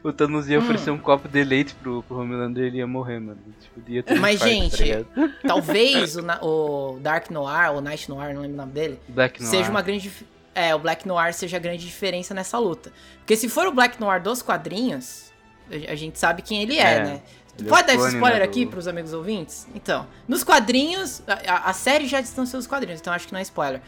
O 0.03 0.11
Thanos 0.11 0.47
Hum. 0.47 0.51
ia 0.51 0.59
oferecer 0.59 0.89
um 0.91 0.97
copo 0.97 1.27
de 1.27 1.43
leite 1.43 1.75
pro, 1.75 2.01
pro 2.03 2.17
Homelander 2.19 2.63
e 2.63 2.67
ele 2.67 2.77
ia 2.77 2.87
morrer, 2.87 3.19
mano. 3.19 3.37
Tipo, 3.61 3.91
ia 3.91 4.01
ter 4.03 4.17
um 4.17 4.19
Mas, 4.21 4.35
infarto, 4.41 4.77
gente, 4.77 5.03
tá? 5.05 5.29
Talvez 5.47 6.15
o, 6.15 6.21
o 6.41 6.99
Dark 6.99 7.29
Noir, 7.29 7.71
ou 7.73 7.81
Night 7.81 8.09
Noir, 8.09 8.33
não 8.33 8.41
lembro 8.41 8.55
o 8.55 8.57
nome 8.57 8.71
dele, 8.71 8.99
Black 9.07 9.39
Noir. 9.41 9.49
seja 9.51 9.69
uma 9.69 9.81
grande. 9.81 10.11
É, 10.55 10.73
o 10.73 10.79
Black 10.79 11.07
Noir 11.07 11.33
seja 11.33 11.57
a 11.57 11.59
grande 11.59 11.85
diferença 11.85 12.33
nessa 12.33 12.57
luta. 12.57 12.91
Porque 13.19 13.35
se 13.35 13.47
for 13.47 13.67
o 13.67 13.71
Black 13.71 13.99
Noir 14.01 14.21
dos 14.21 14.41
quadrinhos, 14.41 15.31
a 15.87 15.95
gente 15.95 16.17
sabe 16.17 16.41
quem 16.41 16.63
ele 16.63 16.77
é, 16.77 16.81
É, 16.95 17.03
né? 17.03 17.21
ele 17.57 17.67
é 17.67 17.69
Pode 17.69 17.83
o 17.83 17.87
dar 17.87 17.93
esse 17.93 17.97
clone, 18.01 18.13
spoiler 18.15 18.39
né, 18.39 18.45
aqui 18.45 18.65
do- 18.65 18.71
pros 18.71 18.87
amigos 18.87 19.13
ouvintes? 19.13 19.67
Então, 19.75 20.07
nos 20.27 20.43
quadrinhos, 20.43 21.21
a, 21.27 21.69
a- 21.69 21.73
série 21.73 22.07
já 22.07 22.19
distanciou 22.19 22.59
dos 22.59 22.65
quadrinhos, 22.67 22.99
então 22.99 23.13
acho 23.13 23.27
que 23.27 23.33
não 23.33 23.39
é 23.39 23.43
spoiler. 23.43 23.81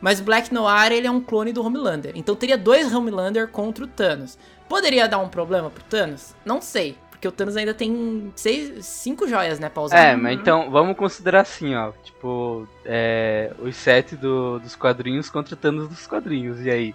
Mas 0.00 0.20
o 0.20 0.24
Black 0.24 0.52
Noir, 0.52 0.92
ele 0.92 1.06
é 1.06 1.10
um 1.10 1.20
clone 1.20 1.52
do 1.52 1.64
Homelander. 1.64 2.12
Então 2.14 2.36
teria 2.36 2.56
dois 2.56 2.94
Homelander 2.94 3.48
contra 3.48 3.84
o 3.84 3.88
Thanos. 3.88 4.38
Poderia 4.68 5.08
dar 5.08 5.18
um 5.18 5.28
problema 5.28 5.70
pro 5.70 5.82
Thanos? 5.84 6.34
Não 6.44 6.60
sei. 6.60 6.96
Porque 7.10 7.26
o 7.26 7.32
Thanos 7.32 7.56
ainda 7.56 7.74
tem 7.74 8.32
seis, 8.36 8.86
cinco 8.86 9.26
joias, 9.26 9.58
né, 9.58 9.68
pra 9.68 9.82
usar. 9.82 9.98
É, 9.98 10.14
mas 10.14 10.38
então, 10.38 10.70
vamos 10.70 10.96
considerar 10.96 11.40
assim, 11.40 11.74
ó. 11.74 11.90
Tipo, 12.04 12.68
é, 12.84 13.52
os 13.58 13.74
sete 13.74 14.14
do, 14.14 14.60
dos 14.60 14.76
quadrinhos 14.76 15.28
contra 15.28 15.54
o 15.54 15.56
Thanos 15.56 15.88
dos 15.88 16.06
quadrinhos. 16.06 16.64
E 16.64 16.70
aí, 16.70 16.94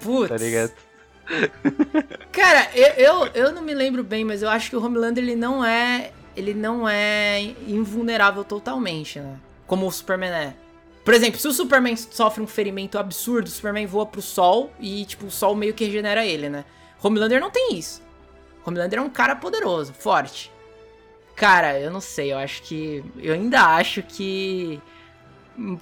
Putz. 0.00 0.30
tá 0.30 0.36
ligado? 0.38 0.72
Cara, 2.32 2.70
eu, 2.74 2.86
eu, 2.94 3.26
eu 3.34 3.52
não 3.52 3.60
me 3.60 3.74
lembro 3.74 4.02
bem, 4.02 4.24
mas 4.24 4.42
eu 4.42 4.48
acho 4.48 4.70
que 4.70 4.76
o 4.76 4.82
Homelander, 4.84 5.22
ele 5.22 5.36
não 5.36 5.62
é... 5.62 6.12
Ele 6.34 6.54
não 6.54 6.88
é 6.88 7.42
invulnerável 7.66 8.44
totalmente, 8.44 9.20
né? 9.20 9.36
Como 9.66 9.86
o 9.86 9.92
Superman 9.92 10.30
é. 10.30 10.54
Por 11.04 11.14
exemplo, 11.14 11.40
se 11.40 11.48
o 11.48 11.52
Superman 11.52 11.96
sofre 11.96 12.42
um 12.42 12.46
ferimento 12.46 12.98
absurdo, 12.98 13.46
o 13.46 13.50
Superman 13.50 13.86
voa 13.86 14.06
pro 14.06 14.20
sol 14.20 14.70
e, 14.78 15.04
tipo, 15.04 15.26
o 15.26 15.30
sol 15.30 15.54
meio 15.54 15.72
que 15.72 15.84
regenera 15.84 16.24
ele, 16.24 16.48
né? 16.48 16.64
Homelander 17.02 17.40
não 17.40 17.50
tem 17.50 17.74
isso. 17.74 18.02
Homelander 18.64 18.98
é 18.98 19.02
um 19.02 19.08
cara 19.08 19.34
poderoso, 19.34 19.94
forte. 19.94 20.52
Cara, 21.34 21.80
eu 21.80 21.90
não 21.90 22.00
sei, 22.00 22.32
eu 22.32 22.38
acho 22.38 22.62
que. 22.62 23.02
Eu 23.18 23.32
ainda 23.32 23.62
acho 23.76 24.02
que. 24.02 24.80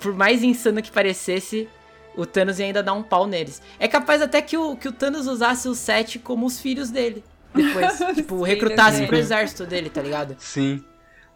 Por 0.00 0.14
mais 0.14 0.42
insano 0.42 0.80
que 0.80 0.90
parecesse, 0.90 1.68
o 2.16 2.24
Thanos 2.24 2.58
ia 2.60 2.66
ainda 2.66 2.82
dar 2.82 2.92
um 2.92 3.02
pau 3.02 3.26
neles. 3.26 3.60
É 3.78 3.88
capaz 3.88 4.22
até 4.22 4.40
que 4.40 4.56
o, 4.56 4.76
que 4.76 4.88
o 4.88 4.92
Thanos 4.92 5.26
usasse 5.26 5.68
os 5.68 5.78
sete 5.78 6.18
como 6.18 6.46
os 6.46 6.60
filhos 6.60 6.90
dele. 6.90 7.24
Depois, 7.52 7.98
tipo, 8.14 8.42
recrutasse 8.42 9.06
pro 9.06 9.16
exército 9.16 9.66
dele, 9.66 9.90
tá 9.90 10.00
ligado? 10.00 10.36
Sim. 10.38 10.82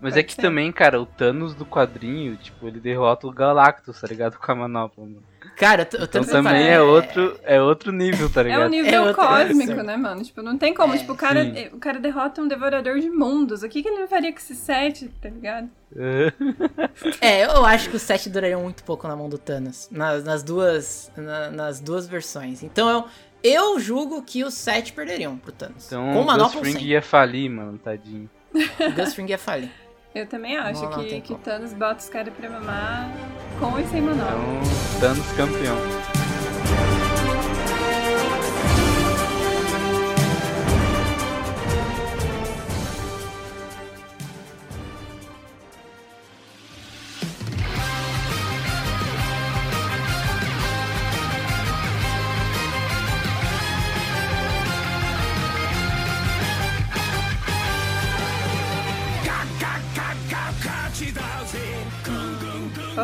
Mas 0.03 0.15
Pode 0.15 0.21
é 0.21 0.23
que 0.25 0.35
ser. 0.35 0.43
também, 0.43 0.73
cara, 0.73 1.01
o 1.01 1.07
Thanos 1.07 1.55
do 1.55 1.65
quadrinho, 1.65 2.37
tipo, 2.37 2.67
ele 2.67 2.81
derrota 2.81 3.25
o 3.27 3.31
Galactus, 3.33 4.01
tá 4.01 4.09
ligado? 4.09 4.37
Com 4.45 4.51
a 4.53 4.55
manopla, 4.57 5.05
mano. 5.05 5.23
Cara, 5.57 5.83
o 5.83 5.87
Então 5.95 6.07
Thanos 6.09 6.29
também 6.29 6.69
é 6.69 6.81
outro, 6.81 7.39
é 7.45 7.61
outro 7.63 7.93
nível, 7.93 8.29
tá 8.29 8.41
É 8.41 8.45
ligado? 8.45 8.67
um 8.67 8.69
nível 8.69 9.09
É 9.09 9.15
cósmico, 9.15 9.83
né, 9.83 9.97
mano? 9.97 10.23
Tipo, 10.25 10.43
não 10.43 10.59
tem 10.59 10.75
como. 10.75 10.95
É, 10.95 10.99
tipo, 10.99 11.13
o 11.13 11.17
cara, 11.17 11.45
sim. 11.45 11.69
o 11.73 11.79
cara 11.79 12.01
derrota 12.01 12.41
um 12.43 12.49
devorador 12.49 12.99
de 12.99 13.09
mundos. 13.11 13.63
O 13.63 13.69
que, 13.69 13.81
que 13.83 13.89
ele 13.89 14.07
faria 14.09 14.33
com 14.33 14.39
esse 14.39 14.55
set, 14.57 15.09
tá 15.21 15.29
ligado? 15.29 15.69
É, 17.21 17.45
eu 17.45 17.65
acho 17.65 17.91
que 17.91 17.97
os 17.97 18.03
sete 18.03 18.29
durariam 18.29 18.63
muito 18.63 18.83
pouco 18.85 19.07
na 19.07 19.15
mão 19.17 19.29
do 19.29 19.39
Thanos. 19.39 19.89
Nas, 19.91 20.25
nas 20.25 20.43
duas. 20.43 21.11
na- 21.17 21.51
nas 21.51 21.81
duas 21.81 22.07
versões. 22.07 22.63
Então 22.63 22.89
eu, 22.89 23.05
eu 23.43 23.81
julgo 23.81 24.23
que 24.23 24.43
os 24.45 24.55
sete 24.55 24.93
perderiam 24.93 25.37
pro 25.37 25.53
Thanos. 25.53 25.87
Então 25.87 26.13
Com 26.13 26.23
o 26.23 26.25
Gus 26.39 26.55
Fring 26.55 26.79
ia 26.85 27.03
falir, 27.03 27.51
mano, 27.51 27.79
tadinho. 27.79 28.29
O 28.55 28.93
Gus 28.93 29.15
Fring 29.15 29.29
ia 29.31 29.39
falir. 29.39 29.71
Eu 30.15 30.27
também 30.27 30.57
acho 30.59 30.83
Não, 30.83 30.91
que, 30.91 31.21
que. 31.23 31.35
Thanos 31.37 31.73
bota 31.73 32.01
os 32.01 32.09
caras 32.09 32.35
pra 32.35 32.51
mamar 32.51 33.11
com 33.59 33.79
e 33.79 33.87
sem 33.87 34.03
manobra. 34.03 34.35
Então, 34.97 35.01
Thanos 35.01 35.33
campeão. 35.33 36.12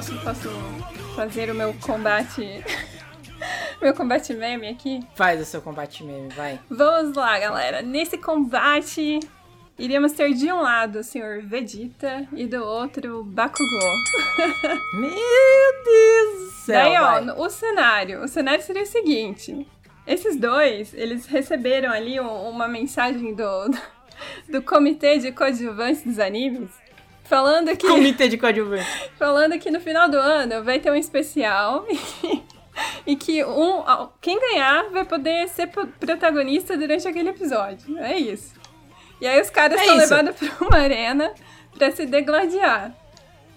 Posso, 0.09 0.19
posso 0.25 0.49
fazer 1.15 1.51
o 1.51 1.55
meu 1.55 1.75
combate. 1.75 2.43
meu 3.81 3.93
combate 3.95 4.33
meme 4.33 4.69
aqui. 4.69 5.01
Faz 5.15 5.41
o 5.41 5.45
seu 5.45 5.61
combate 5.61 6.03
meme, 6.03 6.29
vai. 6.31 6.59
Vamos 6.71 7.15
lá, 7.15 7.39
galera. 7.39 7.83
Nesse 7.83 8.17
combate, 8.17 9.21
iríamos 9.79 10.13
ter 10.13 10.33
de 10.33 10.51
um 10.51 10.63
lado 10.63 11.01
o 11.01 11.05
Sr. 11.05 11.43
Vegeta 11.45 12.27
e 12.33 12.47
do 12.47 12.65
outro 12.65 13.23
Bakugou. 13.25 13.95
Meu 14.95 15.11
Deus 15.85 16.39
do 16.39 16.51
céu. 16.65 16.75
Daí, 16.85 16.97
ó, 16.97 17.25
vai. 17.25 17.31
o 17.39 17.51
cenário. 17.51 18.23
O 18.25 18.29
cenário 18.29 18.63
seria 18.63 18.85
o 18.85 18.87
seguinte. 18.87 19.67
Esses 20.07 20.37
dois, 20.37 20.95
eles 20.95 21.27
receberam 21.27 21.93
ali 21.93 22.19
um- 22.19 22.49
uma 22.49 22.67
mensagem 22.67 23.35
do, 23.35 23.71
do 24.49 24.63
Comitê 24.63 25.19
de 25.19 25.33
Coadjuvantes 25.33 26.03
dos 26.03 26.19
Animes, 26.19 26.71
falando 27.29 27.77
que, 27.77 27.87
Comitê 27.87 28.29
de 28.29 28.39
coadjuvante. 28.39 28.87
falando 29.19 29.59
que 29.59 29.71
no 29.71 29.81
final 29.81 30.09
do 30.09 30.17
ano 30.19 30.63
vai 30.65 30.79
ter 30.81 30.91
um 30.91 30.95
especial 30.97 31.87
e 33.07 33.17
que 33.17 33.45
um, 33.45 33.83
quem 34.21 34.39
ganhar 34.41 34.85
vai 34.91 35.05
poder 35.05 35.49
ser 35.49 35.67
pro- 35.69 35.87
protagonista 35.87 36.77
durante 36.77 37.07
aquele 37.07 37.31
episódio. 37.31 37.99
É 37.99 38.17
isso. 38.19 38.55
E 39.21 39.27
aí 39.27 39.41
os 39.41 39.51
caras 39.51 39.81
É 39.81 39.85
são 39.85 39.99
isso. 39.99 40.15
levados 40.15 40.37
pra 40.37 40.67
uma 40.67 40.79
arena 40.79 41.33
pra 41.77 41.91
se 41.91 42.07
degladiar. 42.07 42.93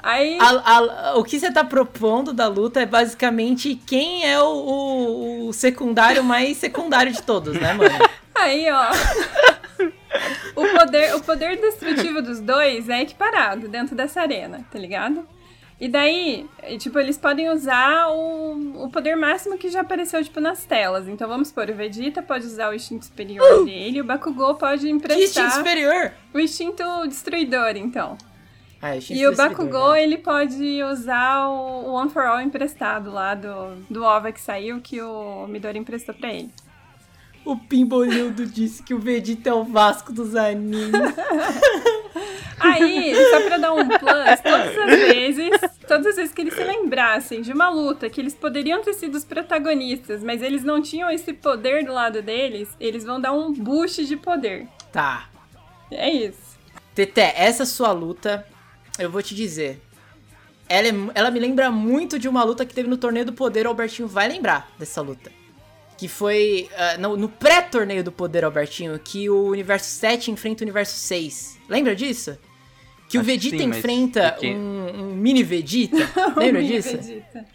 Aí... 0.04 0.38
A- 0.42 0.78
a- 0.78 1.18
o 1.18 1.24
que 1.24 1.40
você 1.40 1.52
tá 1.52 1.64
propondo 1.64 2.34
da 2.34 2.48
luta 2.48 2.82
é 2.82 2.86
basicamente 2.88 3.76
quem 3.76 4.28
é 4.28 4.42
o, 4.42 4.46
o- 4.48 5.48
o 5.50 5.54
secundário 5.54 6.24
mais 6.24 6.58
secundário 6.58 7.12
de 7.12 7.22
todos, 7.22 7.54
né, 7.60 7.74
mano? 7.74 7.94
Aí, 8.34 8.66
ó. 8.72 8.88
O, 10.56 10.68
poder, 10.78 11.16
o 11.16 11.22
poder 11.24 11.58
destrutivo 11.58 12.22
dos 12.22 12.40
dois 12.40 12.90
é 12.90 13.02
equiparado 13.02 13.68
dentro 13.68 13.96
dessa 13.96 14.22
arena, 14.22 14.66
tá 14.72 14.78
ligado? 14.78 15.28
E 15.80 15.88
daí, 15.88 16.48
tipo, 16.78 17.00
eles 17.00 17.18
podem 17.18 17.50
usar 17.50 18.08
o, 18.10 18.84
o 18.86 18.90
poder 18.92 19.16
máximo 19.16 19.58
que 19.58 19.68
já 19.68 19.82
apareceu, 19.82 20.24
tipo, 20.24 20.40
nas 20.40 20.64
telas. 20.64 21.08
Então, 21.08 21.28
vamos 21.28 21.48
supor, 21.48 21.68
o 21.70 21.74
Vegeta 21.74 22.22
pode 22.22 22.46
usar 22.46 22.70
o 22.70 22.74
instinto 22.76 23.06
superior 23.06 23.66
dele, 23.66 24.00
o 24.00 24.04
Bakugou 24.04 24.54
pode 24.56 24.82
Que 24.84 24.90
instinto 24.92 25.06
emprestar 25.12 25.52
superior? 25.52 26.12
o 26.34 26.40
instinto 26.40 26.84
destruidor, 27.08 27.76
então. 27.76 28.16
Ah, 28.80 28.96
E 29.10 29.28
o 29.28 29.36
Bakugou, 29.36 29.94
né? 29.94 30.04
ele 30.04 30.18
pode 30.20 30.84
usar 30.84 31.48
o, 31.48 31.88
o 31.88 31.92
One 31.94 32.12
for 32.12 32.24
All 32.26 32.42
emprestado 32.42 33.12
lá 33.12 33.34
do, 33.34 33.76
do 33.90 34.04
OVA 34.04 34.32
que 34.32 34.42
saiu, 34.42 34.82
que 34.82 35.02
o 35.02 35.48
Midori 35.48 35.80
emprestou 35.80 36.14
pra 36.14 36.32
ele. 36.32 36.52
O 37.44 37.58
Pimbolildo 37.58 38.46
disse 38.46 38.84
que 38.84 38.94
o 38.94 39.00
Vegeta 39.00 39.50
é 39.50 39.54
o 39.54 39.64
Vasco 39.64 40.14
dos 40.14 40.36
animes. 40.36 40.92
Aí, 42.60 43.16
só 43.32 43.42
pra 43.42 43.58
dar 43.58 43.74
um 43.74 43.88
plus, 43.88 44.40
todas 44.44 44.78
as 44.78 45.00
vezes, 45.00 45.50
todas 45.88 46.06
as 46.08 46.16
vezes 46.16 46.32
que 46.32 46.42
eles 46.42 46.54
se 46.54 46.64
lembrassem 46.64 47.42
de 47.42 47.52
uma 47.52 47.70
luta 47.70 48.08
que 48.08 48.22
eles 48.22 48.36
poderiam 48.36 48.84
ter 48.84 48.94
sido 48.94 49.16
os 49.16 49.26
protagonistas, 49.26 50.24
mas 50.24 50.44
eles 50.44 50.64
não 50.64 50.80
tinham 50.80 51.10
esse 51.10 51.34
poder 51.34 51.84
do 51.84 51.92
lado 51.92 52.22
deles, 52.22 52.70
eles 52.80 53.04
vão 53.04 53.20
dar 53.20 53.34
um 53.34 53.52
boost 53.52 54.06
de 54.06 54.16
poder. 54.16 54.68
Tá. 54.92 55.28
É 55.90 56.10
isso. 56.10 56.60
Teté, 56.94 57.34
essa 57.36 57.66
sua 57.66 57.92
luta, 57.92 58.46
eu 59.00 59.10
vou 59.10 59.24
te 59.24 59.34
dizer. 59.34 59.82
Ela, 60.70 60.88
é 60.88 60.92
ela 61.16 61.32
me 61.32 61.40
lembra 61.40 61.72
muito 61.72 62.20
de 62.20 62.30
uma 62.30 62.44
luta 62.44 62.66
que 62.66 62.74
teve 62.74 62.88
no 62.88 62.98
Torneio 62.98 63.26
do 63.26 63.34
Poder. 63.34 63.66
O 63.66 63.70
Albertinho 63.70 64.08
vai 64.08 64.28
lembrar 64.28 64.72
dessa 64.78 65.02
luta. 65.02 65.32
Que 66.02 66.08
foi 66.08 66.68
ah, 66.76 66.98
no, 66.98 67.16
no 67.16 67.30
pré-torneio 67.30 68.04
do 68.04 68.12
Poder, 68.12 68.44
Albertinho, 68.44 68.98
que 68.98 69.30
o 69.30 69.50
Universo 69.50 69.88
7 69.88 70.32
enfrenta 70.32 70.64
o 70.64 70.66
Universo 70.66 70.98
6. 70.98 71.60
Lembra 71.70 71.96
disso? 71.96 72.40
Que 73.08 73.20
o 73.20 73.22
Acho 73.22 73.30
que 73.30 73.36
Vegeta 73.36 73.58
sim, 73.58 73.68
mas 73.68 73.78
enfrenta 73.78 74.38
um, 74.42 75.12
um 75.12 75.16
mini 75.16 75.44
Vegeta. 75.44 75.98
Lembra 76.36 76.60
Mini 76.60 76.68
disso? 76.74 76.98
Vegeta. 76.98 77.46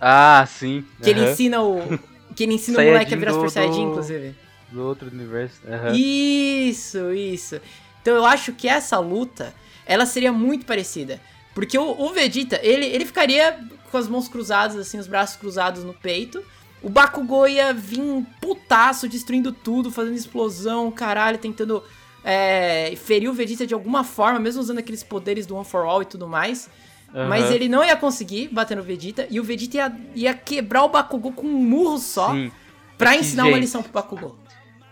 Ah, 0.00 0.44
sim. 0.50 0.84
Que 1.00 1.10
ele 1.10 1.20
aham. 1.20 1.30
ensina 1.30 1.62
o. 1.62 1.98
Que 2.34 2.42
ele 2.42 2.54
ensina 2.54 2.80
o 2.80 2.84
moleque 2.84 3.14
a 3.14 3.16
virar 3.16 3.30
Super 3.32 3.46
do- 3.46 3.52
Saiyajin, 3.52 3.82
inclusive. 3.84 4.34
Do 4.72 4.82
outro 4.82 5.08
universo. 5.08 5.60
aham. 5.64 5.92
Isso, 5.94 7.12
isso. 7.12 7.60
Então 8.02 8.16
eu 8.16 8.24
acho 8.26 8.54
que 8.54 8.66
essa 8.66 8.98
luta, 8.98 9.54
ela 9.86 10.04
seria 10.04 10.32
muito 10.32 10.66
parecida. 10.66 11.20
Porque 11.54 11.78
o, 11.78 11.92
o 11.92 12.12
Vegeta, 12.12 12.58
ele, 12.60 12.86
ele 12.86 13.04
ficaria 13.06 13.56
com 13.88 13.96
as 13.96 14.08
mãos 14.08 14.26
cruzadas, 14.26 14.76
assim, 14.76 14.98
os 14.98 15.06
braços 15.06 15.36
cruzados 15.36 15.84
no 15.84 15.94
peito. 15.94 16.42
O 16.84 16.90
Bakugou 16.90 17.48
ia 17.48 17.72
vir 17.72 18.26
putaço, 18.42 19.08
destruindo 19.08 19.50
tudo, 19.50 19.90
fazendo 19.90 20.16
explosão, 20.16 20.90
caralho, 20.90 21.38
tentando 21.38 21.82
é, 22.22 22.94
ferir 22.96 23.28
o 23.30 23.32
Vegeta 23.32 23.66
de 23.66 23.72
alguma 23.72 24.04
forma, 24.04 24.38
mesmo 24.38 24.60
usando 24.60 24.78
aqueles 24.78 25.02
poderes 25.02 25.46
do 25.46 25.56
One 25.56 25.64
for 25.64 25.86
All 25.86 26.02
e 26.02 26.04
tudo 26.04 26.28
mais. 26.28 26.68
Aham. 27.14 27.28
Mas 27.28 27.50
ele 27.50 27.68
não 27.70 27.82
ia 27.82 27.96
conseguir 27.96 28.48
bater 28.48 28.76
no 28.76 28.82
Vegeta, 28.82 29.26
e 29.30 29.40
o 29.40 29.44
Vegeta 29.44 29.76
ia, 29.78 29.96
ia 30.14 30.34
quebrar 30.34 30.84
o 30.84 30.90
Bakugou 30.90 31.32
com 31.32 31.46
um 31.46 31.58
murro 31.58 31.96
só, 31.96 32.32
Sim. 32.32 32.52
pra 32.98 33.14
É 33.14 33.18
ensinar 33.18 33.44
uma 33.44 33.52
gente, 33.52 33.62
lição 33.62 33.82
pro 33.82 33.92
Bakugou. 33.92 34.38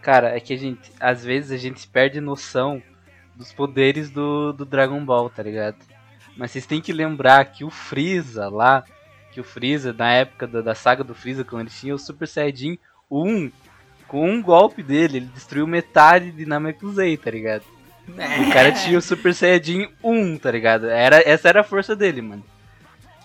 Cara, 0.01 0.35
é 0.35 0.41
que 0.41 0.55
a 0.55 0.57
gente, 0.57 0.91
às 0.99 1.23
vezes 1.23 1.51
a 1.51 1.59
gente 1.59 1.87
perde 1.87 2.21
noção 2.23 2.83
dos 3.37 3.53
poderes 3.53 4.09
do, 4.11 4.53
do 4.53 4.65
Dragon 4.65 5.05
Ball, 5.05 5.29
tá 5.29 5.43
ligado? 5.43 5.77
Mas 6.37 6.53
vocês 6.53 6.65
têm 6.65 6.81
que 6.81 6.93
lembrar 6.93 7.45
que 7.47 7.65
o 7.65 7.71
Freeza 7.71 8.49
lá, 8.49 8.83
que 9.33 9.41
o 9.41 9.45
Freeza, 9.45 9.93
na 9.93 10.13
época 10.13 10.47
da, 10.47 10.61
da 10.61 10.75
saga 10.75 11.03
do 11.03 11.15
Freeza, 11.15 11.45
quando 11.45 11.63
ele 11.63 11.71
tinha 11.71 11.95
o 11.95 11.99
Super 11.99 12.29
Saiyajin 12.29 12.79
1, 13.11 13.51
com 14.07 14.31
um 14.31 14.43
golpe 14.43 14.83
dele, 14.83 15.19
ele 15.19 15.31
destruiu 15.35 15.67
metade 15.67 16.31
de 16.31 16.45
Namekusei, 16.47 17.17
tá 17.17 17.31
ligado? 17.31 17.65
E 18.09 18.43
o 18.49 18.53
cara 18.53 18.73
tinha 18.73 18.99
o 18.99 19.03
Super 19.03 19.35
Saiyajin 19.35 19.89
1, 20.03 20.39
tá 20.39 20.51
ligado? 20.51 20.87
Era, 20.89 21.23
essa 21.29 21.49
era 21.49 21.61
a 21.61 21.65
força 21.65 21.97
dele, 21.97 22.21
mano. 22.21 22.45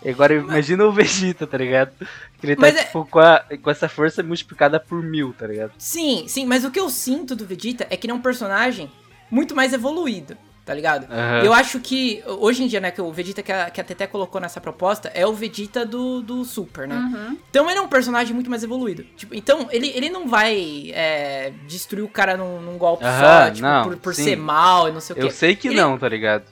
E 0.05 0.09
agora 0.09 0.35
imagina 0.35 0.85
o 0.85 0.91
Vegeta, 0.91 1.47
tá 1.47 1.57
ligado? 1.57 1.91
Que 2.39 2.45
ele 2.45 2.55
tá 2.55 2.61
Mas 2.61 2.75
é- 2.75 2.83
tipo, 2.83 3.03
com, 3.05 3.19
a- 3.19 3.43
com 3.61 3.69
essa 3.71 3.89
força 3.89 4.21
multiplicada 4.21 4.79
por 4.79 5.01
mil, 5.03 5.33
tá 5.33 5.47
ligado? 5.47 5.71
Sim, 5.77 6.25
sim, 6.27 6.45
mas 6.45 6.63
o 6.63 6.69
que 6.71 6.79
eu 6.79 6.89
sinto 6.89 7.35
do 7.35 7.45
Vegeta 7.45 7.87
é 7.89 7.97
que 7.97 8.05
ele 8.05 8.11
é 8.11 8.15
um 8.15 8.21
personagem 8.21 8.89
muito 9.29 9.55
mais 9.55 9.73
evoluído, 9.73 10.37
tá 10.67 10.73
ligado? 10.73 11.07
Aham. 11.09 11.43
Eu 11.45 11.53
acho 11.53 11.79
que, 11.79 12.21
hoje 12.27 12.61
em 12.61 12.67
dia, 12.67 12.81
né, 12.81 12.91
que 12.91 13.01
o 13.01 13.09
Vegeta 13.09 13.41
que 13.41 13.53
a, 13.53 13.69
que 13.69 13.79
a 13.79 13.83
Teté 13.85 14.05
colocou 14.05 14.41
nessa 14.41 14.59
proposta 14.59 15.09
é 15.13 15.25
o 15.25 15.31
Vegeta 15.31 15.85
do, 15.85 16.21
do 16.21 16.43
Super, 16.43 16.85
né? 16.85 16.97
Uhum. 16.97 17.37
Então 17.49 17.69
ele 17.69 17.79
é 17.79 17.81
um 17.81 17.87
personagem 17.87 18.33
muito 18.33 18.49
mais 18.49 18.63
evoluído. 18.63 19.03
Tipo, 19.15 19.33
então 19.33 19.69
ele, 19.71 19.87
ele 19.95 20.09
não 20.09 20.27
vai 20.27 20.91
é, 20.93 21.53
destruir 21.65 22.03
o 22.03 22.09
cara 22.09 22.35
num, 22.35 22.61
num 22.61 22.77
golpe 22.77 23.05
só, 23.05 23.09
Aham, 23.09 23.51
tipo, 23.53 23.65
não, 23.65 23.83
por, 23.83 23.97
por 23.97 24.13
ser 24.13 24.35
mal 24.35 24.89
e 24.89 24.91
não 24.91 24.99
sei 24.99 25.13
o 25.15 25.19
quê. 25.19 25.25
Eu 25.25 25.31
sei 25.31 25.55
que 25.55 25.69
Ele- 25.69 25.77
não, 25.77 25.97
tá 25.97 26.09
ligado? 26.09 26.43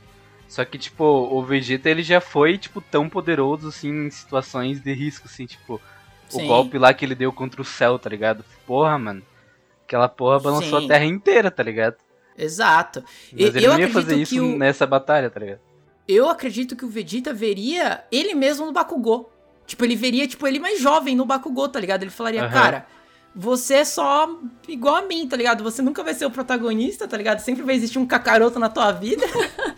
Só 0.48 0.64
que, 0.64 0.78
tipo, 0.78 1.04
o 1.04 1.44
Vegeta 1.44 1.90
ele 1.90 2.04
já 2.04 2.22
foi, 2.22 2.58
tipo, 2.58 2.80
tão 2.80 3.10
poderoso, 3.10 3.68
assim, 3.68 4.06
em 4.06 4.10
situações 4.10 4.80
de 4.80 4.94
risco, 4.94 5.28
assim, 5.28 5.46
tipo, 5.46 5.82
Sim. 6.30 6.46
o 6.46 6.48
golpe 6.48 6.78
lá 6.78 6.94
que 6.94 7.04
ele 7.04 7.16
deu 7.16 7.34
contra 7.34 7.62
o 7.62 7.66
céu, 7.66 8.00
tá 8.00 8.10
ligado? 8.10 8.46
Porra, 8.66 8.98
mano. 8.98 9.22
Aquela 9.86 10.08
porra 10.08 10.40
balançou 10.40 10.80
Sim. 10.80 10.86
a 10.86 10.88
terra 10.88 11.04
inteira, 11.04 11.52
tá 11.52 11.62
ligado? 11.62 11.96
Exato. 12.38 13.04
E- 13.34 13.46
Mas 13.46 13.56
ele 13.56 13.66
eu 13.66 13.72
não 13.74 13.80
ia 13.80 13.86
acredito 13.86 13.94
fazer 14.10 14.22
isso 14.22 14.34
que 14.34 14.40
o, 14.42 14.58
nessa 14.58 14.86
batalha, 14.86 15.30
tá 15.30 15.40
ligado? 15.40 15.60
eu 16.08 16.30
acredito 16.30 16.76
que 16.76 16.86
o 16.86 16.88
Vegeta 16.90 17.34
veria 17.34 18.04
ele 18.12 18.34
mesmo 18.36 18.66
no 18.66 18.72
Bakugou. 18.72 19.32
Tipo, 19.66 19.84
ele 19.84 19.96
veria, 19.96 20.28
tipo, 20.28 20.46
ele 20.46 20.60
mais 20.60 20.80
jovem 20.80 21.16
no 21.16 21.26
Bakugou, 21.26 21.68
tá 21.68 21.80
ligado? 21.80 22.04
Ele 22.04 22.12
falaria, 22.12 22.44
Aham. 22.44 22.52
cara, 22.54 22.86
você 23.36 23.76
é 23.78 23.84
só 23.86 24.30
igual 24.68 24.98
a 24.98 25.02
mim, 25.02 25.28
tá 25.28 25.36
ligado? 25.36 25.64
Você 25.64 25.82
nunca 25.82 26.04
vai 26.04 26.14
ser 26.14 26.26
o 26.26 26.30
protagonista, 26.32 27.08
tá 27.08 27.18
ligado? 27.18 27.40
Sempre 27.40 27.64
vai 27.64 27.74
existir 27.74 27.98
um 27.98 28.06
Kakaroto 28.06 28.60
na 28.60 28.70
tua 28.70 28.92
vida. 28.92 29.26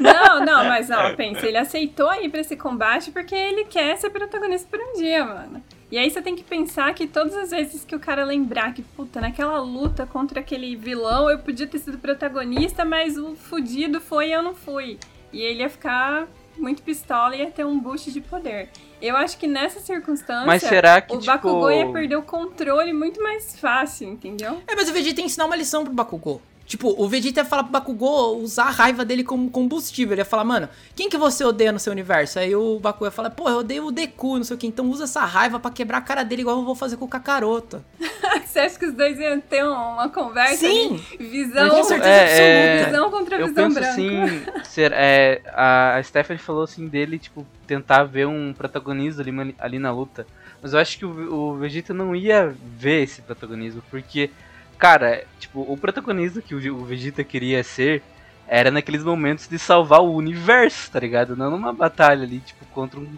Não, 0.00 0.44
não, 0.44 0.64
mas 0.64 0.90
ó, 0.90 1.14
pensa, 1.14 1.46
ele 1.46 1.56
aceitou 1.56 2.12
ir 2.14 2.28
pra 2.30 2.40
esse 2.40 2.56
combate 2.56 3.10
porque 3.10 3.34
ele 3.34 3.64
quer 3.64 3.96
ser 3.96 4.10
protagonista 4.10 4.68
por 4.70 4.78
um 4.78 4.92
dia, 4.98 5.24
mano. 5.24 5.62
E 5.90 5.98
aí 5.98 6.10
você 6.10 6.20
tem 6.20 6.34
que 6.34 6.42
pensar 6.42 6.92
que 6.94 7.06
todas 7.06 7.34
as 7.34 7.50
vezes 7.50 7.84
que 7.84 7.94
o 7.94 8.00
cara 8.00 8.24
lembrar 8.24 8.74
que, 8.74 8.82
puta, 8.82 9.20
naquela 9.20 9.60
luta 9.60 10.04
contra 10.04 10.40
aquele 10.40 10.74
vilão 10.74 11.30
eu 11.30 11.38
podia 11.38 11.66
ter 11.66 11.78
sido 11.78 11.98
protagonista, 11.98 12.84
mas 12.84 13.16
o 13.16 13.36
fudido 13.36 14.00
foi 14.00 14.28
e 14.28 14.32
eu 14.32 14.42
não 14.42 14.54
fui. 14.54 14.98
E 15.32 15.40
ele 15.40 15.60
ia 15.60 15.70
ficar 15.70 16.26
muito 16.58 16.82
pistola 16.82 17.36
e 17.36 17.40
ia 17.40 17.50
ter 17.50 17.64
um 17.64 17.78
boost 17.78 18.10
de 18.10 18.20
poder. 18.20 18.68
Eu 19.00 19.16
acho 19.16 19.38
que 19.38 19.46
nessa 19.46 19.78
circunstância, 19.78 20.46
Mas 20.46 20.62
será 20.62 21.00
que, 21.00 21.14
o 21.14 21.18
tipo... 21.18 21.30
Bakugou 21.30 21.70
ia 21.70 21.86
perder 21.92 22.16
o 22.16 22.22
controle 22.22 22.92
muito 22.92 23.22
mais 23.22 23.58
fácil, 23.58 24.08
entendeu? 24.08 24.60
É, 24.66 24.74
mas 24.74 24.88
o 24.88 24.92
Vegeta 24.92 25.20
ensinar 25.20 25.44
uma 25.44 25.56
lição 25.56 25.84
pro 25.84 25.92
Bakugou. 25.92 26.42
Tipo, 26.66 26.92
o 27.00 27.08
Vegeta 27.08 27.40
ia 27.40 27.44
falar 27.44 27.62
pro 27.62 27.72
Bakugou 27.72 28.38
usar 28.42 28.64
a 28.64 28.70
raiva 28.70 29.04
dele 29.04 29.22
como 29.22 29.48
combustível. 29.48 30.12
Ele 30.14 30.20
ia 30.20 30.24
falar, 30.24 30.42
mano, 30.44 30.68
quem 30.96 31.08
que 31.08 31.16
você 31.16 31.44
odeia 31.44 31.70
no 31.70 31.78
seu 31.78 31.92
universo? 31.92 32.40
Aí 32.40 32.56
o 32.56 32.80
Bakugou 32.80 33.06
ia 33.06 33.12
falar, 33.12 33.30
pô, 33.30 33.48
eu 33.48 33.58
odeio 33.58 33.86
o 33.86 33.92
Deku, 33.92 34.36
não 34.36 34.44
sei 34.44 34.56
o 34.56 34.58
que. 34.58 34.66
Então 34.66 34.90
usa 34.90 35.04
essa 35.04 35.24
raiva 35.24 35.60
pra 35.60 35.70
quebrar 35.70 35.98
a 35.98 36.00
cara 36.02 36.24
dele 36.24 36.42
igual 36.42 36.58
eu 36.58 36.64
vou 36.64 36.74
fazer 36.74 36.96
com 36.96 37.04
o 37.04 37.08
Kakaroto. 37.08 37.84
Você 38.44 38.58
acha 38.60 38.78
que 38.78 38.86
os 38.86 38.94
dois 38.94 39.18
iam 39.18 39.40
ter 39.40 39.64
uma 39.64 40.08
conversa 40.08 40.56
Sim! 40.56 41.02
ali? 41.18 41.28
Visão, 41.28 41.68
Com 41.70 41.84
certeza 41.84 42.08
É, 42.10 42.22
absoluta. 42.22 42.42
é, 42.42 42.84
visão 42.86 43.10
contra 43.10 43.36
Eu 43.40 43.46
visão 43.48 43.64
penso 43.64 43.74
branca. 43.74 43.90
assim, 43.90 44.64
ser, 44.64 44.92
é, 44.94 45.42
a, 45.54 46.00
Stephanie 46.02 46.38
falou 46.42 46.62
assim 46.64 46.88
dele, 46.88 47.18
tipo, 47.18 47.46
tentar 47.66 48.04
ver 48.04 48.26
um 48.26 48.52
protagonismo 48.52 49.20
ali, 49.40 49.54
ali 49.58 49.78
na 49.78 49.92
luta. 49.92 50.26
Mas 50.62 50.72
eu 50.72 50.78
acho 50.80 50.98
que 50.98 51.04
o, 51.04 51.34
o 51.34 51.54
Vegeta 51.58 51.92
não 51.92 52.16
ia 52.16 52.54
ver 52.78 53.02
esse 53.04 53.20
protagonismo, 53.22 53.82
porque, 53.90 54.30
cara, 54.78 55.24
tipo, 55.38 55.60
o 55.60 55.76
protagonista 55.76 56.40
que 56.42 56.54
o, 56.54 56.76
o 56.76 56.84
Vegeta 56.84 57.24
queria 57.24 57.62
ser 57.62 58.02
era 58.48 58.70
naqueles 58.70 59.02
momentos 59.02 59.48
de 59.48 59.58
salvar 59.58 60.00
o 60.00 60.14
universo, 60.14 60.90
tá 60.90 61.00
ligado? 61.00 61.36
Não 61.36 61.50
numa 61.50 61.72
batalha 61.72 62.22
ali, 62.22 62.38
tipo, 62.40 62.64
contra 62.66 63.00
um, 63.00 63.08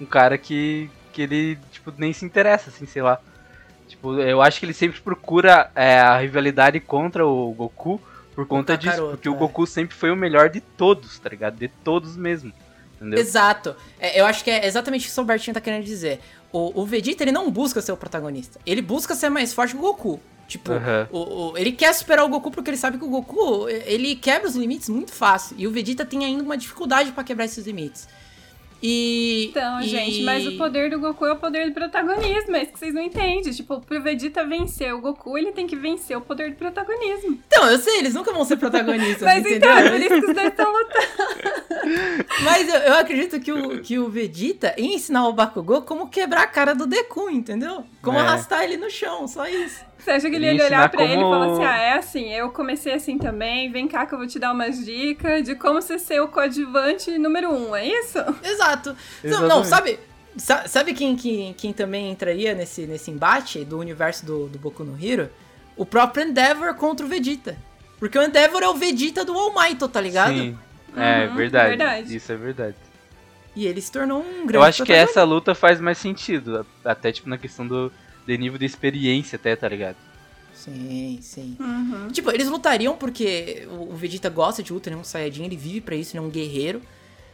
um 0.00 0.06
cara 0.06 0.38
que, 0.38 0.90
que 1.12 1.22
ele, 1.22 1.58
tipo, 1.70 1.92
nem 1.96 2.12
se 2.12 2.24
interessa, 2.24 2.70
assim, 2.70 2.86
sei 2.86 3.02
lá. 3.02 3.20
Tipo, 3.86 4.18
eu 4.18 4.40
acho 4.40 4.58
que 4.58 4.64
ele 4.64 4.72
sempre 4.72 5.00
procura 5.00 5.70
é, 5.74 6.00
a 6.00 6.18
rivalidade 6.18 6.80
contra 6.80 7.26
o 7.26 7.52
Goku 7.52 8.00
por 8.34 8.46
conta 8.46 8.76
disso. 8.76 8.92
Kakaroto, 8.92 9.16
Porque 9.16 9.28
o 9.28 9.34
é. 9.34 9.38
Goku 9.38 9.66
sempre 9.66 9.94
foi 9.94 10.10
o 10.10 10.16
melhor 10.16 10.48
de 10.48 10.60
todos, 10.60 11.18
tá 11.18 11.28
ligado? 11.28 11.56
De 11.56 11.68
todos 11.68 12.16
mesmo. 12.16 12.52
Entendeu? 12.96 13.18
Exato. 13.18 13.76
É, 14.00 14.18
eu 14.18 14.24
acho 14.24 14.42
que 14.42 14.50
é 14.50 14.66
exatamente 14.66 15.06
isso 15.06 15.14
que 15.14 15.20
o 15.20 15.24
Bertinho 15.24 15.54
tá 15.54 15.60
querendo 15.60 15.84
dizer. 15.84 16.20
O, 16.50 16.82
o 16.82 16.86
Vegeta, 16.86 17.24
ele 17.24 17.32
não 17.32 17.50
busca 17.50 17.80
ser 17.82 17.92
o 17.92 17.96
protagonista. 17.96 18.58
Ele 18.64 18.80
busca 18.80 19.14
ser 19.14 19.28
mais 19.28 19.52
forte 19.52 19.74
que 19.74 19.78
o 19.78 19.82
Goku. 19.82 20.20
Tipo, 20.52 20.72
Aham. 20.72 21.08
o, 21.10 21.18
o- 21.52 21.56
ele 21.56 21.72
quer 21.72 21.94
superar 21.94 22.24
o 22.26 22.28
Goku 22.28 22.50
porque 22.50 22.68
ele 22.70 22.76
sabe 22.76 22.98
que 22.98 23.04
o 23.04 23.08
Goku, 23.08 23.68
ele 23.68 24.14
quebra 24.16 24.46
os 24.48 24.54
limites 24.54 24.88
muito 24.90 25.10
fácil. 25.12 25.56
E 25.58 25.66
o 25.66 25.70
Vegeta 25.70 26.04
tem 26.04 26.24
ainda 26.26 26.42
uma 26.42 26.56
dificuldade 26.58 27.10
pra 27.12 27.24
quebrar 27.24 27.46
esses 27.46 27.66
limites. 27.66 28.06
E... 28.84 29.46
Então, 29.50 29.80
e- 29.80 29.86
gente, 29.88 30.22
mas 30.24 30.44
o 30.44 30.56
poder 30.58 30.90
do 30.90 30.98
Goku 30.98 31.24
é 31.24 31.32
o 31.32 31.36
poder 31.36 31.68
do 31.68 31.72
protagonismo, 31.72 32.56
é 32.56 32.64
isso 32.64 32.72
que 32.72 32.78
vocês 32.80 32.92
não 32.92 33.00
entendem. 33.00 33.40
Tipo, 33.52 33.80
pro 33.80 34.02
Vegeta 34.02 34.44
vencer 34.44 34.92
o 34.92 35.00
Goku, 35.00 35.38
ele 35.38 35.52
tem 35.52 35.68
que 35.68 35.76
vencer 35.76 36.16
o 36.16 36.20
poder 36.20 36.50
do 36.50 36.56
protagonismo. 36.56 37.38
Então, 37.46 37.70
eu 37.70 37.78
sei, 37.78 37.98
eles 38.00 38.12
nunca 38.12 38.32
vão 38.32 38.44
ser 38.44 38.56
protagonistas, 38.56 39.22
Mas 39.22 39.38
entendeu? 39.38 39.70
então, 39.70 39.78
é 39.78 39.88
por 39.90 40.00
isso 40.00 40.08
que 40.08 40.26
os 40.30 40.34
dois 40.34 40.48
estão 40.48 40.66
lutando. 40.72 42.22
Mas 42.44 42.68
eu, 42.68 42.80
eu 42.80 42.94
acredito 42.94 43.40
que 43.40 43.52
o, 43.52 43.80
que 43.80 43.98
o 44.00 44.08
Vegeta 44.08 44.74
ia 44.76 44.94
ensinar 44.96 45.28
o 45.28 45.32
Bakugou 45.32 45.82
como 45.82 46.08
quebrar 46.08 46.42
a 46.42 46.46
cara 46.48 46.74
do 46.74 46.84
Deku, 46.86 47.30
entendeu? 47.30 47.84
Como 48.02 48.18
É. 48.18 48.20
arrastar 48.20 48.64
ele 48.64 48.76
no 48.76 48.90
chão, 48.90 49.28
só 49.28 49.46
isso. 49.46 49.80
Você 50.02 50.10
acha 50.10 50.28
que 50.28 50.36
ele 50.36 50.46
Ele 50.46 50.56
ia 50.58 50.64
olhar 50.66 50.86
ensinar 50.86 50.88
pra 50.88 51.04
ele 51.04 51.12
e 51.12 51.16
como- 51.16 51.30
falar 51.30 51.52
assim: 51.52 51.64
ah, 51.64 51.78
é 51.78 51.92
assim, 51.92 52.32
eu 52.32 52.50
comecei 52.50 52.92
assim 52.92 53.18
também, 53.18 53.70
vem 53.70 53.86
cá 53.86 54.04
que 54.04 54.12
eu 54.14 54.18
vou 54.18 54.26
te 54.26 54.38
dar 54.38 54.52
umas 54.52 54.84
dicas 54.84 55.44
de 55.44 55.54
como 55.54 55.80
você 55.80 55.98
ser 55.98 56.20
o 56.20 56.28
coadjuvante 56.28 57.16
número 57.18 57.50
um, 57.52 57.74
é 57.76 57.86
isso? 57.86 58.18
Exato. 58.42 58.96
Não, 59.22 59.30
não, 59.42 59.60
Exatamente. 59.62 59.68
sabe, 59.68 59.98
sa- 60.36 60.66
sabe 60.66 60.92
quem, 60.94 61.14
quem, 61.14 61.52
quem 61.54 61.72
também 61.72 62.10
entraria 62.10 62.54
nesse, 62.54 62.86
nesse 62.86 63.10
embate 63.10 63.64
do 63.64 63.78
universo 63.78 64.26
do, 64.26 64.48
do 64.48 64.58
Boku 64.58 64.82
no 64.82 64.98
Hero? 65.00 65.30
O 65.76 65.86
próprio 65.86 66.24
Endeavor 66.26 66.74
contra 66.74 67.06
o 67.06 67.08
Vegeta. 67.08 67.56
Porque 67.98 68.18
o 68.18 68.22
Endeavor 68.22 68.62
é 68.62 68.68
o 68.68 68.74
Vegeta 68.74 69.24
do 69.24 69.32
All 69.38 69.54
Might, 69.54 69.86
tá 69.88 70.00
ligado? 70.00 70.34
Sim. 70.34 70.58
É, 70.96 71.26
Uhum, 71.28 71.36
verdade. 71.36 71.68
verdade. 71.68 72.16
Isso 72.16 72.30
é 72.32 72.36
verdade. 72.36 72.76
E 73.54 73.66
ele 73.66 73.80
se 73.80 73.90
tornou 73.92 74.20
um 74.20 74.40
grande 74.46 74.54
Eu 74.56 74.62
acho 74.62 74.84
que 74.84 74.92
essa 74.92 75.22
luta 75.24 75.54
faz 75.54 75.80
mais 75.80 75.96
sentido. 75.98 76.66
Até, 76.84 77.12
tipo, 77.12 77.28
na 77.28 77.38
questão 77.38 77.66
do 77.66 77.92
de 78.26 78.38
nível 78.38 78.58
de 78.58 78.64
experiência, 78.64 79.36
até, 79.36 79.54
tá 79.56 79.68
ligado? 79.68 79.96
Sim, 80.54 81.18
sim. 81.20 81.56
Uhum. 81.58 82.08
Tipo, 82.08 82.30
eles 82.30 82.48
lutariam 82.48 82.96
porque 82.96 83.66
o 83.70 83.94
Vegeta 83.94 84.28
gosta 84.28 84.62
de 84.62 84.72
luta, 84.72 84.88
ele 84.88 84.96
é 84.96 84.98
um 84.98 85.04
Saiyajin, 85.04 85.44
ele 85.44 85.56
vive 85.56 85.80
pra 85.80 85.96
isso, 85.96 86.16
ele 86.16 86.24
é 86.24 86.26
um 86.26 86.30
guerreiro. 86.30 86.80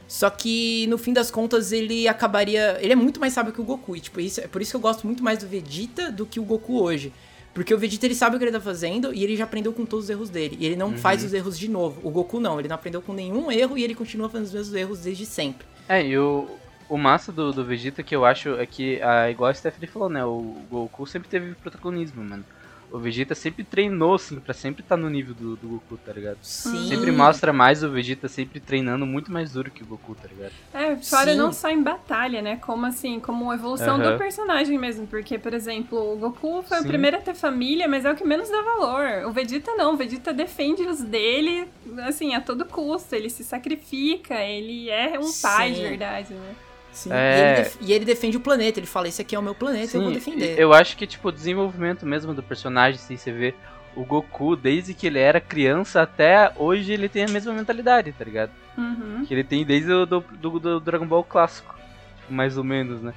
Só 0.06 0.30
que, 0.30 0.86
no 0.86 0.96
fim 0.96 1.12
das 1.12 1.30
contas, 1.30 1.70
ele 1.70 2.08
acabaria... 2.08 2.78
Ele 2.80 2.94
é 2.94 2.96
muito 2.96 3.20
mais 3.20 3.34
sábio 3.34 3.52
que 3.52 3.60
o 3.60 3.64
Goku. 3.64 3.94
E, 3.94 4.00
tipo, 4.00 4.18
isso, 4.18 4.40
é 4.40 4.46
por 4.46 4.62
isso 4.62 4.70
que 4.70 4.76
eu 4.76 4.80
gosto 4.80 5.06
muito 5.06 5.22
mais 5.22 5.38
do 5.38 5.46
Vegeta 5.46 6.10
do 6.10 6.24
que 6.24 6.40
o 6.40 6.44
Goku 6.44 6.80
hoje. 6.80 7.12
Porque 7.52 7.74
o 7.74 7.78
Vegeta, 7.78 8.06
ele 8.06 8.14
sabe 8.14 8.36
o 8.36 8.38
que 8.38 8.44
ele 8.46 8.52
tá 8.52 8.60
fazendo 8.60 9.12
e 9.12 9.22
ele 9.22 9.36
já 9.36 9.44
aprendeu 9.44 9.72
com 9.72 9.84
todos 9.84 10.06
os 10.06 10.10
erros 10.10 10.30
dele. 10.30 10.56
E 10.58 10.64
ele 10.64 10.76
não 10.76 10.96
faz 10.96 11.22
os 11.22 11.34
erros 11.34 11.58
de 11.58 11.68
novo. 11.68 12.00
O 12.02 12.10
Goku 12.10 12.40
não, 12.40 12.58
ele 12.58 12.68
não 12.68 12.76
aprendeu 12.76 13.02
com 13.02 13.12
nenhum 13.12 13.52
erro 13.52 13.76
e 13.76 13.84
ele 13.84 13.94
continua 13.94 14.30
fazendo 14.30 14.46
os 14.46 14.52
mesmos 14.52 14.74
erros 14.74 15.00
desde 15.00 15.26
sempre. 15.26 15.66
É, 15.86 16.06
e 16.06 16.16
o, 16.16 16.48
o 16.88 16.96
massa 16.96 17.30
do, 17.30 17.52
do 17.52 17.64
Vegeta 17.64 18.02
que 18.02 18.14
eu 18.14 18.24
acho 18.24 18.58
é 18.58 18.66
que, 18.66 19.00
ah, 19.02 19.30
igual 19.30 19.50
a 19.50 19.54
Stephanie 19.54 19.86
falou, 19.88 20.08
né? 20.08 20.24
O 20.24 20.56
Goku 20.70 21.06
sempre 21.06 21.28
teve 21.28 21.54
protagonismo, 21.54 22.24
mano. 22.24 22.44
O 22.90 22.98
Vegeta 22.98 23.34
sempre 23.34 23.62
treinou, 23.64 24.14
assim, 24.14 24.40
pra 24.40 24.54
sempre 24.54 24.82
estar 24.82 24.96
no 24.96 25.10
nível 25.10 25.34
do, 25.34 25.56
do 25.56 25.68
Goku, 25.68 25.98
tá 25.98 26.10
ligado? 26.10 26.38
Sim. 26.40 26.88
Sempre 26.88 27.12
mostra 27.12 27.52
mais 27.52 27.84
o 27.84 27.90
Vegeta 27.90 28.28
sempre 28.28 28.60
treinando 28.60 29.04
muito 29.04 29.30
mais 29.30 29.52
duro 29.52 29.70
que 29.70 29.82
o 29.82 29.86
Goku, 29.86 30.14
tá 30.14 30.26
ligado? 30.26 30.52
É, 30.72 30.96
fora 30.96 31.32
Sim. 31.32 31.36
não 31.36 31.52
só 31.52 31.68
em 31.68 31.82
batalha, 31.82 32.40
né? 32.40 32.56
Como 32.56 32.86
assim, 32.86 33.20
como 33.20 33.52
evolução 33.52 33.98
do 33.98 34.16
personagem 34.16 34.78
mesmo. 34.78 35.06
Porque, 35.06 35.38
por 35.38 35.52
exemplo, 35.52 36.14
o 36.14 36.16
Goku 36.16 36.62
foi 36.62 36.78
Sim. 36.78 36.84
o 36.84 36.88
primeiro 36.88 37.18
a 37.18 37.20
ter 37.20 37.34
família, 37.34 37.86
mas 37.86 38.06
é 38.06 38.10
o 38.10 38.16
que 38.16 38.24
menos 38.24 38.48
dá 38.48 38.62
valor. 38.62 39.26
O 39.26 39.32
Vegeta 39.32 39.74
não, 39.74 39.92
o 39.92 39.96
Vegeta 39.96 40.32
defende 40.32 40.82
os 40.84 41.02
dele, 41.02 41.68
assim, 42.06 42.34
a 42.34 42.40
todo 42.40 42.64
custo. 42.64 43.14
Ele 43.14 43.28
se 43.28 43.44
sacrifica, 43.44 44.34
ele 44.40 44.88
é 44.88 45.18
um 45.18 45.30
pai 45.42 45.72
de 45.72 45.76
Sim. 45.76 45.82
verdade, 45.82 46.32
né? 46.32 46.54
Sim. 46.92 47.10
É. 47.12 47.70
E, 47.80 47.84
ele 47.84 47.90
e 47.90 47.92
ele 47.92 48.04
defende 48.04 48.36
o 48.36 48.40
planeta. 48.40 48.78
Ele 48.80 48.86
fala, 48.86 49.08
esse 49.08 49.22
aqui 49.22 49.34
é 49.34 49.38
o 49.38 49.42
meu 49.42 49.54
planeta, 49.54 49.96
eu 49.96 50.02
vou 50.02 50.12
defender. 50.12 50.58
eu 50.58 50.72
acho 50.72 50.96
que, 50.96 51.06
tipo, 51.06 51.28
o 51.28 51.32
desenvolvimento 51.32 52.04
mesmo 52.04 52.34
do 52.34 52.42
personagem, 52.42 53.00
assim, 53.00 53.16
você 53.16 53.32
vê 53.32 53.54
o 53.94 54.04
Goku, 54.04 54.54
desde 54.54 54.94
que 54.94 55.06
ele 55.06 55.18
era 55.18 55.40
criança 55.40 56.02
até 56.02 56.52
hoje, 56.56 56.92
ele 56.92 57.08
tem 57.08 57.24
a 57.24 57.28
mesma 57.28 57.52
mentalidade, 57.52 58.12
tá 58.12 58.24
ligado? 58.24 58.50
Uhum. 58.76 59.24
Que 59.26 59.34
ele 59.34 59.44
tem 59.44 59.64
desde 59.64 59.90
o 59.92 60.06
do, 60.06 60.20
do, 60.20 60.58
do 60.60 60.80
Dragon 60.80 61.06
Ball 61.06 61.24
clássico, 61.24 61.74
tipo, 62.20 62.32
mais 62.32 62.56
ou 62.56 62.64
menos, 62.64 63.02
né? 63.02 63.12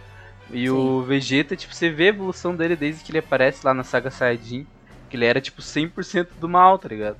E 0.49 0.69
o 0.69 1.01
Vegeta, 1.03 1.55
tipo, 1.55 1.73
você 1.73 1.89
vê 1.89 2.05
a 2.05 2.09
evolução 2.09 2.55
dele 2.55 2.75
desde 2.75 3.03
que 3.03 3.11
ele 3.11 3.19
aparece 3.19 3.65
lá 3.65 3.73
na 3.73 3.83
saga 3.83 4.09
Saiyajin, 4.09 4.65
que 5.09 5.15
ele 5.15 5.25
era, 5.25 5.39
tipo, 5.39 5.61
100% 5.61 6.27
do 6.39 6.49
mal, 6.49 6.77
tá 6.77 6.89
ligado? 6.89 7.17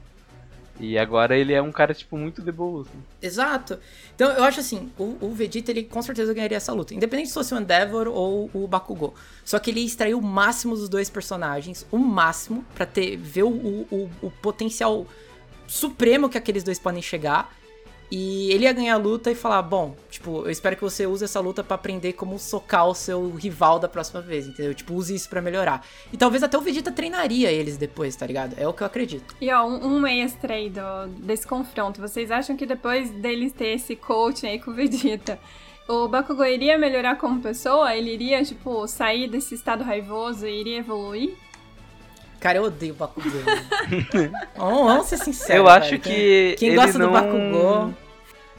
E 0.79 0.97
agora 0.97 1.37
ele 1.37 1.53
é 1.53 1.61
um 1.61 1.71
cara, 1.71 1.93
tipo, 1.93 2.17
muito 2.17 2.41
de 2.41 2.51
boa, 2.51 2.81
assim. 2.81 3.03
Exato. 3.21 3.79
Então 4.15 4.29
eu 4.31 4.43
acho 4.43 4.59
assim, 4.59 4.91
o, 4.97 5.17
o 5.21 5.31
Vegeta 5.33 5.71
ele 5.71 5.83
com 5.83 6.01
certeza 6.01 6.33
ganharia 6.33 6.57
essa 6.57 6.73
luta, 6.73 6.93
independente 6.93 7.29
se 7.29 7.33
fosse 7.33 7.53
o 7.53 7.59
Endeavor 7.59 8.07
ou 8.07 8.49
o 8.53 8.67
Bakugou. 8.67 9.13
Só 9.45 9.59
que 9.59 9.69
ele 9.69 9.81
extraiu 9.81 10.19
o 10.19 10.23
máximo 10.23 10.75
dos 10.75 10.89
dois 10.89 11.09
personagens, 11.09 11.85
o 11.91 11.97
máximo 11.97 12.65
pra 12.73 12.85
ter 12.85 13.17
ver 13.17 13.43
o, 13.43 13.49
o, 13.49 14.09
o 14.21 14.31
potencial 14.41 15.05
supremo 15.67 16.29
que 16.29 16.37
aqueles 16.37 16.63
dois 16.63 16.79
podem 16.79 17.01
chegar. 17.01 17.53
E 18.11 18.51
ele 18.51 18.65
ia 18.65 18.73
ganhar 18.73 18.95
a 18.95 18.97
luta 18.97 19.31
e 19.31 19.35
falar, 19.35 19.61
bom, 19.61 19.95
tipo, 20.09 20.43
eu 20.43 20.51
espero 20.51 20.75
que 20.75 20.81
você 20.81 21.07
use 21.07 21.23
essa 21.23 21.39
luta 21.39 21.63
pra 21.63 21.75
aprender 21.75 22.11
como 22.11 22.37
socar 22.37 22.85
o 22.87 22.93
seu 22.93 23.31
rival 23.31 23.79
da 23.79 23.87
próxima 23.87 24.19
vez, 24.19 24.45
entendeu? 24.45 24.73
Tipo, 24.73 24.95
use 24.95 25.15
isso 25.15 25.29
pra 25.29 25.41
melhorar. 25.41 25.85
E 26.11 26.17
talvez 26.17 26.43
até 26.43 26.57
o 26.57 26.61
Vegeta 26.61 26.91
treinaria 26.91 27.49
eles 27.49 27.77
depois, 27.77 28.13
tá 28.13 28.25
ligado? 28.27 28.53
É 28.57 28.67
o 28.67 28.73
que 28.73 28.83
eu 28.83 28.87
acredito. 28.87 29.33
E 29.39 29.49
ó, 29.49 29.65
um, 29.65 29.99
um 29.99 30.07
extra 30.07 30.55
aí 30.55 30.69
do, 30.69 31.07
desse 31.19 31.47
confronto. 31.47 32.01
Vocês 32.01 32.29
acham 32.29 32.57
que 32.57 32.65
depois 32.65 33.09
deles 33.11 33.53
ter 33.53 33.75
esse 33.75 33.95
coaching 33.95 34.47
aí 34.47 34.59
com 34.59 34.71
o 34.71 34.73
Vegeta, 34.73 35.39
o 35.87 36.09
Bakugou 36.09 36.45
iria 36.45 36.77
melhorar 36.77 37.15
como 37.15 37.41
pessoa? 37.41 37.95
Ele 37.95 38.13
iria, 38.13 38.43
tipo, 38.43 38.85
sair 38.87 39.29
desse 39.29 39.55
estado 39.55 39.85
raivoso 39.85 40.45
e 40.45 40.59
iria 40.59 40.79
evoluir? 40.79 41.33
Cara, 42.41 42.57
eu 42.57 42.63
odeio 42.63 42.93
o 42.93 42.97
Bakugou. 42.97 43.31
vamos, 44.57 44.85
vamos 44.87 45.05
ser 45.07 45.17
sinceros. 45.19 45.55
eu 45.55 45.65
cara. 45.65 45.81
acho 45.85 45.91
Quem- 45.91 45.99
que. 45.99 46.55
Quem 46.57 46.67
ele 46.69 46.75
gosta 46.75 46.97
não... 46.97 47.05
do 47.07 47.13
Bakugou. 47.13 47.93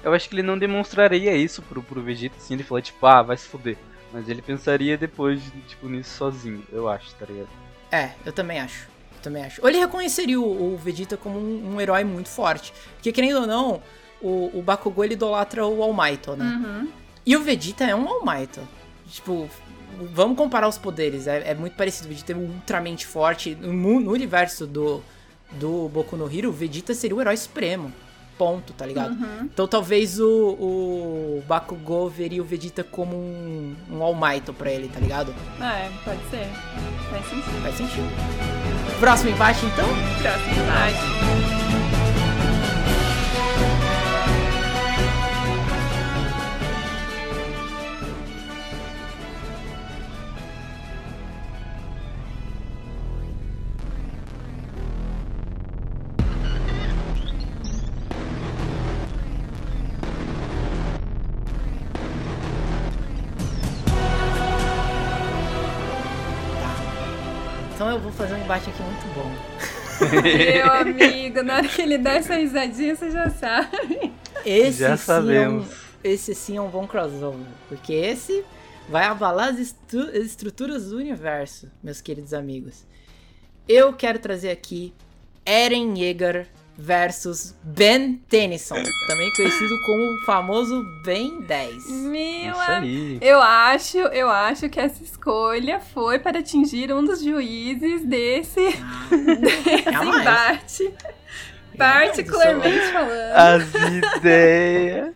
Eu 0.05 0.15
acho 0.15 0.29
que 0.29 0.35
ele 0.35 0.43
não 0.43 0.57
demonstraria 0.57 1.37
isso 1.37 1.61
pro, 1.63 1.83
pro 1.83 2.01
Vegeta, 2.03 2.35
assim, 2.37 2.55
ele 2.55 2.65
falou, 2.65 2.81
tipo, 2.81 3.05
ah, 3.07 3.23
vai 3.23 3.37
se 3.37 3.47
fuder. 3.47 3.77
Mas 4.13 4.29
ele 4.29 4.41
pensaria 4.43 4.97
depois, 4.97 5.41
tipo, 5.69 5.89
nisso 5.89 6.17
sozinho, 6.17 6.63
eu 6.73 6.89
acho, 6.89 7.15
tá 7.17 7.27
ligado? 7.27 7.49
É, 7.91 8.11
eu 8.25 8.33
também 8.33 8.61
acho. 8.61 8.89
Eu 9.17 9.23
também 9.23 9.45
acho. 9.45 9.61
Ou 9.63 9.69
ele 9.69 9.79
reconheceria 9.79 10.41
o, 10.41 10.75
o 10.75 10.77
Vegeta 10.77 11.17
como 11.17 11.39
um, 11.39 11.75
um 11.75 11.81
herói 11.81 12.05
muito 12.05 12.29
forte. 12.29 12.73
Porque, 12.95 13.13
querendo 13.13 13.41
ou 13.41 13.47
não, 13.47 13.83
o, 14.21 14.59
o 14.59 14.63
Bakugou 14.63 15.05
ele 15.05 15.15
idolatra 15.15 15.65
o 15.67 15.83
All 15.83 15.93
Might, 15.95 16.31
né? 16.31 16.45
Uhum. 16.45 16.89
E 17.25 17.37
o 17.37 17.41
Vegeta 17.43 17.85
é 17.85 17.95
um 17.95 18.09
All 18.09 18.25
Might. 18.25 18.61
Tipo, 19.09 19.49
vamos 20.13 20.37
comparar 20.37 20.69
os 20.69 20.79
poderes. 20.79 21.27
É, 21.27 21.51
é 21.51 21.55
muito 21.55 21.77
parecido. 21.77 22.07
O 22.07 22.11
Vegeta 22.11 22.33
é 22.33 22.37
ultramente 22.37 23.07
forte. 23.07 23.55
No, 23.55 24.01
no 24.01 24.13
universo 24.13 24.67
do, 24.67 25.03
do 25.53 25.89
Boku 25.89 26.17
no 26.17 26.27
Hero, 26.33 26.49
o 26.49 26.53
Vegeta 26.53 26.95
seria 26.95 27.17
o 27.17 27.21
herói 27.21 27.37
supremo. 27.37 27.93
Ponto, 28.39 28.73
tá 28.73 28.87
ligado? 28.87 29.13
Uhum. 29.13 29.45
Então 29.53 29.69
talvez 29.69 30.19
o, 30.19 30.27
o 30.27 31.43
Bakugou 31.47 32.09
veria 32.09 32.41
o 32.41 32.45
Vegeta 32.45 32.83
como 32.83 33.15
um, 33.15 33.77
um 33.91 34.03
All 34.03 34.15
Might 34.15 34.51
pra 34.53 34.71
ele, 34.71 34.89
tá 34.89 34.99
ligado? 34.99 35.35
É, 35.61 35.91
pode 36.03 36.21
ser. 36.31 36.49
Faz 37.11 37.27
sentido. 37.27 37.63
Faz 37.63 37.77
sentido. 37.77 38.09
Próximo 38.99 39.31
embate, 39.31 39.65
então? 39.67 39.87
Próximo 40.23 40.55
slide. 40.55 42.02
Eu 67.93 68.01
vou 68.01 68.13
fazer 68.13 68.35
um 68.35 68.39
embate 68.43 68.69
aqui 68.71 68.83
muito 68.83 69.15
bom. 69.15 69.31
Meu 70.23 70.73
amigo, 70.73 71.43
na 71.43 71.57
hora 71.57 71.69
que 71.69 71.83
ele 71.83 71.99
dá 71.99 72.15
essa 72.15 72.35
risadinha, 72.35 72.97
você 72.97 73.11
já 73.11 73.31
sabe. 73.31 74.13
Esse 74.45 74.81
Já 74.81 74.97
sim 74.97 75.05
sabemos. 75.05 75.67
É 75.71 76.09
um, 76.09 76.13
esse 76.13 76.35
sim 76.35 76.57
é 76.57 76.61
um 76.61 76.69
bom 76.69 76.87
crossover. 76.87 77.47
Porque 77.69 77.93
esse 77.93 78.45
vai 78.89 79.05
abalar 79.05 79.51
as 79.51 79.59
estru- 79.59 80.09
as 80.09 80.25
estruturas 80.27 80.89
do 80.91 80.97
universo, 80.97 81.71
meus 81.83 82.01
queridos 82.01 82.35
amigos. 82.35 82.85
Eu 83.69 83.93
quero 83.93 84.19
trazer 84.19 84.51
aqui 84.51 84.93
Eren 85.47 85.95
Yeager 85.97 86.49
versus 86.77 87.55
Ben 87.63 88.15
Tennyson, 88.29 88.77
também 89.07 89.31
conhecido 89.35 89.75
como 89.85 90.03
o 90.03 90.25
famoso 90.25 90.83
Ben 91.05 91.41
10. 91.43 91.91
Meu 91.91 92.53
Isso 92.53 92.61
aí. 92.63 93.19
Eu 93.21 93.41
acho, 93.43 93.99
eu 93.99 94.29
acho 94.31 94.69
que 94.69 94.81
essa 94.81 95.03
escolha 95.03 95.79
foi 95.81 96.19
para 96.19 96.39
atingir 96.41 96.93
um 96.93 97.05
dos 97.05 97.23
juízes 97.23 98.05
desse, 98.07 98.61
desse 99.41 99.83
Jamais. 99.85 100.21
embate. 100.21 100.95
Particularmente 101.77 102.93
falando. 102.93 103.33
As 103.35 103.63
ideias. 104.19 105.15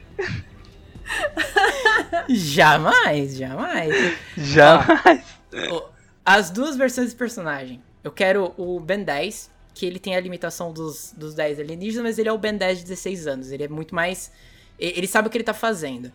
Jamais, 2.29 3.37
jamais. 3.37 4.17
Jamais. 4.37 5.23
O- 5.71 5.83
As 6.25 6.51
duas 6.51 6.77
versões 6.77 7.07
desse 7.07 7.17
personagem. 7.17 7.83
Eu 8.03 8.11
quero 8.11 8.53
o 8.57 8.79
Ben 8.81 9.03
10, 9.05 9.51
que 9.77 9.85
ele 9.85 9.99
tem 9.99 10.17
a 10.17 10.21
limitação 10.21 10.73
dos, 10.73 11.13
dos 11.15 11.35
10 11.35 11.61
alienígenas, 11.61 12.03
mas 12.03 12.19
ele 12.19 12.31
é 12.31 12.33
o 12.33 12.39
Ben 12.39 12.57
10 12.57 12.79
de 12.79 12.85
16 12.85 13.27
anos. 13.27 13.53
Ele 13.53 13.65
é 13.65 13.69
muito 13.69 13.95
mais. 13.95 14.33
Ele 14.79 15.07
sabe 15.07 15.29
o 15.29 15.31
que 15.31 15.37
ele 15.37 15.45
tá 15.45 15.53
fazendo. 15.53 16.11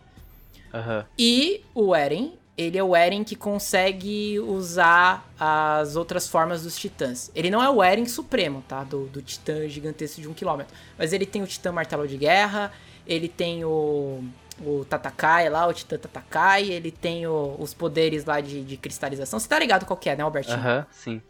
Aham. 0.74 1.06
E 1.16 1.62
o 1.72 1.94
Eren, 1.94 2.32
ele 2.58 2.76
é 2.76 2.82
o 2.82 2.96
Eren 2.96 3.22
que 3.22 3.36
consegue 3.36 4.40
usar 4.40 5.30
as 5.38 5.94
outras 5.94 6.26
formas 6.28 6.64
dos 6.64 6.76
titãs. 6.76 7.30
Ele 7.36 7.50
não 7.50 7.62
é 7.62 7.70
o 7.70 7.80
Eren 7.80 8.04
supremo, 8.06 8.64
tá? 8.66 8.82
Do, 8.82 9.06
do 9.06 9.22
titã 9.22 9.68
gigantesco 9.68 10.20
de 10.20 10.28
um 10.28 10.34
quilômetro. 10.34 10.74
Mas 10.98 11.12
ele 11.12 11.24
tem 11.24 11.40
o 11.40 11.46
titã 11.46 11.70
martelo 11.70 12.08
de 12.08 12.16
guerra, 12.16 12.72
ele 13.06 13.28
tem 13.28 13.64
o, 13.64 14.24
o 14.60 14.84
Tatakai 14.86 15.48
lá, 15.48 15.68
o 15.68 15.72
titã 15.72 15.96
Tatakai, 15.96 16.68
ele 16.68 16.90
tem 16.90 17.28
o- 17.28 17.54
os 17.60 17.72
poderes 17.72 18.24
lá 18.24 18.40
de, 18.40 18.64
de 18.64 18.76
cristalização. 18.76 19.38
Você 19.38 19.46
tá 19.48 19.56
ligado 19.58 19.86
qual 19.86 19.96
que 19.96 20.10
é, 20.10 20.16
né, 20.16 20.24
Albertinho? 20.24 20.56
Aham, 20.58 20.84
sim. 20.90 21.22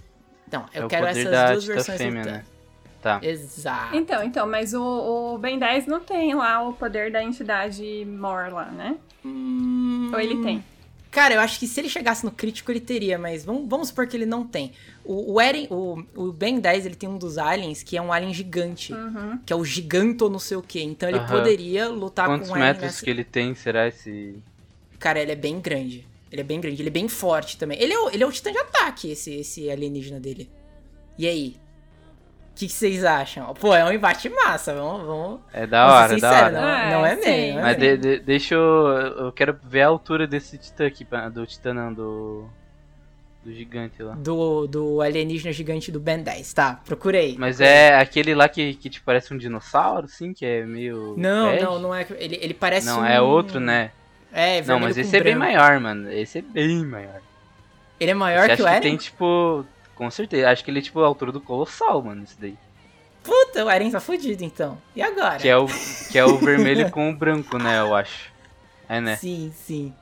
Então, 0.52 0.66
eu 0.74 0.84
é 0.84 0.88
quero 0.88 1.06
essas 1.06 1.50
duas 1.50 1.64
versões 1.64 1.98
fêmea, 1.98 2.24
né? 2.24 2.44
Tá. 3.00 3.18
Exato. 3.22 3.96
Então, 3.96 4.22
então, 4.22 4.46
mas 4.46 4.74
o, 4.74 5.34
o 5.34 5.38
Ben 5.38 5.58
10 5.58 5.86
não 5.86 6.00
tem 6.00 6.34
lá 6.34 6.62
o 6.68 6.74
poder 6.74 7.10
da 7.10 7.24
entidade 7.24 8.04
Mor 8.06 8.52
lá, 8.52 8.66
né? 8.66 8.96
Hum, 9.24 10.10
Ou 10.12 10.20
ele 10.20 10.42
tem? 10.42 10.62
Cara, 11.10 11.34
eu 11.34 11.40
acho 11.40 11.58
que 11.58 11.66
se 11.66 11.80
ele 11.80 11.88
chegasse 11.88 12.24
no 12.24 12.30
crítico, 12.30 12.70
ele 12.70 12.80
teria, 12.80 13.18
mas 13.18 13.44
vamos, 13.44 13.68
vamos 13.68 13.88
supor 13.88 14.06
que 14.06 14.16
ele 14.16 14.26
não 14.26 14.46
tem. 14.46 14.72
O, 15.04 15.34
o 15.34 15.40
Eren, 15.40 15.66
o, 15.70 16.02
o 16.14 16.32
Ben 16.32 16.60
10, 16.60 16.86
ele 16.86 16.94
tem 16.94 17.08
um 17.08 17.18
dos 17.18 17.38
aliens 17.38 17.82
que 17.82 17.96
é 17.96 18.02
um 18.02 18.12
alien 18.12 18.32
gigante. 18.32 18.92
Uhum. 18.92 19.38
Que 19.44 19.52
é 19.52 19.56
o 19.56 19.64
giganto 19.64 20.24
ou 20.24 20.30
não 20.30 20.38
sei 20.38 20.56
o 20.56 20.62
que. 20.62 20.82
Então 20.82 21.08
ele 21.08 21.18
Aham. 21.18 21.26
poderia 21.26 21.88
lutar 21.88 22.26
Quantos 22.26 22.48
com 22.48 22.54
o 22.54 22.56
Eren 22.56 22.66
metros 22.68 22.84
nessa... 22.84 23.04
que 23.04 23.10
ele 23.10 23.24
tem, 23.24 23.54
será 23.54 23.88
esse... 23.88 24.36
Cara, 24.98 25.20
ele 25.20 25.32
é 25.32 25.36
bem 25.36 25.60
grande. 25.60 26.06
Ele 26.32 26.40
é 26.40 26.44
bem 26.44 26.60
grande, 26.60 26.80
ele 26.80 26.88
é 26.88 26.92
bem 26.92 27.08
forte 27.08 27.58
também. 27.58 27.78
Ele 27.80 27.92
é 27.92 27.98
o, 27.98 28.08
ele 28.08 28.22
é 28.22 28.26
o 28.26 28.32
titã 28.32 28.50
de 28.50 28.58
ataque, 28.58 29.10
esse, 29.12 29.34
esse 29.34 29.70
alienígena 29.70 30.18
dele. 30.18 30.50
E 31.18 31.28
aí? 31.28 31.56
O 32.50 32.54
que, 32.54 32.66
que 32.66 32.72
vocês 32.72 33.04
acham? 33.04 33.52
Pô, 33.54 33.74
é 33.74 33.84
um 33.84 33.92
embate 33.92 34.28
massa, 34.28 34.74
vamos... 34.74 35.06
vamos... 35.06 35.40
É 35.52 35.66
da 35.66 35.86
vamos 35.86 36.02
hora, 36.02 36.16
é 36.16 36.20
da 36.20 36.30
hora. 36.30 36.50
Não, 36.50 36.60
É, 36.60 36.90
não 36.90 37.06
é 37.06 37.16
não 37.16 37.60
é 37.60 37.62
Mas 37.62 37.76
de- 37.78 37.96
de- 37.96 38.18
deixa 38.20 38.54
eu... 38.54 38.60
Eu 38.60 39.32
quero 39.32 39.58
ver 39.62 39.82
a 39.82 39.88
altura 39.88 40.26
desse 40.26 40.56
titã 40.58 40.86
aqui, 40.86 41.06
do 41.32 41.46
titã 41.46 41.74
não, 41.74 41.92
do... 41.92 42.46
Do 43.44 43.52
gigante 43.52 44.02
lá. 44.02 44.14
Do, 44.14 44.66
do 44.66 45.00
alienígena 45.00 45.52
gigante 45.52 45.90
do 45.90 45.98
Ben 45.98 46.22
10, 46.22 46.52
tá, 46.54 46.80
procurei. 46.84 47.36
Mas 47.38 47.60
é 47.60 47.96
aquele 47.96 48.34
lá 48.34 48.48
que, 48.48 48.74
que 48.74 48.88
te 48.88 49.00
parece 49.00 49.34
um 49.34 49.38
dinossauro, 49.38 50.06
sim, 50.06 50.32
que 50.32 50.46
é 50.46 50.64
meio... 50.64 51.14
Não, 51.16 51.48
verde? 51.50 51.64
não, 51.64 51.78
não 51.78 51.94
é... 51.94 52.06
Ele, 52.18 52.38
ele 52.40 52.54
parece 52.54 52.86
Não, 52.86 53.00
um... 53.00 53.04
é 53.04 53.20
outro, 53.20 53.58
né? 53.58 53.90
É, 54.32 54.58
Não, 54.60 54.66
vermelho 54.66 54.86
mas 54.86 54.94
com 54.94 55.00
esse 55.00 55.16
é 55.16 55.22
bem 55.22 55.36
branco. 55.36 55.52
maior, 55.52 55.80
mano. 55.80 56.10
Esse 56.10 56.38
é 56.38 56.42
bem 56.42 56.84
maior. 56.84 57.20
Ele 58.00 58.10
é 58.10 58.14
maior 58.14 58.48
Você 58.48 58.56
que 58.56 58.62
o 58.62 58.66
Eren? 58.66 58.80
tem, 58.80 58.96
tipo... 58.96 59.66
Com 59.94 60.10
certeza. 60.10 60.48
Acho 60.50 60.64
que 60.64 60.70
ele 60.70 60.78
é, 60.78 60.82
tipo, 60.82 61.00
a 61.00 61.06
altura 61.06 61.30
do 61.30 61.40
Colossal, 61.40 62.02
mano, 62.02 62.24
esse 62.24 62.40
daí. 62.40 62.56
Puta, 63.22 63.64
o 63.64 63.70
Eren 63.70 63.90
tá 63.90 64.00
fudido, 64.00 64.42
então. 64.42 64.76
E 64.96 65.02
agora? 65.02 65.36
Que 65.36 65.48
é 65.48 65.56
o, 65.56 65.66
que 66.10 66.18
é 66.18 66.24
o 66.24 66.38
vermelho 66.38 66.90
com 66.90 67.10
o 67.10 67.14
branco, 67.14 67.56
né, 67.58 67.78
eu 67.78 67.94
acho. 67.94 68.32
É, 68.88 69.00
né? 69.00 69.16
Sim, 69.16 69.52
sim. 69.54 69.94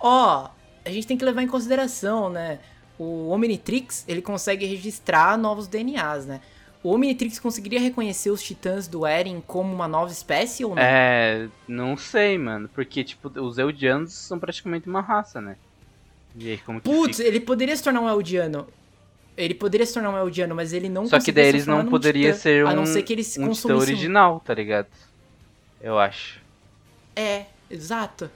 Ó, 0.00 0.48
a 0.84 0.90
gente 0.90 1.06
tem 1.06 1.16
que 1.18 1.24
levar 1.24 1.42
em 1.42 1.46
consideração, 1.46 2.30
né? 2.30 2.58
O 2.98 3.28
Omnitrix, 3.30 4.04
ele 4.06 4.22
consegue 4.22 4.64
registrar 4.64 5.36
novos 5.36 5.66
DNAs, 5.66 6.26
né? 6.26 6.40
O 6.84 6.94
Omnitrix 6.94 7.38
conseguiria 7.38 7.80
reconhecer 7.80 8.28
os 8.30 8.42
titãs 8.42 8.86
do 8.86 9.06
Eren 9.06 9.42
como 9.46 9.72
uma 9.72 9.88
nova 9.88 10.12
espécie 10.12 10.66
ou 10.66 10.74
não? 10.74 10.82
É, 10.82 11.48
não 11.66 11.96
sei, 11.96 12.36
mano. 12.36 12.68
Porque, 12.68 13.02
tipo, 13.02 13.32
os 13.40 13.56
Eldianos 13.56 14.12
são 14.12 14.38
praticamente 14.38 14.86
uma 14.86 15.00
raça, 15.00 15.40
né? 15.40 15.56
E 16.36 16.50
aí, 16.50 16.58
como 16.58 16.82
que 16.82 16.90
Putz, 16.90 17.20
ele 17.20 17.40
poderia 17.40 17.74
se 17.74 17.82
tornar 17.82 18.02
um 18.02 18.08
Eldiano. 18.08 18.66
Ele 19.34 19.54
poderia 19.54 19.86
se 19.86 19.94
tornar 19.94 20.10
um 20.10 20.18
Eldiano, 20.18 20.54
mas 20.54 20.74
ele 20.74 20.90
não 20.90 21.06
Só 21.06 21.18
que 21.18 21.32
daí 21.32 21.44
se 21.44 21.48
eles 21.48 21.66
não 21.66 21.86
poderia 21.86 22.32
titã, 22.32 22.38
ser 22.42 22.66
um, 22.66 22.68
A 22.68 22.74
não 22.74 22.84
ser 22.84 23.02
que 23.02 23.14
eles 23.14 23.38
um 23.38 23.50
titã 23.50 23.76
original, 23.76 24.40
tá 24.44 24.52
ligado? 24.52 24.88
Eu 25.80 25.98
acho. 25.98 26.38
É, 27.16 27.46
exato. 27.70 28.30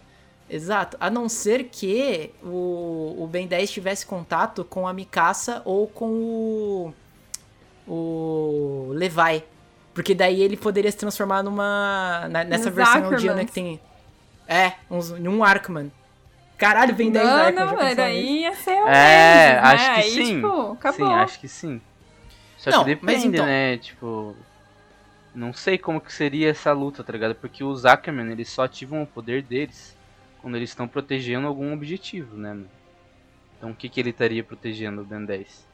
Exato. 0.49 0.96
A 0.99 1.11
não 1.11 1.28
ser 1.28 1.64
que 1.64 2.30
o, 2.42 3.16
o 3.18 3.28
Ben 3.30 3.46
10 3.46 3.70
tivesse 3.70 4.07
contato 4.07 4.64
com 4.64 4.88
a 4.88 4.92
Mikasa 4.94 5.61
ou 5.66 5.86
com 5.86 6.07
o. 6.07 6.94
O 7.89 8.91
Levi. 8.95 9.43
Porque 9.95 10.14
daí 10.14 10.41
ele 10.43 10.57
poderia 10.57 10.91
se 10.91 10.97
transformar 10.97 11.43
numa. 11.43 12.28
na- 12.30 12.45
nessa 12.45 12.66
Nos 12.66 12.74
versão 12.74 12.95
Ackermans. 12.95 13.14
eldiana 13.14 13.45
que 13.45 13.53
tem. 13.53 13.80
É, 14.47 14.72
uns, 14.91 15.11
um 15.11 15.43
Arkman. 15.43 15.91
Caralho, 16.57 16.95
Ben 16.95 17.11
10 17.11 17.24
Não, 17.26 17.34
Arkman. 17.36 17.64
não, 17.66 17.82
nisso? 17.84 17.97
daí 17.97 18.41
ia 18.43 18.55
ser 18.55 18.70
o 18.72 18.89
É, 18.89 19.53
Mendes, 19.55 19.62
né? 19.62 19.68
acho 19.68 19.84
que 19.95 20.01
Aí, 20.01 20.11
sim. 20.11 20.34
tipo, 20.36 20.72
acabou. 20.72 21.07
Sim, 21.09 21.14
acho 21.14 21.41
que 21.41 21.49
sim. 21.49 21.80
Só 22.57 22.70
Não, 22.70 22.78
que 22.80 22.95
depende, 22.95 23.26
então- 23.28 23.47
né? 23.47 23.76
Tipo. 23.78 24.36
Não 25.34 25.53
sei 25.53 25.78
como 25.78 26.01
que 26.01 26.12
seria 26.12 26.51
essa 26.51 26.72
luta, 26.72 27.05
tá 27.05 27.12
ligado? 27.12 27.34
Porque 27.34 27.62
os 27.62 27.84
Ackerman, 27.84 28.32
eles 28.32 28.49
só 28.49 28.64
ativam 28.64 29.03
o 29.03 29.07
poder 29.07 29.43
deles 29.43 29.97
quando 30.43 30.57
eles 30.57 30.70
estão 30.70 30.89
protegendo 30.89 31.47
algum 31.47 31.72
objetivo, 31.72 32.36
né, 32.36 32.49
mano? 32.49 32.66
Então 33.57 33.70
o 33.70 33.74
que 33.74 33.89
que 33.89 34.01
ele 34.01 34.11
estaria 34.11 34.43
protegendo 34.43 35.03
o 35.03 35.05
Ben 35.05 35.24
10? 35.24 35.67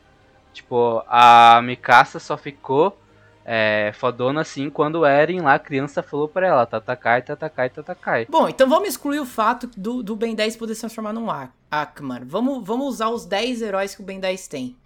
Tipo, 0.55 1.03
a 1.09 1.61
Mikasa 1.63 2.19
só 2.19 2.37
ficou 2.37 2.97
é, 3.45 3.93
fodona 3.95 4.41
assim 4.41 4.71
quando 4.71 5.01
o 5.01 5.05
Eren 5.07 5.41
lá, 5.43 5.55
a 5.55 5.59
criança, 5.59 6.03
falou 6.03 6.27
pra 6.29 6.47
ela, 6.47 6.65
Tatakai, 6.65 7.21
Tatakai, 7.21 7.69
Tatakai. 7.69 8.27
Bom, 8.31 8.49
então 8.49 8.67
vamos 8.69 8.89
excluir 8.89 9.19
o 9.21 9.27
fato 9.27 9.67
do, 9.77 10.03
do 10.03 10.17
Ben 10.17 10.35
10 10.35 10.57
poder 10.57 10.75
se 10.75 10.81
transformar 10.81 11.13
num 11.13 11.31
Ak- 11.31 11.53
Akman. 11.71 12.23
Vamos, 12.25 12.65
vamos 12.67 12.87
usar 12.87 13.11
os 13.11 13.27
10 13.27 13.61
heróis 13.61 13.95
que 13.95 14.01
o 14.01 14.05
Ben 14.05 14.19
10 14.21 14.49
tem. 14.49 14.77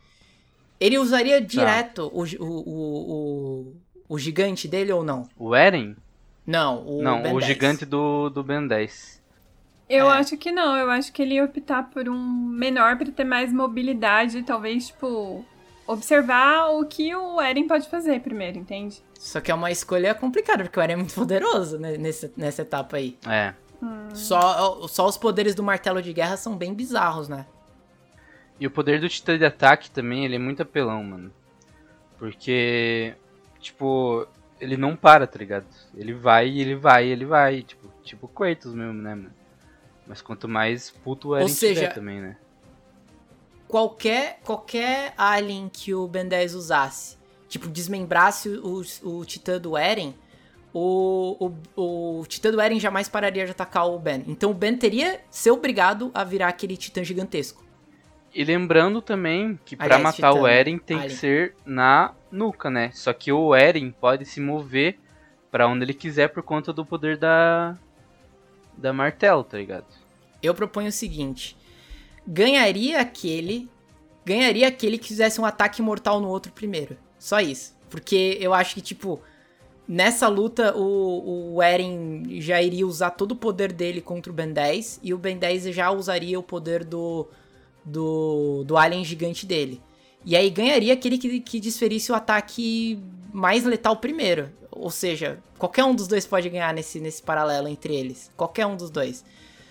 Ele 0.80 0.98
usaria 0.98 1.40
direto 1.40 2.10
o, 2.12 2.22
o, 2.22 2.44
o, 2.44 3.12
o, 3.12 3.76
o 4.14 4.18
gigante 4.18 4.66
dele 4.66 4.92
ou 4.92 5.04
não? 5.04 5.28
O 5.36 5.54
Eren? 5.54 5.94
Não, 6.46 6.82
o 6.86 7.02
Não, 7.02 7.22
Ben 7.22 7.32
o 7.34 7.38
10. 7.40 7.46
gigante 7.46 7.84
do, 7.84 8.30
do 8.30 8.42
Ben 8.42 8.66
10. 8.66 9.18
Eu 9.88 10.10
É. 10.10 10.18
acho 10.18 10.36
que 10.36 10.50
não, 10.52 10.76
eu 10.76 10.90
acho 10.90 11.12
que 11.12 11.22
ele 11.22 11.34
ia 11.34 11.44
optar 11.44 11.84
por 11.90 12.08
um 12.08 12.18
menor 12.18 12.96
pra 12.96 13.06
ter 13.10 13.24
mais 13.24 13.52
mobilidade, 13.52 14.42
talvez, 14.42 14.88
tipo, 14.88 15.44
observar 15.88 16.68
o 16.68 16.84
que 16.84 17.14
o 17.16 17.40
Eren 17.40 17.66
pode 17.66 17.88
fazer 17.88 18.20
primeiro, 18.20 18.58
entende? 18.58 19.02
Só 19.18 19.40
que 19.40 19.50
é 19.50 19.54
uma 19.54 19.70
escolha 19.70 20.14
complicada, 20.14 20.62
porque 20.62 20.78
o 20.78 20.82
Eren 20.82 20.92
é 20.92 20.96
muito 20.96 21.14
poderoso 21.14 21.78
né, 21.78 21.96
nesse, 21.96 22.30
nessa 22.36 22.62
etapa 22.62 22.98
aí. 22.98 23.16
É. 23.26 23.54
Só, 24.12 24.86
só 24.88 25.06
os 25.06 25.16
poderes 25.16 25.54
do 25.54 25.62
martelo 25.62 26.02
de 26.02 26.12
guerra 26.12 26.36
são 26.36 26.56
bem 26.56 26.74
bizarros, 26.74 27.28
né? 27.28 27.46
E 28.60 28.66
o 28.66 28.70
poder 28.70 29.00
do 29.00 29.08
Titã 29.08 29.38
de 29.38 29.44
ataque 29.44 29.90
também, 29.90 30.24
ele 30.24 30.34
é 30.34 30.38
muito 30.38 30.62
apelão, 30.62 31.02
mano. 31.02 31.32
Porque, 32.18 33.14
tipo, 33.60 34.26
ele 34.60 34.76
não 34.76 34.96
para, 34.96 35.26
tá 35.26 35.38
ligado? 35.38 35.66
Ele 35.94 36.12
vai, 36.12 36.48
ele 36.48 36.74
vai, 36.74 37.06
ele 37.06 37.24
vai. 37.24 37.62
Tipo, 37.62 37.88
tipo 38.02 38.26
Kratos 38.26 38.74
mesmo, 38.74 39.00
né, 39.00 39.14
mano? 39.14 39.32
Mas 40.06 40.20
quanto 40.20 40.48
mais 40.48 40.90
puto 40.90 41.28
o 41.28 41.36
Eren 41.36 41.48
seja, 41.48 41.82
tiver 41.82 41.94
também, 41.94 42.20
né? 42.20 42.36
Qualquer, 43.68 44.40
qualquer 44.44 45.12
alien 45.16 45.68
que 45.68 45.94
o 45.94 46.08
Ben 46.08 46.26
10 46.26 46.54
usasse, 46.54 47.16
tipo, 47.48 47.68
desmembrasse 47.68 48.48
o, 48.48 48.82
o 49.02 49.24
titã 49.24 49.60
do 49.60 49.76
Eren, 49.76 50.14
o, 50.72 51.52
o, 51.76 52.20
o 52.20 52.26
titã 52.26 52.50
do 52.50 52.60
Eren 52.60 52.80
jamais 52.80 53.08
pararia 53.08 53.44
de 53.44 53.50
atacar 53.50 53.86
o 53.86 53.98
Ben. 53.98 54.24
Então 54.26 54.50
o 54.50 54.54
Ben 54.54 54.76
teria 54.76 55.20
ser 55.30 55.50
obrigado 55.50 56.10
a 56.14 56.24
virar 56.24 56.48
aquele 56.48 56.76
titã 56.76 57.04
gigantesco. 57.04 57.62
E 58.34 58.44
lembrando 58.44 59.00
também 59.00 59.58
que 59.64 59.74
pra 59.74 59.86
Aliás, 59.86 60.02
matar 60.02 60.32
Titã, 60.32 60.42
o 60.42 60.46
Eren 60.46 60.78
tem 60.78 60.98
Alien. 60.98 61.10
que 61.10 61.16
ser 61.16 61.54
na 61.64 62.14
nuca, 62.30 62.70
né? 62.70 62.90
Só 62.92 63.12
que 63.12 63.32
o 63.32 63.54
Eren 63.54 63.90
pode 63.90 64.24
se 64.26 64.40
mover 64.40 64.98
pra 65.50 65.66
onde 65.66 65.84
ele 65.84 65.94
quiser 65.94 66.28
por 66.28 66.42
conta 66.42 66.72
do 66.72 66.84
poder 66.84 67.16
da 67.16 67.76
da 68.76 68.92
martelo, 68.92 69.42
tá 69.42 69.56
ligado? 69.58 69.86
Eu 70.42 70.54
proponho 70.54 70.88
o 70.88 70.92
seguinte: 70.92 71.56
ganharia 72.28 73.00
aquele. 73.00 73.68
Ganharia 74.24 74.68
aquele 74.68 74.98
que 74.98 75.08
fizesse 75.08 75.40
um 75.40 75.46
ataque 75.46 75.80
mortal 75.80 76.20
no 76.20 76.28
outro 76.28 76.52
primeiro. 76.52 76.98
Só 77.18 77.40
isso. 77.40 77.74
Porque 77.88 78.36
eu 78.38 78.52
acho 78.52 78.74
que, 78.74 78.82
tipo, 78.82 79.20
nessa 79.88 80.28
luta 80.28 80.76
o, 80.76 81.54
o 81.54 81.62
Eren 81.62 82.40
já 82.40 82.60
iria 82.60 82.86
usar 82.86 83.10
todo 83.10 83.32
o 83.32 83.36
poder 83.36 83.72
dele 83.72 84.02
contra 84.02 84.30
o 84.30 84.34
Ben 84.34 84.52
10. 84.52 85.00
E 85.02 85.14
o 85.14 85.18
Ben 85.18 85.38
10 85.38 85.74
já 85.74 85.90
usaria 85.90 86.38
o 86.38 86.42
poder 86.42 86.84
do. 86.84 87.26
Do, 87.84 88.64
do 88.66 88.76
alien 88.76 89.02
gigante 89.02 89.46
dele. 89.46 89.80
E 90.22 90.36
aí 90.36 90.50
ganharia 90.50 90.92
aquele 90.92 91.16
que, 91.16 91.40
que 91.40 91.58
desferisse 91.58 92.12
o 92.12 92.14
ataque 92.14 93.02
mais 93.32 93.64
letal 93.64 93.96
primeiro. 93.96 94.50
Ou 94.70 94.90
seja, 94.90 95.38
qualquer 95.56 95.84
um 95.84 95.94
dos 95.94 96.06
dois 96.06 96.26
pode 96.26 96.50
ganhar 96.50 96.74
nesse, 96.74 97.00
nesse 97.00 97.22
paralelo 97.22 97.66
entre 97.66 97.96
eles. 97.96 98.30
Qualquer 98.36 98.66
um 98.66 98.76
dos 98.76 98.90
dois. 98.90 99.24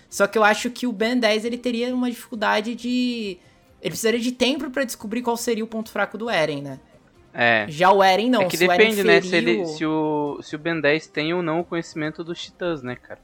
Só 0.08 0.26
que 0.26 0.38
eu 0.38 0.44
acho 0.44 0.70
que 0.70 0.86
o 0.86 0.92
Ben 0.92 1.18
10 1.18 1.44
ele 1.44 1.58
teria 1.58 1.94
uma 1.94 2.10
dificuldade 2.10 2.74
de. 2.74 3.38
Ele 3.80 3.90
precisaria 3.90 4.20
de 4.20 4.32
tempo 4.32 4.70
para 4.70 4.84
descobrir 4.84 5.22
qual 5.22 5.36
seria 5.36 5.62
o 5.62 5.66
ponto 5.68 5.90
fraco 5.90 6.16
do 6.18 6.28
Eren, 6.30 6.62
né? 6.62 6.80
É. 7.32 7.66
Já 7.68 7.92
o 7.92 8.02
Eren 8.02 8.30
não. 8.30 8.42
É 8.42 8.46
que 8.46 8.56
se 8.56 8.66
o 8.66 8.72
Eren 8.72 8.88
depende, 8.90 9.04
né? 9.04 9.20
Se, 9.20 9.28
feriu- 9.30 9.48
ele, 9.60 9.66
se, 9.66 9.86
o, 9.86 10.40
se 10.42 10.56
o 10.56 10.58
Ben 10.58 10.80
10 10.80 11.06
tem 11.08 11.32
ou 11.34 11.42
não 11.42 11.60
o 11.60 11.64
conhecimento 11.64 12.24
dos 12.24 12.40
titãs, 12.42 12.82
né, 12.82 12.96
cara? 12.96 13.20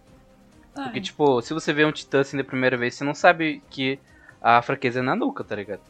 Ah, 0.77 0.83
Porque, 0.85 1.01
tipo, 1.01 1.41
se 1.41 1.55
você 1.55 1.73
vê 1.73 1.85
um 1.85 1.93
titã 1.93 2.21
assim 2.21 2.37
da 2.37 2.45
primeira 2.45 2.77
vez, 2.77 2.95
você 2.95 3.05
não 3.05 3.15
sabe 3.15 3.63
que 3.71 3.99
a 4.43 4.61
fraqueza 4.61 4.99
é 4.99 5.03
na 5.03 5.17
nuca, 5.17 5.43
tá 5.43 5.57
ligado? 5.57 5.81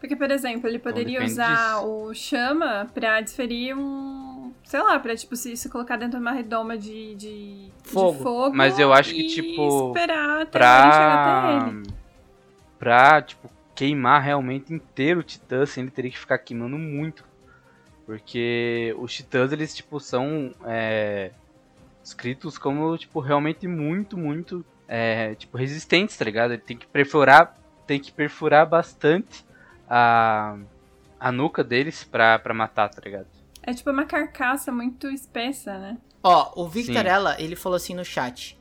Porque, 0.00 0.16
por 0.16 0.30
exemplo, 0.30 0.66
ele 0.66 0.78
poderia 0.78 1.18
depende 1.20 1.32
usar 1.32 1.74
disso. 1.74 1.86
o 1.86 2.14
chama 2.14 2.90
pra 2.94 3.20
desferir 3.20 3.76
um. 3.76 4.50
Sei 4.64 4.80
lá, 4.80 4.98
pra 4.98 5.14
tipo, 5.14 5.36
se, 5.36 5.54
se 5.56 5.68
colocar 5.68 5.96
dentro 5.96 6.16
de 6.18 6.22
uma 6.22 6.32
redoma 6.32 6.78
de, 6.78 7.14
de, 7.16 7.66
de 7.66 7.72
Fogo. 7.84 8.22
fogo. 8.22 8.56
Mas 8.56 8.78
eu 8.78 8.92
acho 8.94 9.12
que, 9.12 9.26
tipo, 9.26 9.88
Esperar 9.88 10.40
até 10.42 10.58
ele 10.58 10.64
chegar 10.66 11.22
Pra. 11.22 11.58
até 11.58 11.70
ele. 11.70 11.82
Pra, 12.78 13.22
tipo, 13.22 13.50
queimar 13.74 14.22
realmente 14.22 14.72
inteiro 14.72 15.20
o 15.20 15.22
titã, 15.22 15.64
assim, 15.64 15.82
ele 15.82 15.90
teria 15.90 16.10
que 16.10 16.18
ficar 16.18 16.38
queimando 16.38 16.78
muito. 16.78 17.22
Porque 18.06 18.94
os 18.98 19.12
titãs, 19.12 19.52
eles, 19.52 19.74
tipo, 19.74 20.00
são. 20.00 20.54
É, 20.64 21.30
escritos 22.02 22.56
como, 22.56 22.96
tipo, 22.96 23.20
realmente 23.20 23.68
muito, 23.68 24.16
muito. 24.16 24.64
É, 24.88 25.34
tipo, 25.34 25.58
resistentes, 25.58 26.16
tá 26.16 26.24
ligado? 26.24 26.52
Ele 26.52 26.62
tem 26.62 26.76
que 26.76 26.86
perfurar. 26.86 27.54
Tem 27.86 28.00
que 28.00 28.10
perfurar 28.10 28.64
bastante 28.66 29.44
a. 29.90 30.56
A 31.22 31.30
nuca 31.30 31.62
deles 31.62 32.02
pra, 32.02 32.38
pra 32.38 32.54
matar, 32.54 32.88
tá 32.88 33.02
ligado? 33.04 33.26
É 33.62 33.74
tipo 33.74 33.90
uma 33.90 34.06
carcaça 34.06 34.72
muito 34.72 35.06
espessa, 35.10 35.76
né? 35.78 35.98
Ó, 36.22 36.52
o 36.62 36.66
Victor 36.66 37.02
Sim. 37.02 37.08
Ella, 37.08 37.36
ele 37.38 37.54
falou 37.54 37.76
assim 37.76 37.92
no 37.94 38.02
chat. 38.02 38.58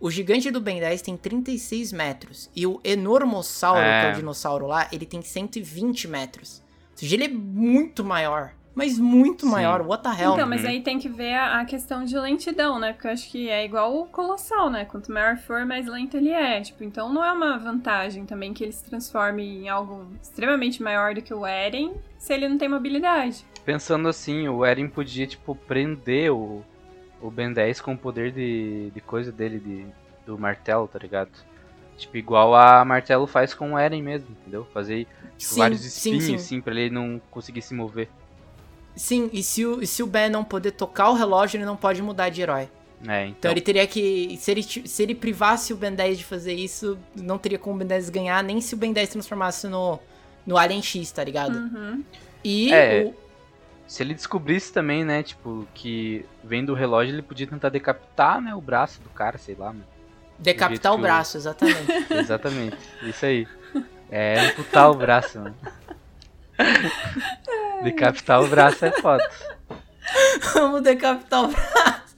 O 0.00 0.10
gigante 0.10 0.50
do 0.50 0.62
Ben 0.62 0.80
10 0.80 1.02
tem 1.02 1.14
36 1.14 1.92
metros. 1.92 2.50
E 2.56 2.66
o 2.66 2.80
Enormossauro, 2.82 3.80
É. 3.80 4.00
que 4.00 4.06
é 4.06 4.12
o 4.12 4.14
dinossauro 4.16 4.66
lá, 4.66 4.88
ele 4.90 5.04
tem 5.04 5.20
120 5.20 6.08
metros. 6.08 6.62
Ou 6.92 6.96
seja, 6.96 7.16
ele 7.16 7.24
é 7.24 7.28
muito 7.28 8.02
maior. 8.02 8.52
Mas 8.74 8.98
muito 8.98 9.46
Sim. 9.46 9.52
maior. 9.52 9.82
What 9.86 10.02
the 10.04 10.08
hell? 10.22 10.32
Então, 10.34 10.46
mas 10.48 10.62
Uhum. 10.62 10.68
aí 10.68 10.80
tem 10.80 10.98
que 10.98 11.08
ver 11.08 11.34
a, 11.34 11.60
a 11.60 11.64
questão 11.64 12.04
de 12.04 12.16
lentidão, 12.16 12.78
né? 12.78 12.92
Porque 12.92 13.08
eu 13.08 13.12
acho 13.12 13.28
que 13.30 13.48
é 13.48 13.64
igual 13.64 13.96
o 14.00 14.06
colossal, 14.06 14.70
né? 14.70 14.84
Quanto 14.84 15.10
maior 15.12 15.36
for, 15.36 15.66
mais 15.66 15.86
lento 15.86 16.16
ele 16.16 16.30
é. 16.30 16.60
Tipo, 16.60 16.84
então 16.84 17.12
não 17.12 17.24
é 17.24 17.32
uma 17.32 17.58
vantagem 17.58 18.24
também 18.24 18.54
que 18.54 18.62
ele 18.62 18.72
se 18.72 18.84
transforme 18.84 19.42
em 19.64 19.68
algo 19.68 20.06
extremamente 20.22 20.82
maior 20.82 21.14
do 21.14 21.20
que 21.22 21.34
o 21.34 21.44
Eren 21.44 21.94
se 22.16 22.32
ele 22.32 22.48
não 22.48 22.56
tem 22.58 22.68
mobilidade. 22.68 23.44
Pensando 23.64 24.08
assim, 24.08 24.48
o 24.48 24.64
Eren 24.64 24.88
podia, 24.88 25.26
tipo, 25.26 25.54
prender 25.54 26.32
o, 26.32 26.64
o 27.20 27.30
Ben 27.30 27.52
10 27.52 27.80
com 27.80 27.94
o 27.94 27.98
poder 27.98 28.30
de, 28.32 28.90
de 28.90 29.00
coisa 29.00 29.32
dele, 29.32 29.58
de, 29.58 29.86
do 30.24 30.38
martelo, 30.38 30.86
tá 30.86 30.98
ligado? 30.98 31.30
Tipo, 31.96 32.16
igual 32.16 32.54
a 32.54 32.84
martelo 32.84 33.26
faz 33.26 33.52
com 33.52 33.72
o 33.74 33.78
Eren 33.78 34.00
mesmo, 34.02 34.28
entendeu? 34.30 34.64
Fazer 34.72 35.06
tipo, 35.36 35.54
Sim, 35.54 35.58
vários 35.60 35.80
sim, 35.80 35.88
espinhos, 35.88 36.24
sim. 36.24 36.34
assim, 36.36 36.60
pra 36.60 36.72
ele 36.72 36.88
não 36.88 37.20
conseguir 37.30 37.62
se 37.62 37.74
mover. 37.74 38.08
Sim, 38.96 39.30
e 39.32 39.42
se, 39.42 39.64
o, 39.64 39.82
e 39.82 39.86
se 39.86 40.02
o 40.02 40.06
Ben 40.06 40.28
não 40.28 40.44
poder 40.44 40.72
tocar 40.72 41.10
o 41.10 41.14
relógio, 41.14 41.56
ele 41.56 41.64
não 41.64 41.76
pode 41.76 42.02
mudar 42.02 42.28
de 42.28 42.42
herói. 42.42 42.68
É, 43.08 43.24
Então 43.26 43.28
então. 43.38 43.50
ele 43.50 43.60
teria 43.62 43.86
que. 43.86 44.36
Se 44.38 44.50
ele, 44.50 44.62
se 44.62 45.02
ele 45.02 45.14
privasse 45.14 45.72
o 45.72 45.76
Ben 45.76 45.92
10 45.94 46.18
de 46.18 46.24
fazer 46.24 46.52
isso, 46.54 46.98
não 47.16 47.38
teria 47.38 47.58
como 47.58 47.76
o 47.76 47.78
Ben 47.78 47.86
10 47.88 48.10
ganhar, 48.10 48.42
nem 48.44 48.60
se 48.60 48.74
o 48.74 48.76
Ben 48.76 48.92
10 48.92 49.08
transformasse 49.08 49.66
no, 49.68 49.98
no 50.46 50.58
Alien 50.58 50.82
X, 50.82 51.10
tá 51.10 51.24
ligado? 51.24 51.56
Uhum. 51.56 52.04
E 52.44 52.70
É. 52.72 53.04
o, 53.06 53.14
Se 53.86 54.02
ele 54.02 54.12
descobrisse 54.12 54.70
também, 54.72 55.02
né, 55.04 55.22
tipo, 55.22 55.66
que 55.72 56.26
vendo 56.44 56.70
o 56.72 56.74
relógio 56.74 57.14
ele 57.14 57.22
podia 57.22 57.46
tentar 57.46 57.70
decapitar, 57.70 58.38
né, 58.40 58.54
o 58.54 58.60
braço 58.60 59.00
do 59.00 59.08
cara, 59.08 59.38
sei 59.38 59.54
lá, 59.54 59.68
mano. 59.68 59.84
decapitar 60.38 60.92
o- 60.94 60.98
braço, 60.98 61.36
exatamente. 61.38 61.78
Exatamente, 62.12 62.76
isso 63.02 63.24
aí. 63.24 63.48
É 64.10 64.48
amputar 64.48 64.90
o 64.90 64.94
braço, 64.94 65.38
mano. 65.38 65.56
Decapitar 67.82 68.42
o 68.42 68.46
braço 68.48 68.84
é 68.84 68.92
foda. 68.92 69.28
Vamos 70.54 70.82
decapitar 70.82 71.44
o 71.44 71.48
braço. 71.48 72.16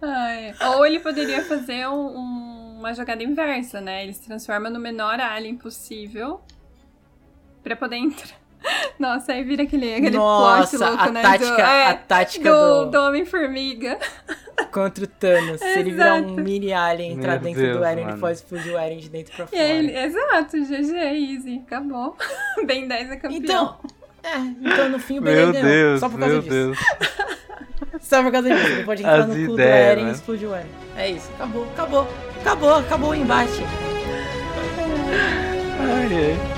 Ai, 0.00 0.54
Ou 0.74 0.86
ele 0.86 1.00
poderia 1.00 1.44
fazer 1.44 1.88
um- 1.88 2.16
um- 2.18 2.78
uma 2.78 2.94
jogada 2.94 3.22
inversa, 3.22 3.80
né? 3.80 4.04
Ele 4.04 4.12
se 4.14 4.24
transforma 4.24 4.70
no 4.70 4.78
menor 4.78 5.18
alien 5.20 5.56
possível 5.56 6.40
pra 7.62 7.74
poder 7.74 7.96
entrar. 7.96 8.36
Nossa, 8.98 9.32
aí 9.32 9.44
vira 9.44 9.62
aquele, 9.62 9.94
aquele 9.94 10.16
Nossa, 10.16 10.76
plot 10.76 10.90
louco, 10.90 11.04
a 11.04 11.10
né? 11.10 11.22
tática, 11.22 11.54
do, 11.54 11.60
é, 11.60 11.86
a 11.86 11.94
tática 11.94 12.50
do, 12.50 12.84
do, 12.84 12.90
do 12.90 13.00
Homem-Formiga. 13.02 13.98
contra 14.72 15.04
o 15.04 15.06
Thanos. 15.06 15.60
Se 15.60 15.78
ele 15.78 15.92
virar 15.92 16.14
um 16.14 16.34
mim 16.34 16.72
alien 16.72 17.12
entrar 17.12 17.34
Meu 17.34 17.40
dentro 17.40 17.62
Deus, 17.62 17.78
do 17.78 17.84
Eren, 17.84 18.08
ele 18.08 18.18
pode 18.18 18.38
explodir 18.38 18.74
o 18.74 18.78
Eren 18.78 18.98
de 18.98 19.08
dentro 19.08 19.34
pra 19.34 19.46
fora. 19.46 19.62
ele, 19.62 19.96
exato, 19.96 20.56
GG, 20.56 20.94
easy, 20.96 21.62
acabou. 21.66 22.16
Ben 22.66 22.88
10 22.88 23.10
é 23.10 23.16
campeão. 23.16 23.38
Então, 23.38 23.76
é, 24.22 24.36
então 24.36 24.88
no 24.88 24.98
fim 24.98 25.18
o 25.18 25.22
Ben 25.22 25.34
Meu 25.34 25.52
10 25.52 25.64
ganhou. 25.64 25.78
Deus, 25.78 26.00
Só 26.00 26.08
por 26.08 26.18
causa 26.18 26.34
meu 26.34 26.42
disso. 26.42 26.54
Deus. 26.54 26.78
Só 28.00 28.22
por 28.22 28.32
causa 28.32 28.50
disso. 28.50 28.66
Ele 28.66 28.84
pode 28.84 29.02
entrar 29.02 29.20
As 29.20 29.26
no 29.28 29.34
cu 29.34 29.46
do 29.46 29.54
ideias, 29.54 29.90
Eren 29.92 30.04
né? 30.04 30.10
e 30.10 30.12
explodir 30.12 30.48
o 30.48 30.54
Eren. 30.54 30.70
É 30.96 31.10
isso, 31.10 31.30
acabou, 31.34 31.64
acabou. 31.64 32.08
Acabou, 32.40 32.74
acabou 32.74 33.10
o 33.10 33.14
embate. 33.14 33.62
Ai, 35.80 36.08
ai. 36.14 36.57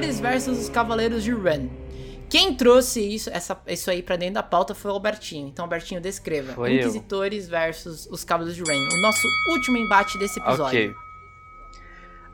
Inquisitores 0.00 0.20
versus 0.20 0.58
os 0.58 0.68
Cavaleiros 0.70 1.22
de 1.22 1.34
Ren. 1.34 1.68
Quem 2.30 2.54
trouxe 2.54 3.00
isso, 3.00 3.28
essa, 3.30 3.60
isso 3.66 3.90
aí 3.90 4.02
pra 4.02 4.16
dentro 4.16 4.34
da 4.34 4.42
pauta 4.42 4.74
foi 4.74 4.90
o 4.90 4.94
Albertinho. 4.94 5.48
Então, 5.48 5.64
Albertinho, 5.64 6.00
descreva. 6.00 6.52
Foi 6.54 6.72
eu. 6.72 6.78
Inquisitores 6.78 7.48
versus 7.48 8.08
os 8.10 8.24
Cavaleiros 8.24 8.56
de 8.56 8.62
Ren. 8.62 8.78
O 8.78 9.02
nosso 9.02 9.26
último 9.50 9.76
embate 9.76 10.18
desse 10.18 10.40
episódio. 10.40 10.90
Ok. 10.90 10.94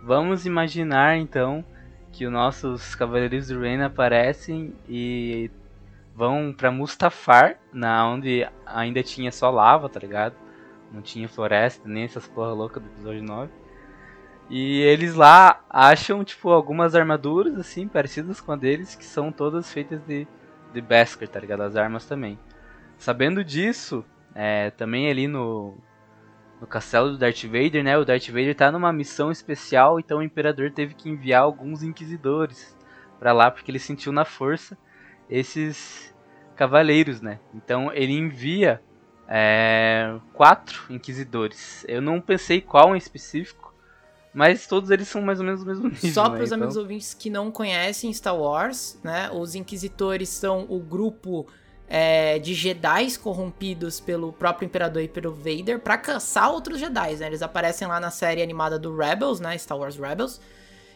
Vamos 0.02 0.46
imaginar 0.46 1.16
então 1.16 1.64
que 2.12 2.24
os 2.24 2.32
nossos 2.32 2.94
Cavaleiros 2.94 3.48
do 3.48 3.58
Rain 3.58 3.82
aparecem 3.82 4.72
e 4.88 5.50
vão 6.14 6.54
pra 6.56 6.70
Mustafar, 6.70 7.58
na 7.72 8.08
onde 8.08 8.46
ainda 8.64 9.02
tinha 9.02 9.32
só 9.32 9.50
lava, 9.50 9.88
tá 9.88 9.98
ligado? 9.98 10.36
Não 10.92 11.02
tinha 11.02 11.28
floresta, 11.28 11.88
nem 11.88 12.04
essas 12.04 12.28
porra 12.28 12.52
louca 12.52 12.78
do 12.78 12.86
episódio 12.86 13.24
9. 13.24 13.50
E 14.48 14.80
eles 14.82 15.14
lá 15.14 15.60
acham, 15.68 16.22
tipo, 16.22 16.50
algumas 16.50 16.94
armaduras, 16.94 17.58
assim, 17.58 17.88
parecidas 17.88 18.40
com 18.40 18.52
a 18.52 18.56
deles, 18.56 18.94
que 18.94 19.04
são 19.04 19.32
todas 19.32 19.72
feitas 19.72 20.00
de, 20.06 20.26
de 20.72 20.80
Beskar, 20.80 21.28
tá 21.28 21.40
ligado? 21.40 21.62
As 21.62 21.74
armas 21.76 22.06
também. 22.06 22.38
Sabendo 22.96 23.42
disso, 23.42 24.04
é, 24.34 24.70
também 24.70 25.10
ali 25.10 25.26
no, 25.26 25.76
no 26.60 26.66
castelo 26.66 27.10
do 27.10 27.18
Darth 27.18 27.42
Vader, 27.44 27.82
né? 27.82 27.98
O 27.98 28.04
Darth 28.04 28.28
Vader 28.28 28.54
tá 28.54 28.70
numa 28.70 28.92
missão 28.92 29.30
especial, 29.30 29.98
então 29.98 30.18
o 30.18 30.22
Imperador 30.22 30.70
teve 30.70 30.94
que 30.94 31.08
enviar 31.08 31.42
alguns 31.42 31.82
inquisidores 31.82 32.76
pra 33.18 33.32
lá, 33.32 33.50
porque 33.50 33.70
ele 33.70 33.78
sentiu 33.78 34.12
na 34.12 34.24
força 34.24 34.78
esses 35.28 36.14
cavaleiros, 36.54 37.20
né? 37.20 37.40
Então 37.54 37.92
ele 37.92 38.12
envia 38.12 38.80
é, 39.28 40.18
quatro 40.32 40.84
inquisidores. 40.88 41.84
Eu 41.88 42.00
não 42.00 42.20
pensei 42.20 42.60
qual 42.60 42.94
em 42.94 42.98
específico, 42.98 43.74
mas 44.36 44.66
todos 44.66 44.90
eles 44.90 45.08
são 45.08 45.22
mais 45.22 45.40
ou 45.40 45.46
menos 45.46 45.60
do 45.62 45.66
mesmo 45.66 45.88
nível. 45.88 46.12
Só 46.12 46.24
né? 46.24 46.30
para 46.36 46.44
os 46.44 46.48
Então- 46.50 46.56
amigos 46.58 46.76
ouvintes 46.76 47.14
que 47.14 47.30
não 47.30 47.50
conhecem 47.50 48.12
Star 48.12 48.36
Wars, 48.36 48.98
né? 49.02 49.30
Os 49.32 49.54
Inquisitores 49.54 50.28
são 50.28 50.66
o 50.68 50.78
grupo 50.78 51.46
é, 51.88 52.38
de 52.38 52.52
Jedi 52.52 53.16
corrompidos 53.18 53.98
pelo 54.00 54.32
próprio 54.32 54.66
Imperador 54.66 55.00
e 55.02 55.08
pelo 55.08 55.32
Vader 55.32 55.78
para 55.80 55.96
caçar 55.96 56.50
outros 56.52 56.78
Jedi, 56.78 57.14
né? 57.16 57.28
Eles 57.28 57.40
aparecem 57.42 57.88
lá 57.88 57.98
na 57.98 58.10
série 58.10 58.42
animada 58.42 58.78
do 58.78 58.94
Rebels, 58.94 59.40
né? 59.40 59.56
Star 59.56 59.78
Wars 59.78 59.96
Rebels. 59.96 60.40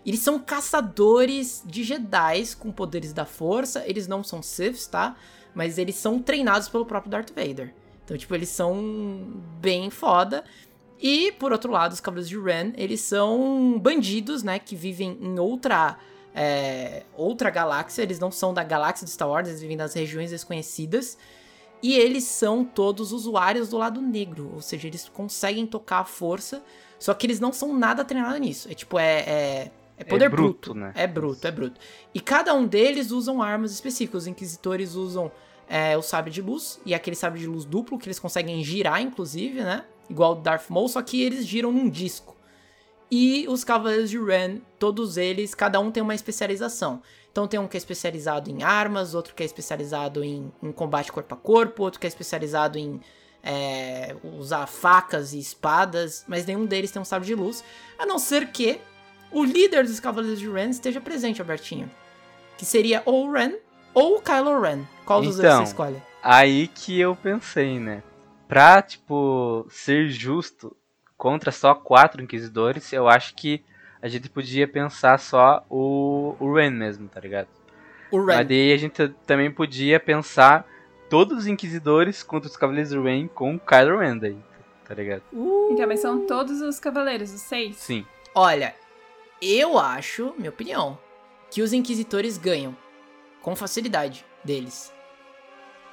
Eles 0.05 0.21
são 0.21 0.39
caçadores 0.39 1.63
de 1.67 1.85
Jedi 1.85 2.43
com 2.59 2.71
poderes 2.73 3.13
da 3.13 3.25
força. 3.25 3.85
Eles 3.87 4.07
não 4.09 4.23
são 4.25 4.43
Siths, 4.43 4.87
tá? 4.87 5.17
Mas 5.55 5.79
eles 5.79 5.95
são 5.97 6.21
treinados 6.21 6.69
pelo 6.69 6.85
próprio 6.87 7.11
Darth 7.11 7.31
Vader. 7.35 7.73
Então, 8.05 8.17
tipo, 8.17 8.35
eles 8.35 8.49
são 8.49 9.41
bem 9.61 9.91
foda. 9.91 10.43
E, 11.01 11.33
por 11.33 11.51
outro 11.51 11.73
lado, 11.73 11.93
os 11.93 12.01
Cavaleiros 12.01 12.29
de 12.29 12.39
Ren, 12.39 12.73
eles 12.77 13.01
são 13.01 13.79
bandidos, 13.79 14.43
né? 14.43 14.59
Que 14.59 14.77
vivem 14.77 15.19
em 15.21 15.39
outra, 15.39 15.99
é, 16.35 17.05
outra 17.17 17.49
galáxia. 17.49 18.03
Eles 18.03 18.19
não 18.19 18.31
são 18.31 18.53
da 18.53 18.63
galáxia 18.63 19.07
de 19.07 19.11
Star 19.11 19.29
Wars, 19.29 19.49
eles 19.49 19.63
vivem 19.63 19.77
nas 19.77 19.95
regiões 19.95 20.31
desconhecidas. 20.31 21.17
E 21.83 21.95
eles 21.95 22.25
são 22.25 22.63
todos 22.63 23.13
usuários 23.13 23.71
do 23.71 23.79
lado 23.79 24.03
negro. 24.03 24.51
Ou 24.55 24.61
seja, 24.61 24.87
eles 24.87 25.09
conseguem 25.09 25.67
tocar 25.67 26.01
a 26.01 26.05
força. 26.05 26.63
Só 26.99 27.15
que 27.15 27.27
eles 27.27 27.41
não 27.41 27.51
são 27.51 27.73
nada 27.73 28.05
treinados 28.05 28.39
nisso. 28.39 28.71
É 28.71 28.75
tipo, 28.75 28.99
é, 28.99 29.21
é, 29.21 29.71
É 29.97 30.05
poder 30.05 30.29
bruto, 30.29 30.73
bruto, 30.73 30.75
né? 30.75 30.93
É 30.95 31.07
bruto, 31.07 31.47
é 31.47 31.51
bruto. 31.51 31.81
E 32.13 32.21
cada 32.21 32.53
um 32.53 32.67
deles 32.67 33.11
usam 33.11 33.43
armas 33.43 33.73
específicas. 33.73 34.25
Os 34.25 34.27
inquisitores 34.27 34.95
usam 34.95 35.33
é, 35.67 35.97
o 35.97 36.03
sabre 36.03 36.31
de 36.31 36.43
luz 36.43 36.79
e 36.85 36.93
aquele 36.93 37.17
sabre 37.17 37.41
de 37.41 37.47
luz 37.47 37.65
duplo 37.65 37.99
que 37.99 38.07
eles 38.07 38.19
conseguem 38.19 38.63
girar, 38.63 39.01
inclusive, 39.01 39.63
né? 39.63 39.85
Igual 40.11 40.33
o 40.33 40.35
Darth 40.35 40.69
Maul, 40.69 40.89
só 40.89 41.01
que 41.01 41.23
eles 41.23 41.47
giram 41.47 41.71
num 41.71 41.89
disco. 41.89 42.37
E 43.11 43.47
os 43.49 43.65
Cavaleiros 43.65 44.11
de 44.11 44.19
Ren, 44.19 44.59
todos 44.79 45.17
eles, 45.17 45.55
cada 45.55 45.79
um 45.79 45.91
tem 45.91 46.03
uma 46.03 46.15
especialização. 46.15 47.01
Então 47.31 47.47
tem 47.47 47.59
um 47.61 47.69
que 47.69 47.77
é 47.77 47.79
especializado 47.79 48.51
em 48.51 48.63
armas, 48.63 49.15
outro 49.15 49.35
que 49.35 49.43
é 49.43 49.47
especializado 49.47 50.25
em, 50.25 50.53
em 50.61 50.73
combate 50.73 51.13
corpo 51.13 51.35
a 51.35 51.37
corpo, 51.37 51.85
outro 51.85 52.01
que 52.01 52.07
é 52.07 52.09
especializado 52.09 52.77
em 52.77 53.01
é, 53.43 54.17
usar 54.37 54.67
facas 54.67 55.33
e 55.33 55.39
espadas, 55.39 56.25
mas 56.27 56.45
nenhum 56.45 56.67
deles 56.67 56.91
tem 56.91 57.01
um 57.01 57.05
sabre 57.05 57.27
de 57.27 57.35
luz, 57.35 57.65
a 57.99 58.05
não 58.05 58.19
ser 58.19 58.49
que 58.49 58.81
o 59.31 59.45
líder 59.45 59.85
dos 59.85 60.01
Cavaleiros 60.01 60.41
de 60.41 60.51
Ren 60.51 60.71
esteja 60.71 61.01
presente, 61.01 61.41
Albertinho. 61.41 61.89
Que 62.59 62.65
seria 62.65 63.03
ou 63.07 63.29
o 63.29 63.33
Ren 63.33 63.55
ou 63.95 64.17
o 64.17 64.21
Kylo 64.21 64.61
Ren. 64.61 64.83
Qual 65.05 65.23
dos 65.23 65.37
dois 65.37 65.49
Então. 65.49 65.65
você 65.65 65.71
escolhe? 65.71 66.03
Aí 66.23 66.69
que 66.69 66.99
eu 67.01 67.17
pensei, 67.17 67.79
né? 67.79 68.03
Pra, 68.51 68.83
tipo, 68.83 69.65
ser 69.71 70.09
justo 70.11 70.77
contra 71.17 71.53
só 71.53 71.75
quatro 71.75 72.21
inquisidores, 72.23 72.93
eu 72.93 73.09
acho 73.09 73.35
que 73.37 73.63
a 74.03 74.09
gente 74.09 74.29
podia 74.29 74.67
pensar 74.67 75.19
só 75.19 75.65
o, 75.71 76.35
o 76.41 76.53
Ren 76.55 76.71
mesmo, 76.71 77.09
tá 77.09 77.21
ligado? 77.21 77.47
O 78.11 78.19
Mas 78.19 78.39
Ren. 78.39 78.47
daí 78.47 78.73
a 78.73 78.77
gente 78.77 79.09
também 79.25 79.51
podia 79.53 80.01
pensar 80.01 80.67
todos 81.09 81.39
os 81.39 81.47
inquisidores 81.47 82.23
contra 82.25 82.51
os 82.51 82.57
Cavaleiros 82.57 82.91
do 82.91 83.03
Ren 83.03 83.29
com 83.29 83.55
o 83.55 83.61
Kylo 83.61 83.99
Ren 83.99 84.19
daí, 84.19 84.39
tá 84.85 84.95
ligado? 84.95 85.23
Uh, 85.33 85.69
Então, 85.73 85.87
mas 85.87 86.01
são 86.01 86.27
todos 86.27 86.61
os 86.61 86.81
cavaleiros, 86.81 87.33
os 87.33 87.41
seis? 87.43 87.77
Sim. 87.77 88.05
Olha, 88.35 88.75
eu 89.41 89.79
acho, 89.79 90.35
minha 90.37 90.51
opinião, 90.51 90.99
que 91.51 91.63
os 91.63 91.73
Inquisitores 91.73 92.37
ganham 92.37 92.77
com 93.43 93.55
facilidade 93.55 94.25
deles. 94.43 94.93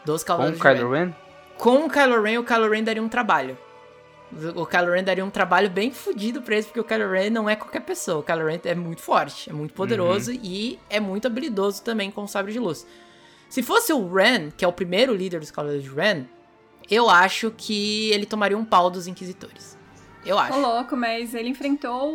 Dos 0.04 0.24
Com 0.24 0.34
o 0.34 0.38
Cavaleiros 0.38 0.60
de 0.60 0.68
Ren. 0.68 0.74
Kylo 0.76 0.92
Ren? 0.92 1.27
Com 1.58 1.86
o 1.86 1.90
Kylo 1.90 2.22
Ren, 2.22 2.38
o 2.38 2.44
Kylo 2.44 2.70
Ren 2.70 2.84
daria 2.84 3.02
um 3.02 3.10
trabalho. 3.10 3.58
O 4.56 4.66
Kylo 4.66 4.92
Ren 4.92 5.04
daria 5.04 5.26
um 5.26 5.30
trabalho 5.30 5.70
bem 5.70 5.92
fodido 5.92 6.42
pra 6.42 6.56
eles, 6.56 6.66
porque 6.66 6.80
o 6.80 6.84
Kylo 6.84 7.10
Ren 7.10 7.30
não 7.30 7.50
é 7.50 7.56
qualquer 7.56 7.80
pessoa. 7.80 8.20
O 8.20 8.24
Kylo 8.24 8.46
Ren 8.46 8.60
é 8.66 8.76
muito 8.76 9.02
forte, 9.02 9.50
é 9.50 9.54
muito 9.54 9.74
poderoso 9.74 10.32
e 10.32 10.78
é 10.90 11.00
muito 11.00 11.28
habilidoso 11.28 11.82
também 11.82 12.12
com 12.12 12.24
o 12.24 12.28
sabre 12.28 12.52
de 12.52 12.60
luz. 12.60 12.86
Se 13.50 13.64
fosse 13.64 13.94
o 13.94 14.14
Ren, 14.14 14.52
que 14.56 14.66
é 14.66 14.68
o 14.68 14.74
primeiro 14.74 15.14
líder 15.14 15.40
dos 15.40 15.52
Cavaleiros 15.52 15.86
de 15.86 15.90
Ren, 15.90 16.26
eu 16.90 17.10
acho 17.10 17.52
que 17.56 18.12
ele 18.12 18.26
tomaria 18.26 18.58
um 18.58 18.66
pau 18.66 18.90
dos 18.90 19.08
Inquisitores. 19.08 19.78
Eu 20.26 20.38
acho. 20.38 20.58
Ô, 20.58 20.60
louco, 20.60 20.96
mas 20.98 21.34
ele 21.34 21.50
enfrentou 21.50 22.14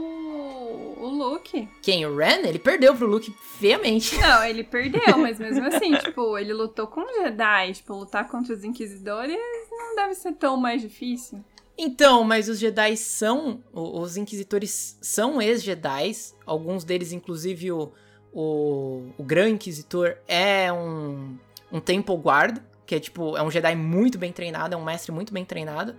o, 1.07 1.09
Luke. 1.09 1.68
Quem? 1.80 2.07
O 2.07 2.16
Ren? 2.16 2.46
Ele 2.46 2.59
perdeu 2.59 2.94
pro 2.94 3.07
Luke 3.07 3.34
feiamente. 3.59 4.16
Não, 4.20 4.44
ele 4.44 4.64
perdeu, 4.64 5.18
mas 5.18 5.38
mesmo 5.38 5.66
assim, 5.66 5.94
tipo, 6.03 6.36
ele 6.38 6.53
lutou 6.53 6.86
com 6.86 7.00
os 7.03 7.16
Jedi. 7.16 7.72
Tipo, 7.74 7.94
lutar 7.94 8.28
contra 8.28 8.55
os 8.55 8.64
Inquisidores 8.64 9.38
não 9.70 9.96
deve 9.96 10.14
ser 10.14 10.32
tão 10.32 10.57
mais 10.57 10.80
difícil. 10.80 11.44
Então, 11.76 12.22
mas 12.22 12.48
os 12.48 12.59
Jedi 12.59 12.96
são. 12.96 13.62
Os 13.72 14.16
Inquisitores 14.16 14.98
são 15.00 15.40
ex-Jedi. 15.40 16.12
Alguns 16.46 16.84
deles, 16.84 17.12
inclusive, 17.12 17.72
o, 17.72 17.92
o, 18.32 19.09
o 19.18 19.22
Gran 19.22 19.50
Inquisitor 19.50 20.16
é 20.28 20.72
um, 20.72 21.36
um 21.70 21.80
Temple 21.80 22.16
Guard, 22.16 22.59
que 22.86 22.94
é 22.94 23.00
tipo, 23.00 23.36
é 23.36 23.42
um 23.42 23.50
Jedi 23.50 23.74
muito 23.74 24.18
bem 24.18 24.32
treinado, 24.32 24.74
é 24.74 24.76
um 24.76 24.84
mestre 24.84 25.12
muito 25.12 25.32
bem 25.32 25.44
treinado. 25.44 25.96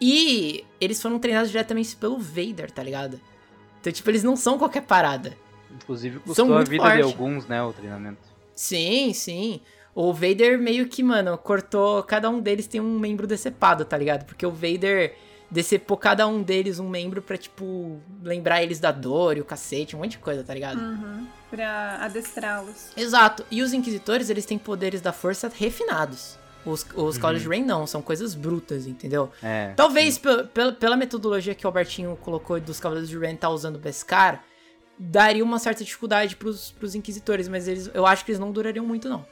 E 0.00 0.64
eles 0.80 1.00
foram 1.02 1.18
treinados 1.18 1.50
diretamente 1.50 1.94
pelo 1.94 2.18
Vader, 2.18 2.70
tá 2.70 2.82
ligado? 2.82 3.20
Então, 3.80 3.92
tipo, 3.92 4.10
eles 4.10 4.22
não 4.22 4.36
são 4.36 4.58
qualquer 4.58 4.82
parada. 4.82 5.36
Inclusive 5.74 6.16
São 6.16 6.24
custou 6.24 6.52
a 6.52 6.56
muito 6.56 6.70
vida 6.70 6.82
de 6.84 6.88
forte. 6.90 7.02
alguns, 7.02 7.46
né, 7.46 7.62
o 7.62 7.72
treinamento. 7.72 8.18
Sim, 8.54 9.12
sim. 9.12 9.60
O 9.94 10.12
Vader 10.12 10.58
meio 10.58 10.86
que, 10.88 11.02
mano, 11.02 11.36
cortou. 11.38 12.02
Cada 12.02 12.28
um 12.28 12.40
deles 12.40 12.66
tem 12.66 12.80
um 12.80 12.98
membro 12.98 13.26
decepado, 13.26 13.84
tá 13.84 13.96
ligado? 13.96 14.24
Porque 14.24 14.44
o 14.44 14.50
Vader 14.50 15.14
decepou 15.50 15.96
cada 15.96 16.26
um 16.26 16.42
deles 16.42 16.78
um 16.78 16.88
membro 16.88 17.20
pra, 17.20 17.36
tipo, 17.36 17.98
lembrar 18.22 18.62
eles 18.62 18.78
da 18.78 18.92
dor 18.92 19.36
e 19.36 19.40
o 19.40 19.44
cacete, 19.44 19.96
um 19.96 19.98
monte 19.98 20.12
de 20.12 20.18
coisa, 20.18 20.44
tá 20.44 20.54
ligado? 20.54 20.78
Uhum. 20.78 21.26
Pra 21.50 21.98
adestrá-los. 22.02 22.90
Exato. 22.96 23.44
E 23.50 23.62
os 23.62 23.72
Inquisitores, 23.72 24.30
eles 24.30 24.44
têm 24.44 24.58
poderes 24.58 25.00
da 25.00 25.12
força 25.12 25.50
refinados. 25.52 26.38
Os, 26.64 26.86
os 26.94 27.16
Cavaleiros 27.16 27.42
de 27.42 27.48
Rain 27.48 27.64
não, 27.64 27.86
são 27.86 28.02
coisas 28.02 28.34
brutas, 28.34 28.86
entendeu? 28.86 29.30
É. 29.42 29.72
Talvez 29.76 30.18
pe- 30.18 30.44
pe- 30.44 30.72
pela 30.72 30.96
metodologia 30.96 31.54
que 31.54 31.64
o 31.66 31.68
Albertinho 31.68 32.16
colocou 32.20 32.60
dos 32.60 32.78
Cavaleiros 32.78 33.08
de 33.08 33.18
Ren 33.18 33.34
tá 33.36 33.48
usando 33.48 33.76
o 33.76 33.78
Beskar, 33.78 34.44
daria 34.98 35.42
uma 35.42 35.58
certa 35.58 35.82
dificuldade 35.82 36.36
pros, 36.36 36.72
pros 36.72 36.94
Inquisitores, 36.94 37.48
mas 37.48 37.66
eles, 37.66 37.90
eu 37.94 38.04
acho 38.06 38.24
que 38.24 38.30
eles 38.30 38.38
não 38.38 38.52
durariam 38.52 38.84
muito, 38.84 39.08
não. 39.08 39.24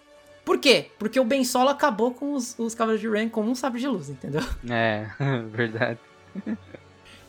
Por 0.45 0.59
quê? 0.59 0.91
Porque 0.99 1.21
o 1.21 1.25
Ben 1.25 1.45
Solo 1.45 1.69
acabou 1.69 2.15
com 2.15 2.33
os, 2.33 2.59
os 2.59 2.75
Cavaleiros 2.75 3.03
de 3.03 3.09
Ren 3.15 3.29
como 3.29 3.51
um 3.51 3.55
sabre 3.55 3.79
de 3.79 3.87
luz, 3.87 4.09
entendeu? 4.09 4.41
É, 4.71 5.07
verdade. 5.53 5.99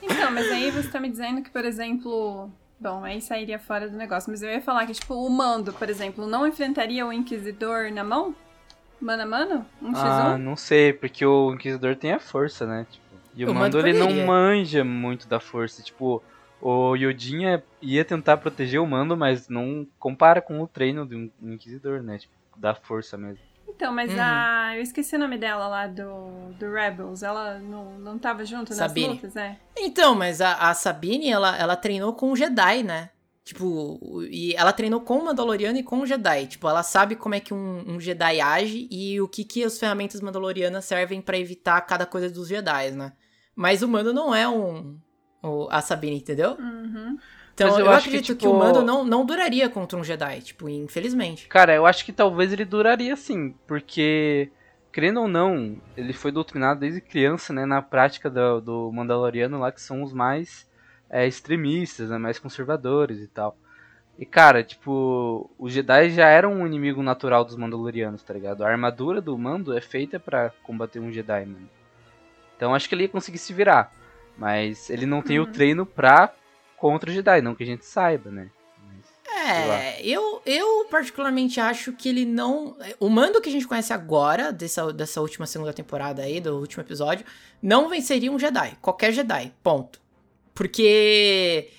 Então, 0.01 0.31
mas 0.31 0.49
aí 0.51 0.71
você 0.71 0.87
tá 0.89 0.99
me 0.99 1.09
dizendo 1.09 1.41
que, 1.41 1.49
por 1.49 1.65
exemplo. 1.65 2.49
Bom, 2.79 3.03
aí 3.03 3.21
sairia 3.21 3.59
fora 3.59 3.89
do 3.89 3.97
negócio. 3.97 4.31
Mas 4.31 4.41
eu 4.41 4.49
ia 4.49 4.61
falar 4.61 4.85
que, 4.85 4.93
tipo, 4.93 5.13
o 5.13 5.29
Mando, 5.29 5.73
por 5.73 5.89
exemplo, 5.89 6.25
não 6.25 6.47
enfrentaria 6.47 7.05
o 7.05 7.11
Inquisidor 7.11 7.91
na 7.91 8.05
mão? 8.05 8.33
Mano 9.01 9.23
a 9.23 9.25
mano? 9.25 9.65
Um 9.81 9.91
Ah, 9.95 10.35
x1? 10.35 10.37
não 10.37 10.55
sei, 10.55 10.91
porque 10.93 11.25
o 11.25 11.53
Inquisidor 11.53 11.95
tem 11.95 12.11
a 12.13 12.19
força, 12.19 12.65
né? 12.67 12.85
Tipo, 12.89 13.05
e 13.35 13.45
o, 13.45 13.51
O 13.51 13.53
Mando, 13.53 13.77
Mando 13.77 13.87
ele 13.87 13.97
não 13.97 14.07
poderia. 14.07 14.25
manja 14.25 14.83
muito 14.83 15.27
da 15.27 15.39
força. 15.39 15.81
Tipo, 15.81 16.21
o 16.61 16.95
Yodinha 16.95 17.63
ia 17.81 18.03
tentar 18.03 18.37
proteger 18.37 18.81
o 18.81 18.85
Mando, 18.87 19.15
mas 19.15 19.47
não 19.47 19.87
compara 19.97 20.41
com 20.41 20.59
o 20.61 20.67
treino 20.67 21.07
de 21.07 21.15
um 21.15 21.31
Inquisidor, 21.53 22.01
né? 22.03 22.17
Tipo, 22.17 22.33
da 22.57 22.75
força 22.75 23.17
mesmo. 23.17 23.39
Então, 23.69 23.93
mas 23.93 24.11
Uhum. 24.13 24.19
a. 24.19 24.73
Eu 24.75 24.81
esqueci 24.81 25.15
o 25.15 25.19
nome 25.19 25.37
dela 25.37 25.65
lá 25.69 25.87
do, 25.87 26.51
do 26.59 26.69
Rebels. 26.69 27.23
Ela 27.23 27.59
não, 27.59 27.97
não 27.97 28.19
tava 28.19 28.43
junto 28.43 28.73
Sabine. 28.73 29.07
nas 29.07 29.15
lutas, 29.15 29.35
é? 29.37 29.57
Então, 29.77 30.13
mas 30.15 30.41
a, 30.41 30.69
a 30.69 30.73
Sabine, 30.73 31.29
ela, 31.29 31.55
ela 31.57 31.77
treinou 31.77 32.11
com 32.13 32.31
o 32.31 32.35
Jedi, 32.35 32.83
né? 32.83 33.09
Tipo, 33.49 34.21
e 34.29 34.53
ela 34.55 34.71
treinou 34.71 35.01
com 35.01 35.17
o 35.17 35.25
Mandaloriano 35.25 35.79
e 35.79 35.81
com 35.83 36.01
o 36.01 36.05
Jedi. 36.05 36.45
Tipo, 36.45 36.69
ela 36.69 36.83
sabe 36.83 37.15
como 37.15 37.33
é 37.33 37.39
que 37.39 37.51
um, 37.51 37.83
um 37.95 37.99
Jedi 37.99 38.39
age 38.39 38.87
e 38.91 39.19
o 39.19 39.27
que, 39.27 39.43
que 39.43 39.63
as 39.63 39.79
ferramentas 39.79 40.21
Mandalorianas 40.21 40.85
servem 40.85 41.19
pra 41.19 41.35
evitar 41.35 41.81
cada 41.81 42.05
coisa 42.05 42.29
dos 42.29 42.47
Jedi, 42.47 42.91
né? 42.91 43.11
Mas 43.55 43.81
o 43.81 43.87
Mando 43.87 44.13
não 44.13 44.35
é 44.35 44.47
um. 44.47 44.99
o- 45.41 45.67
a 45.71 45.81
Sabine, 45.81 46.17
entendeu? 46.17 46.51
Uhum. 46.59 47.17
Então 47.55 47.69
Mas 47.69 47.79
eu, 47.79 47.85
eu 47.87 47.91
acho 47.91 48.03
que, 48.03 48.09
acredito 48.09 48.35
que, 48.37 48.41
tipo- 48.43 48.51
o 48.53 48.59
Mando 48.59 48.83
não, 48.83 49.03
não 49.03 49.25
duraria 49.25 49.67
contra 49.67 49.97
um 49.97 50.03
Jedi, 50.03 50.41
tipo, 50.41 50.69
infelizmente. 50.69 51.47
Cara, 51.47 51.73
eu 51.73 51.87
acho 51.87 52.05
que 52.05 52.13
talvez 52.13 52.53
ele 52.53 52.65
duraria 52.65 53.15
sim, 53.15 53.55
porque, 53.65 54.51
querendo 54.93 55.21
ou 55.21 55.27
não, 55.27 55.75
ele 55.97 56.13
foi 56.13 56.31
doutrinado 56.31 56.81
desde 56.81 57.01
criança, 57.01 57.51
né, 57.51 57.65
na 57.65 57.81
prática 57.81 58.29
do, 58.29 58.61
do 58.61 58.91
Mandaloriano 58.93 59.57
lá, 59.57 59.71
que 59.71 59.81
são 59.81 60.03
os 60.03 60.13
mais 60.13 60.68
é, 61.09 61.27
extremistas, 61.27 62.09
né, 62.09 62.17
mais 62.17 62.39
conservadores 62.39 63.19
e 63.19 63.27
tal. 63.27 63.57
E, 64.17 64.25
cara, 64.25 64.63
tipo, 64.63 65.49
os 65.57 65.71
Jedi 65.71 66.09
já 66.09 66.27
eram 66.27 66.53
um 66.53 66.67
inimigo 66.67 67.01
natural 67.01 67.45
dos 67.45 67.55
Mandalorianos, 67.55 68.21
tá 68.21 68.33
ligado? 68.33 68.63
A 68.63 68.69
armadura 68.69 69.21
do 69.21 69.37
Mando 69.37 69.75
é 69.77 69.79
feita 69.79 70.19
pra 70.19 70.51
combater 70.63 70.99
um 70.99 71.11
Jedi, 71.11 71.45
mano. 71.45 71.69
Então 72.57 72.75
acho 72.75 72.89
que 72.89 72.95
ele 72.95 73.03
ia 73.03 73.09
conseguir 73.09 73.37
se 73.37 73.53
virar. 73.53 73.93
Mas 74.37 74.89
ele 74.89 75.05
não 75.05 75.21
tem 75.21 75.39
o 75.39 75.43
Uhum. 75.45 75.51
treino 75.51 75.85
pra 75.85 76.33
contra 76.75 77.09
o 77.09 77.13
Jedi, 77.13 77.41
não 77.41 77.55
que 77.55 77.63
a 77.63 77.65
gente 77.65 77.85
saiba, 77.85 78.29
né? 78.29 78.49
É, 79.31 80.05
eu, 80.05 80.41
eu 80.45 80.85
particularmente 80.91 81.59
acho 81.59 81.93
que 81.93 82.09
ele 82.09 82.25
não. 82.25 82.75
O 82.99 83.09
mando 83.09 83.39
que 83.39 83.47
a 83.47 83.51
gente 83.51 83.67
conhece 83.67 83.93
agora, 83.93 84.51
dessa, 84.51 84.91
dessa 84.91 85.21
última 85.21 85.45
segunda 85.45 85.71
temporada 85.71 86.21
aí, 86.23 86.41
do 86.41 86.57
último 86.57 86.83
episódio, 86.83 87.25
não 87.61 87.87
venceria 87.89 88.31
um 88.31 88.37
Jedi. 88.39 88.77
Qualquer 88.81 89.11
Jedi. 89.13 89.53
Ponto. 89.63 90.01
Porque. 90.59 91.69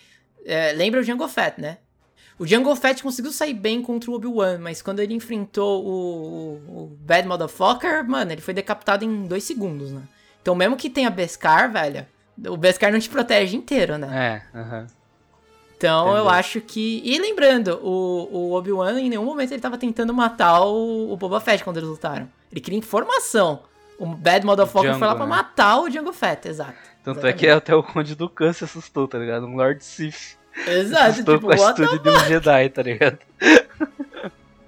é, 0.47 0.72
lembra 0.72 1.01
o 1.01 1.03
Jango 1.03 1.28
Fett, 1.28 1.61
né? 1.61 1.76
O 2.39 2.47
Jango 2.47 2.74
Fett 2.74 3.03
conseguiu 3.03 3.31
sair 3.31 3.53
bem 3.53 3.83
contra 3.83 4.11
o 4.11 4.14
Obi-Wan, 4.14 4.57
mas 4.59 4.81
quando 4.81 5.01
ele 5.01 5.12
enfrentou 5.12 5.85
o, 5.85 5.91
o, 6.66 6.85
o 6.85 6.99
Bad 7.03 7.28
Motherfucker, 7.28 8.09
mano, 8.09 8.33
ele 8.33 8.41
foi 8.41 8.55
decapitado 8.55 9.05
em 9.05 9.26
dois 9.26 9.45
segundos, 9.45 9.93
né? 9.93 10.01
Então, 10.41 10.55
mesmo 10.55 10.78
que 10.78 10.89
tenha 10.89 11.11
Beskar, 11.11 11.70
velho, 11.70 12.07
o 12.49 12.57
Beskar 12.57 12.91
não 12.91 12.99
te 12.99 13.11
protege 13.11 13.55
inteiro, 13.55 13.99
né? 13.99 14.43
É, 14.55 14.59
aham. 14.59 14.87
Então 15.76 16.09
eu 16.09 16.14
Entendeu? 16.14 16.31
acho 16.31 16.61
que. 16.62 17.03
E 17.05 17.18
lembrando, 17.18 17.78
o, 17.83 18.28
o 18.33 18.53
Obi-Wan 18.53 18.99
em 18.99 19.11
nenhum 19.11 19.24
momento 19.24 19.53
ele 19.53 19.61
tava 19.61 19.76
tentando 19.76 20.14
matar 20.14 20.62
o, 20.62 21.12
o 21.12 21.16
Boba 21.18 21.41
Fett 21.41 21.62
quando 21.62 21.76
eles 21.76 21.89
lutaram. 21.89 22.26
Ele 22.51 22.61
queria 22.62 22.78
informação. 22.78 23.62
O 24.01 24.07
Bad 24.07 24.45
Motherfucker 24.47 24.91
Django, 24.91 24.99
foi 24.99 25.07
lá 25.09 25.15
pra 25.15 25.25
né? 25.27 25.31
matar 25.31 25.79
o 25.81 25.89
Django 25.89 26.13
Fett, 26.13 26.49
exato. 26.49 26.73
Tanto 27.05 27.27
é 27.27 27.33
que 27.33 27.47
até 27.47 27.75
o 27.75 27.83
Conde 27.83 28.15
do 28.15 28.29
Khan 28.29 28.53
se 28.53 28.65
assustou, 28.65 29.07
tá 29.07 29.19
ligado? 29.19 29.47
Um 29.47 29.55
Lord 29.57 29.85
Sith. 29.85 30.39
Exato, 30.67 31.05
assustou 31.11 31.35
tipo, 31.37 31.47
com 31.55 31.63
a 31.63 31.71
atitude 31.71 32.03
de 32.03 32.09
um 32.11 32.19
Jedi, 32.21 32.69
tá 32.71 32.83
ligado? 32.83 33.19
Ai, 33.41 33.61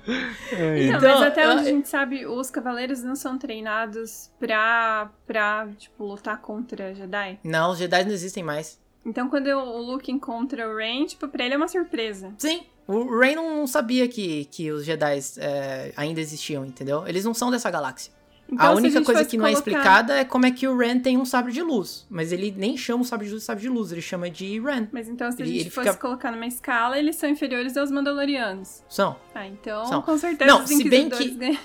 Então, 0.52 0.98
Então, 0.98 1.20
mas 1.20 1.28
até 1.28 1.44
eu- 1.46 1.50
onde 1.50 1.60
a 1.60 1.64
gente 1.64 1.88
sabe, 1.88 2.26
os 2.26 2.50
cavaleiros 2.50 3.02
não 3.02 3.14
são 3.16 3.38
treinados 3.38 4.30
pra, 4.38 5.10
pra 5.26 5.68
tipo, 5.78 6.04
lutar 6.04 6.38
contra 6.40 6.94
Jedi. 6.94 7.38
Não, 7.44 7.70
os 7.72 7.78
Jedi 7.78 8.04
não 8.04 8.12
existem 8.12 8.42
mais. 8.42 8.78
Então 9.04 9.28
quando 9.28 9.46
o 9.48 9.78
Luke 9.78 10.10
encontra 10.12 10.68
o 10.68 10.76
Rain, 10.76 11.06
tipo, 11.06 11.26
pra 11.28 11.44
ele 11.44 11.54
é 11.54 11.56
uma 11.56 11.68
surpresa. 11.68 12.32
Sim, 12.38 12.64
o 12.86 13.18
Rey 13.18 13.34
não 13.34 13.66
sabia 13.66 14.06
que, 14.08 14.44
que 14.46 14.70
os 14.70 14.84
Jedi 14.84 15.18
é, 15.38 15.92
ainda 15.96 16.20
existiam, 16.20 16.64
entendeu? 16.64 17.06
Eles 17.06 17.24
não 17.24 17.32
são 17.34 17.50
dessa 17.50 17.70
galáxia. 17.70 18.12
Então, 18.52 18.66
a 18.66 18.70
única 18.72 18.98
gente 18.98 19.06
coisa 19.06 19.24
que 19.24 19.36
não 19.38 19.46
é 19.46 19.52
colocar- 19.52 19.70
explicada 19.70 20.14
é 20.18 20.24
como 20.26 20.44
é 20.44 20.50
que 20.50 20.68
o 20.68 20.76
Ren 20.76 21.00
tem 21.00 21.16
um 21.16 21.24
sabre 21.24 21.52
de 21.52 21.62
luz. 21.62 22.06
Mas 22.10 22.32
ele 22.32 22.52
nem 22.54 22.76
chama 22.76 23.02
o 23.02 23.04
sabre 23.06 23.24
de 23.26 23.32
luz 23.32 23.42
de 23.42 23.46
sabre 23.46 23.62
de 23.62 23.68
luz, 23.70 23.90
ele 23.92 24.02
chama 24.02 24.28
de 24.30 24.60
Ren. 24.60 24.88
Mas 24.92 25.08
então 25.08 25.32
se 25.32 25.40
a 25.40 25.44
Ele- 25.44 25.52
gente 25.54 25.62
ele 25.62 25.70
fosse 25.70 25.88
fica- 25.88 26.00
colocar 26.00 26.30
numa 26.30 26.46
escala, 26.46 26.98
eles 26.98 27.16
são 27.16 27.30
inferiores 27.30 27.76
aos 27.76 27.90
Mandalorianos. 27.90 28.82
São. 28.88 29.16
Ah, 29.34 29.46
então 29.46 29.86
São. 29.86 30.02
com 30.02 30.18
certeza 30.18 30.50
Não, 30.50 30.62
os 30.62 30.68
se 30.68 30.88
bem 30.88 31.08
que-. 31.08 31.58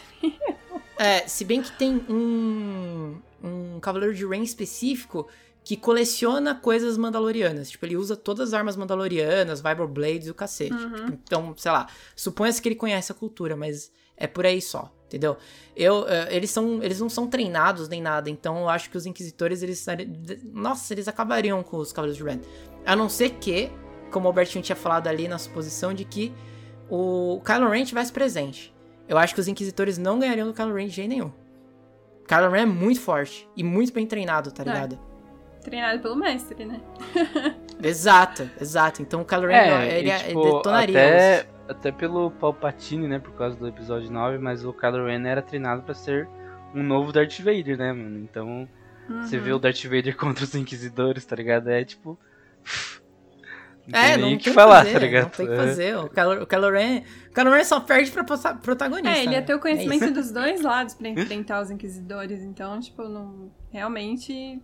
É, 0.97 1.27
se 1.27 1.45
bem 1.45 1.61
que 1.61 1.71
tem 1.73 2.03
um, 2.09 3.17
um 3.43 3.79
Cavaleiro 3.79 4.15
de 4.15 4.25
Ren 4.25 4.41
específico 4.41 5.27
que 5.63 5.75
coleciona 5.75 6.55
coisas 6.55 6.97
mandalorianas. 6.97 7.69
Tipo, 7.69 7.85
ele 7.85 7.97
usa 7.97 8.15
todas 8.15 8.47
as 8.49 8.53
armas 8.53 8.75
mandalorianas, 8.77 9.61
Vibro 9.61 9.87
Blades 9.87 10.27
e 10.27 10.31
o 10.31 10.33
cacete. 10.33 10.71
Uhum. 10.73 10.93
Tipo, 10.93 11.19
então, 11.25 11.53
sei 11.57 11.71
lá, 11.71 11.87
suponha-se 12.15 12.61
que 12.61 12.69
ele 12.69 12.75
conhece 12.75 13.11
a 13.11 13.15
cultura, 13.15 13.55
mas 13.57 13.91
é 14.15 14.25
por 14.25 14.45
aí 14.45 14.61
só, 14.61 14.91
entendeu? 15.07 15.35
Eu, 15.75 16.07
eh, 16.07 16.27
eles, 16.35 16.51
são, 16.51 16.81
eles 16.83 16.99
não 16.99 17.09
são 17.09 17.27
treinados 17.27 17.87
nem 17.89 18.01
nada, 18.01 18.29
então 18.29 18.59
eu 18.59 18.69
acho 18.69 18.89
que 18.89 18.97
os 18.97 19.05
Inquisitores, 19.05 19.63
eles... 19.63 19.85
Nossa, 20.53 20.93
eles 20.93 21.07
acabariam 21.07 21.63
com 21.63 21.77
os 21.77 21.91
Cavaleiros 21.91 22.17
de 22.17 22.23
Ren. 22.23 22.39
A 22.85 22.95
não 22.95 23.09
ser 23.09 23.31
que, 23.31 23.71
como 24.11 24.25
o 24.25 24.27
Albertinho 24.29 24.63
tinha 24.63 24.75
falado 24.75 25.07
ali 25.07 25.27
na 25.27 25.37
suposição 25.37 25.93
de 25.93 26.05
que 26.05 26.33
o 26.89 27.41
Kylo 27.45 27.69
Ren 27.69 27.83
tivesse 27.83 28.11
presente. 28.11 28.73
Eu 29.07 29.17
acho 29.17 29.33
que 29.33 29.39
os 29.41 29.47
Inquisitores 29.47 29.97
não 29.97 30.19
ganhariam 30.19 30.47
do 30.47 30.53
Kylo 30.53 30.73
Ren 30.73 30.87
de 30.87 30.93
jeito 30.95 31.09
nenhum. 31.09 31.31
Kylo 32.27 32.49
Ren 32.49 32.61
é 32.61 32.65
muito 32.65 32.99
forte 32.99 33.47
e 33.55 33.63
muito 33.63 33.93
bem 33.93 34.05
treinado, 34.05 34.51
tá 34.51 34.63
É. 34.63 34.65
ligado? 34.65 34.99
Treinado 35.61 35.99
pelo 36.01 36.15
mestre, 36.15 36.65
né? 36.65 36.81
Exato, 37.83 38.49
exato. 38.59 39.01
Então 39.01 39.21
o 39.21 39.25
Kylo 39.25 39.47
Ren, 39.47 39.53
É, 39.55 39.99
ele, 39.99 40.09
e, 40.09 40.11
ele 40.11 40.23
tipo, 40.29 40.43
detonaria. 40.57 40.99
até, 40.99 41.47
até 41.67 41.91
pelo 41.91 42.31
Palpatine, 42.31 43.07
né, 43.07 43.19
por 43.19 43.33
causa 43.33 43.55
do 43.57 43.67
episódio 43.67 44.11
9, 44.11 44.37
mas 44.37 44.63
o 44.65 44.73
Kylo 44.73 45.05
Ren 45.05 45.25
era 45.27 45.41
treinado 45.41 45.83
pra 45.83 45.93
ser 45.93 46.27
um 46.73 46.83
novo 46.83 47.11
Darth 47.11 47.39
Vader, 47.39 47.77
né, 47.77 47.91
mano? 47.93 48.19
Então, 48.19 48.67
você 49.21 49.37
Uhum. 49.37 49.43
vê 49.43 49.53
o 49.53 49.59
Darth 49.59 49.83
Vader 49.83 50.15
contra 50.17 50.43
os 50.43 50.53
Inquisidores, 50.55 51.25
tá 51.25 51.35
ligado? 51.35 51.69
É 51.69 51.83
tipo... 51.83 52.17
Não 53.89 53.97
É, 53.97 54.07
tem 54.13 54.17
não 54.17 54.27
nem 54.27 54.29
tem 54.31 54.35
o 54.37 54.39
que 54.41 54.51
falar, 54.51 54.79
fazer, 54.79 54.91
tá 54.93 54.99
ligado? 54.99 55.23
Não 55.23 55.29
tem 55.29 55.45
o 55.45 55.49
que 55.49 55.55
É. 55.55 55.57
fazer. 55.57 55.97
O 55.97 56.09
Kylo, 56.09 56.43
o 56.43 56.45
Kylo 56.45 56.69
Ren, 56.71 57.03
o 57.29 57.33
Kylo 57.33 57.51
Ren 57.51 57.63
só 57.63 57.79
perde 57.79 58.11
pra 58.11 58.25
protagonista. 58.25 59.09
É, 59.09 59.23
ele 59.23 59.31
ia 59.31 59.39
né? 59.39 59.45
ter 59.45 59.53
o 59.55 59.59
conhecimento 59.61 60.03
É 60.03 60.11
dos 60.11 60.29
dois 60.29 60.59
lados 60.61 60.93
pra 60.93 61.07
enfrentar 61.07 61.61
os 61.61 61.71
inquisidores, 61.71 62.41
então, 62.43 62.77
tipo, 62.81 63.03
não, 63.07 63.49
realmente 63.71 64.61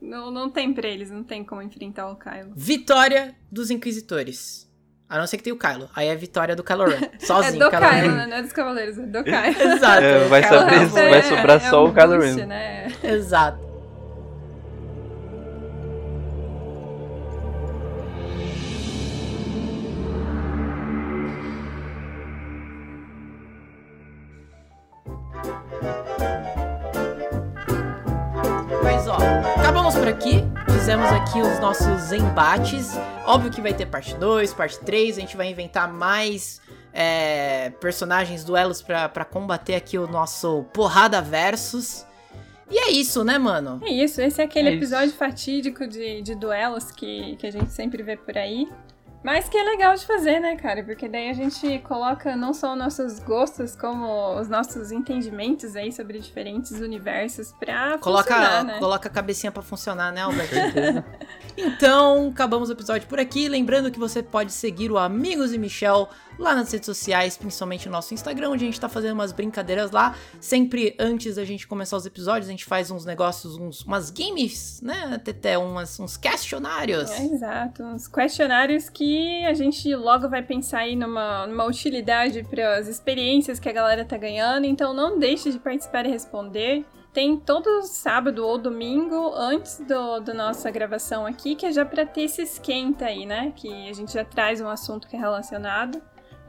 não, 0.00 0.30
não 0.30 0.48
tem 0.48 0.72
pra 0.72 0.88
eles, 0.88 1.10
não 1.10 1.22
tem 1.22 1.44
como 1.44 1.60
enfrentar 1.60 2.08
o 2.10 2.16
Kylo. 2.16 2.52
Vitória 2.56 3.34
dos 3.52 3.70
Inquisitores. 3.70 4.69
A 5.10 5.18
não 5.18 5.26
ser 5.26 5.38
que 5.38 5.42
tenha 5.42 5.54
o 5.54 5.58
Kylo. 5.58 5.90
Aí 5.96 6.06
é 6.06 6.14
vitória 6.14 6.54
do 6.54 6.62
Kylo 6.62 6.84
Ren. 6.84 7.00
Sozinho. 7.18 7.56
é 7.56 7.64
do 7.64 7.70
Kylo 7.70 7.82
Kylo, 7.88 8.00
Ren. 8.00 8.14
né? 8.14 8.26
Não 8.28 8.36
é 8.36 8.42
dos 8.42 8.52
Cavaleiros, 8.52 8.96
é 8.96 9.02
do 9.02 9.24
Kylo. 9.24 9.72
Exato. 9.74 10.02
É, 10.04 10.18
vai 10.28 10.42
Kylo 10.42 10.60
saber 10.60 10.86
vai 10.86 11.22
sobrar 11.24 11.60
só 11.68 11.84
o 11.84 11.92
Kylo 11.92 12.20
Ren. 12.20 12.46
né? 12.46 12.86
Exato. 13.02 13.58
Mas 28.82 29.06
ó, 29.08 29.16
acabamos 29.58 29.94
por 29.94 30.08
aqui. 30.08 30.44
Fizemos 30.80 31.12
aqui 31.12 31.42
os 31.42 31.58
nossos 31.60 32.10
embates. 32.10 32.92
Óbvio 33.26 33.50
que 33.50 33.60
vai 33.60 33.74
ter 33.74 33.84
parte 33.84 34.14
2, 34.14 34.54
parte 34.54 34.78
3. 34.80 35.18
A 35.18 35.20
gente 35.20 35.36
vai 35.36 35.50
inventar 35.50 35.92
mais 35.92 36.58
é, 36.90 37.68
personagens, 37.78 38.42
duelos 38.44 38.80
pra, 38.80 39.06
pra 39.06 39.26
combater 39.26 39.74
aqui 39.74 39.98
o 39.98 40.06
nosso 40.06 40.64
Porrada 40.72 41.20
Versus. 41.20 42.06
E 42.70 42.78
é 42.78 42.90
isso, 42.92 43.22
né, 43.22 43.36
mano? 43.36 43.78
É 43.84 43.90
isso, 43.90 44.22
esse 44.22 44.40
é 44.40 44.44
aquele 44.44 44.70
É 44.70 44.72
isso. 44.72 44.78
episódio 44.84 45.12
fatídico 45.14 45.86
de, 45.86 46.22
de 46.22 46.34
duelos 46.34 46.90
que, 46.90 47.36
que 47.36 47.46
a 47.46 47.52
gente 47.52 47.70
sempre 47.72 48.02
vê 48.02 48.16
por 48.16 48.38
aí. 48.38 48.66
Mas 49.22 49.50
que 49.50 49.56
é 49.56 49.62
legal 49.62 49.94
de 49.94 50.06
fazer, 50.06 50.40
né, 50.40 50.56
cara? 50.56 50.82
Porque 50.82 51.06
daí 51.06 51.28
a 51.28 51.34
gente 51.34 51.78
coloca 51.80 52.34
não 52.34 52.54
só 52.54 52.72
os 52.72 52.78
nossos 52.78 53.18
gostos, 53.20 53.76
como 53.76 54.38
os 54.40 54.48
nossos 54.48 54.90
entendimentos 54.90 55.76
aí 55.76 55.92
sobre 55.92 56.18
diferentes 56.18 56.72
universos 56.72 57.52
pra 57.52 57.98
Coloca, 57.98 58.34
funcionar, 58.34 58.64
né? 58.64 58.78
coloca 58.78 59.08
a 59.08 59.12
cabecinha 59.12 59.52
pra 59.52 59.62
funcionar, 59.62 60.10
né, 60.10 60.22
Albert? 60.22 60.48
então, 61.56 62.28
acabamos 62.28 62.70
o 62.70 62.72
episódio 62.72 63.06
por 63.08 63.20
aqui. 63.20 63.46
Lembrando 63.46 63.90
que 63.90 63.98
você 63.98 64.22
pode 64.22 64.52
seguir 64.52 64.90
o 64.90 64.96
Amigos 64.96 65.52
e 65.52 65.58
Michel 65.58 66.08
lá 66.40 66.54
nas 66.54 66.72
redes 66.72 66.86
sociais, 66.86 67.36
principalmente 67.36 67.86
no 67.86 67.92
nosso 67.92 68.14
Instagram, 68.14 68.50
onde 68.50 68.64
a 68.64 68.66
gente 68.66 68.80
tá 68.80 68.88
fazendo 68.88 69.12
umas 69.12 69.32
brincadeiras 69.32 69.90
lá. 69.90 70.16
Sempre 70.40 70.96
antes 70.98 71.36
da 71.36 71.44
gente 71.44 71.66
começar 71.66 71.96
os 71.96 72.06
episódios, 72.06 72.48
a 72.48 72.50
gente 72.50 72.64
faz 72.64 72.90
uns 72.90 73.04
negócios, 73.04 73.56
uns, 73.56 73.82
umas 73.82 74.10
games, 74.10 74.80
né, 74.82 75.18
Teté? 75.22 75.58
Umas, 75.58 75.98
uns 76.00 76.16
questionários. 76.16 77.10
É, 77.10 77.24
exato, 77.26 77.82
uns 77.82 78.08
questionários 78.08 78.88
que 78.88 79.44
a 79.44 79.54
gente 79.54 79.94
logo 79.94 80.28
vai 80.28 80.42
pensar 80.42 80.80
aí 80.80 80.96
numa, 80.96 81.46
numa 81.46 81.64
utilidade 81.64 82.42
para 82.42 82.78
as 82.78 82.88
experiências 82.88 83.60
que 83.60 83.68
a 83.68 83.72
galera 83.72 84.04
tá 84.04 84.16
ganhando, 84.16 84.66
então 84.66 84.94
não 84.94 85.18
deixe 85.18 85.50
de 85.52 85.58
participar 85.58 86.06
e 86.06 86.10
responder. 86.10 86.84
Tem 87.12 87.36
todo 87.36 87.82
sábado 87.82 88.46
ou 88.46 88.56
domingo 88.56 89.34
antes 89.34 89.80
do, 89.80 90.20
da 90.20 90.32
nossa 90.32 90.70
gravação 90.70 91.26
aqui, 91.26 91.56
que 91.56 91.66
é 91.66 91.72
já 91.72 91.84
para 91.84 92.06
ter 92.06 92.22
esse 92.22 92.42
esquenta 92.42 93.06
aí, 93.06 93.26
né? 93.26 93.52
Que 93.56 93.88
a 93.88 93.92
gente 93.92 94.12
já 94.12 94.24
traz 94.24 94.60
um 94.60 94.68
assunto 94.68 95.08
que 95.08 95.16
é 95.16 95.18
relacionado, 95.18 96.00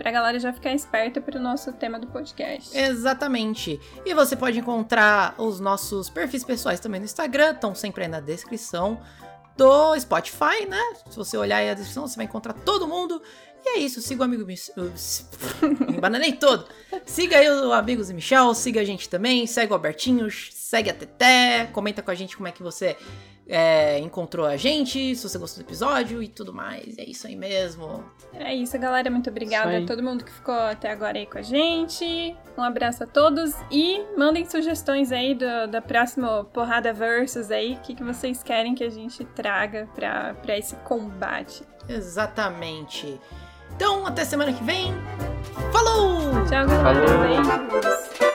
pra 0.01 0.09
galera 0.09 0.39
já 0.39 0.51
ficar 0.51 0.73
esperta 0.73 1.21
pro 1.21 1.39
nosso 1.39 1.71
tema 1.73 1.99
do 1.99 2.07
podcast. 2.07 2.75
Exatamente. 2.75 3.79
E 4.03 4.15
você 4.15 4.35
pode 4.35 4.57
encontrar 4.57 5.35
os 5.37 5.59
nossos 5.59 6.09
perfis 6.09 6.43
pessoais 6.43 6.79
também 6.79 6.99
no 6.99 7.05
Instagram, 7.05 7.51
estão 7.51 7.75
sempre 7.75 8.05
aí 8.05 8.09
na 8.09 8.19
descrição 8.19 8.99
do 9.55 9.99
Spotify, 9.99 10.65
né? 10.67 10.81
Se 11.07 11.15
você 11.15 11.37
olhar 11.37 11.57
aí 11.57 11.69
a 11.69 11.75
descrição, 11.75 12.07
você 12.07 12.15
vai 12.15 12.25
encontrar 12.25 12.53
todo 12.53 12.87
mundo. 12.87 13.21
E 13.63 13.77
é 13.77 13.77
isso, 13.77 14.01
siga 14.01 14.21
o 14.21 14.25
amigo. 14.25 14.43
Me 14.43 14.55
embananei 15.95 16.33
todo. 16.33 16.65
Siga 17.05 17.37
aí 17.37 17.47
o 17.47 17.71
Amigos 17.71 18.09
e 18.09 18.13
Michel, 18.15 18.55
siga 18.55 18.81
a 18.81 18.83
gente 18.83 19.07
também, 19.07 19.45
segue 19.45 19.71
o 19.71 19.75
Albertinho, 19.75 20.27
segue 20.31 20.89
a 20.89 20.95
Teté, 20.95 21.69
comenta 21.71 22.01
com 22.01 22.09
a 22.09 22.15
gente 22.15 22.35
como 22.35 22.47
é 22.47 22.51
que 22.51 22.63
você 22.63 22.97
é, 23.51 23.99
encontrou 23.99 24.45
a 24.45 24.55
gente, 24.55 25.13
se 25.13 25.27
você 25.27 25.37
gostou 25.37 25.61
do 25.61 25.67
episódio 25.67 26.23
e 26.23 26.29
tudo 26.29 26.53
mais. 26.53 26.97
É 26.97 27.03
isso 27.03 27.27
aí 27.27 27.35
mesmo. 27.35 28.01
É 28.33 28.55
isso, 28.55 28.79
galera. 28.79 29.11
Muito 29.11 29.29
obrigada 29.29 29.77
a 29.77 29.85
todo 29.85 30.01
mundo 30.01 30.23
que 30.23 30.31
ficou 30.31 30.55
até 30.55 30.89
agora 30.89 31.17
aí 31.17 31.25
com 31.25 31.37
a 31.37 31.41
gente. 31.41 32.33
Um 32.57 32.63
abraço 32.63 33.03
a 33.03 33.07
todos 33.07 33.53
e 33.69 34.01
mandem 34.17 34.49
sugestões 34.49 35.11
aí 35.11 35.35
do, 35.35 35.67
da 35.69 35.81
próxima 35.81 36.45
Porrada 36.45 36.93
Versus 36.93 37.51
aí. 37.51 37.73
O 37.73 37.79
que, 37.79 37.93
que 37.93 38.03
vocês 38.03 38.41
querem 38.41 38.73
que 38.73 38.85
a 38.85 38.89
gente 38.89 39.25
traga 39.25 39.89
pra, 39.93 40.33
pra 40.35 40.57
esse 40.57 40.77
combate. 40.77 41.63
Exatamente. 41.89 43.19
Então, 43.75 44.05
até 44.05 44.23
semana 44.23 44.53
que 44.53 44.63
vem. 44.63 44.93
Falou! 45.73 46.31
Tchau, 46.47 46.67
galera. 46.67 47.05
Falou. 47.05 47.69
Beijos. 47.69 48.30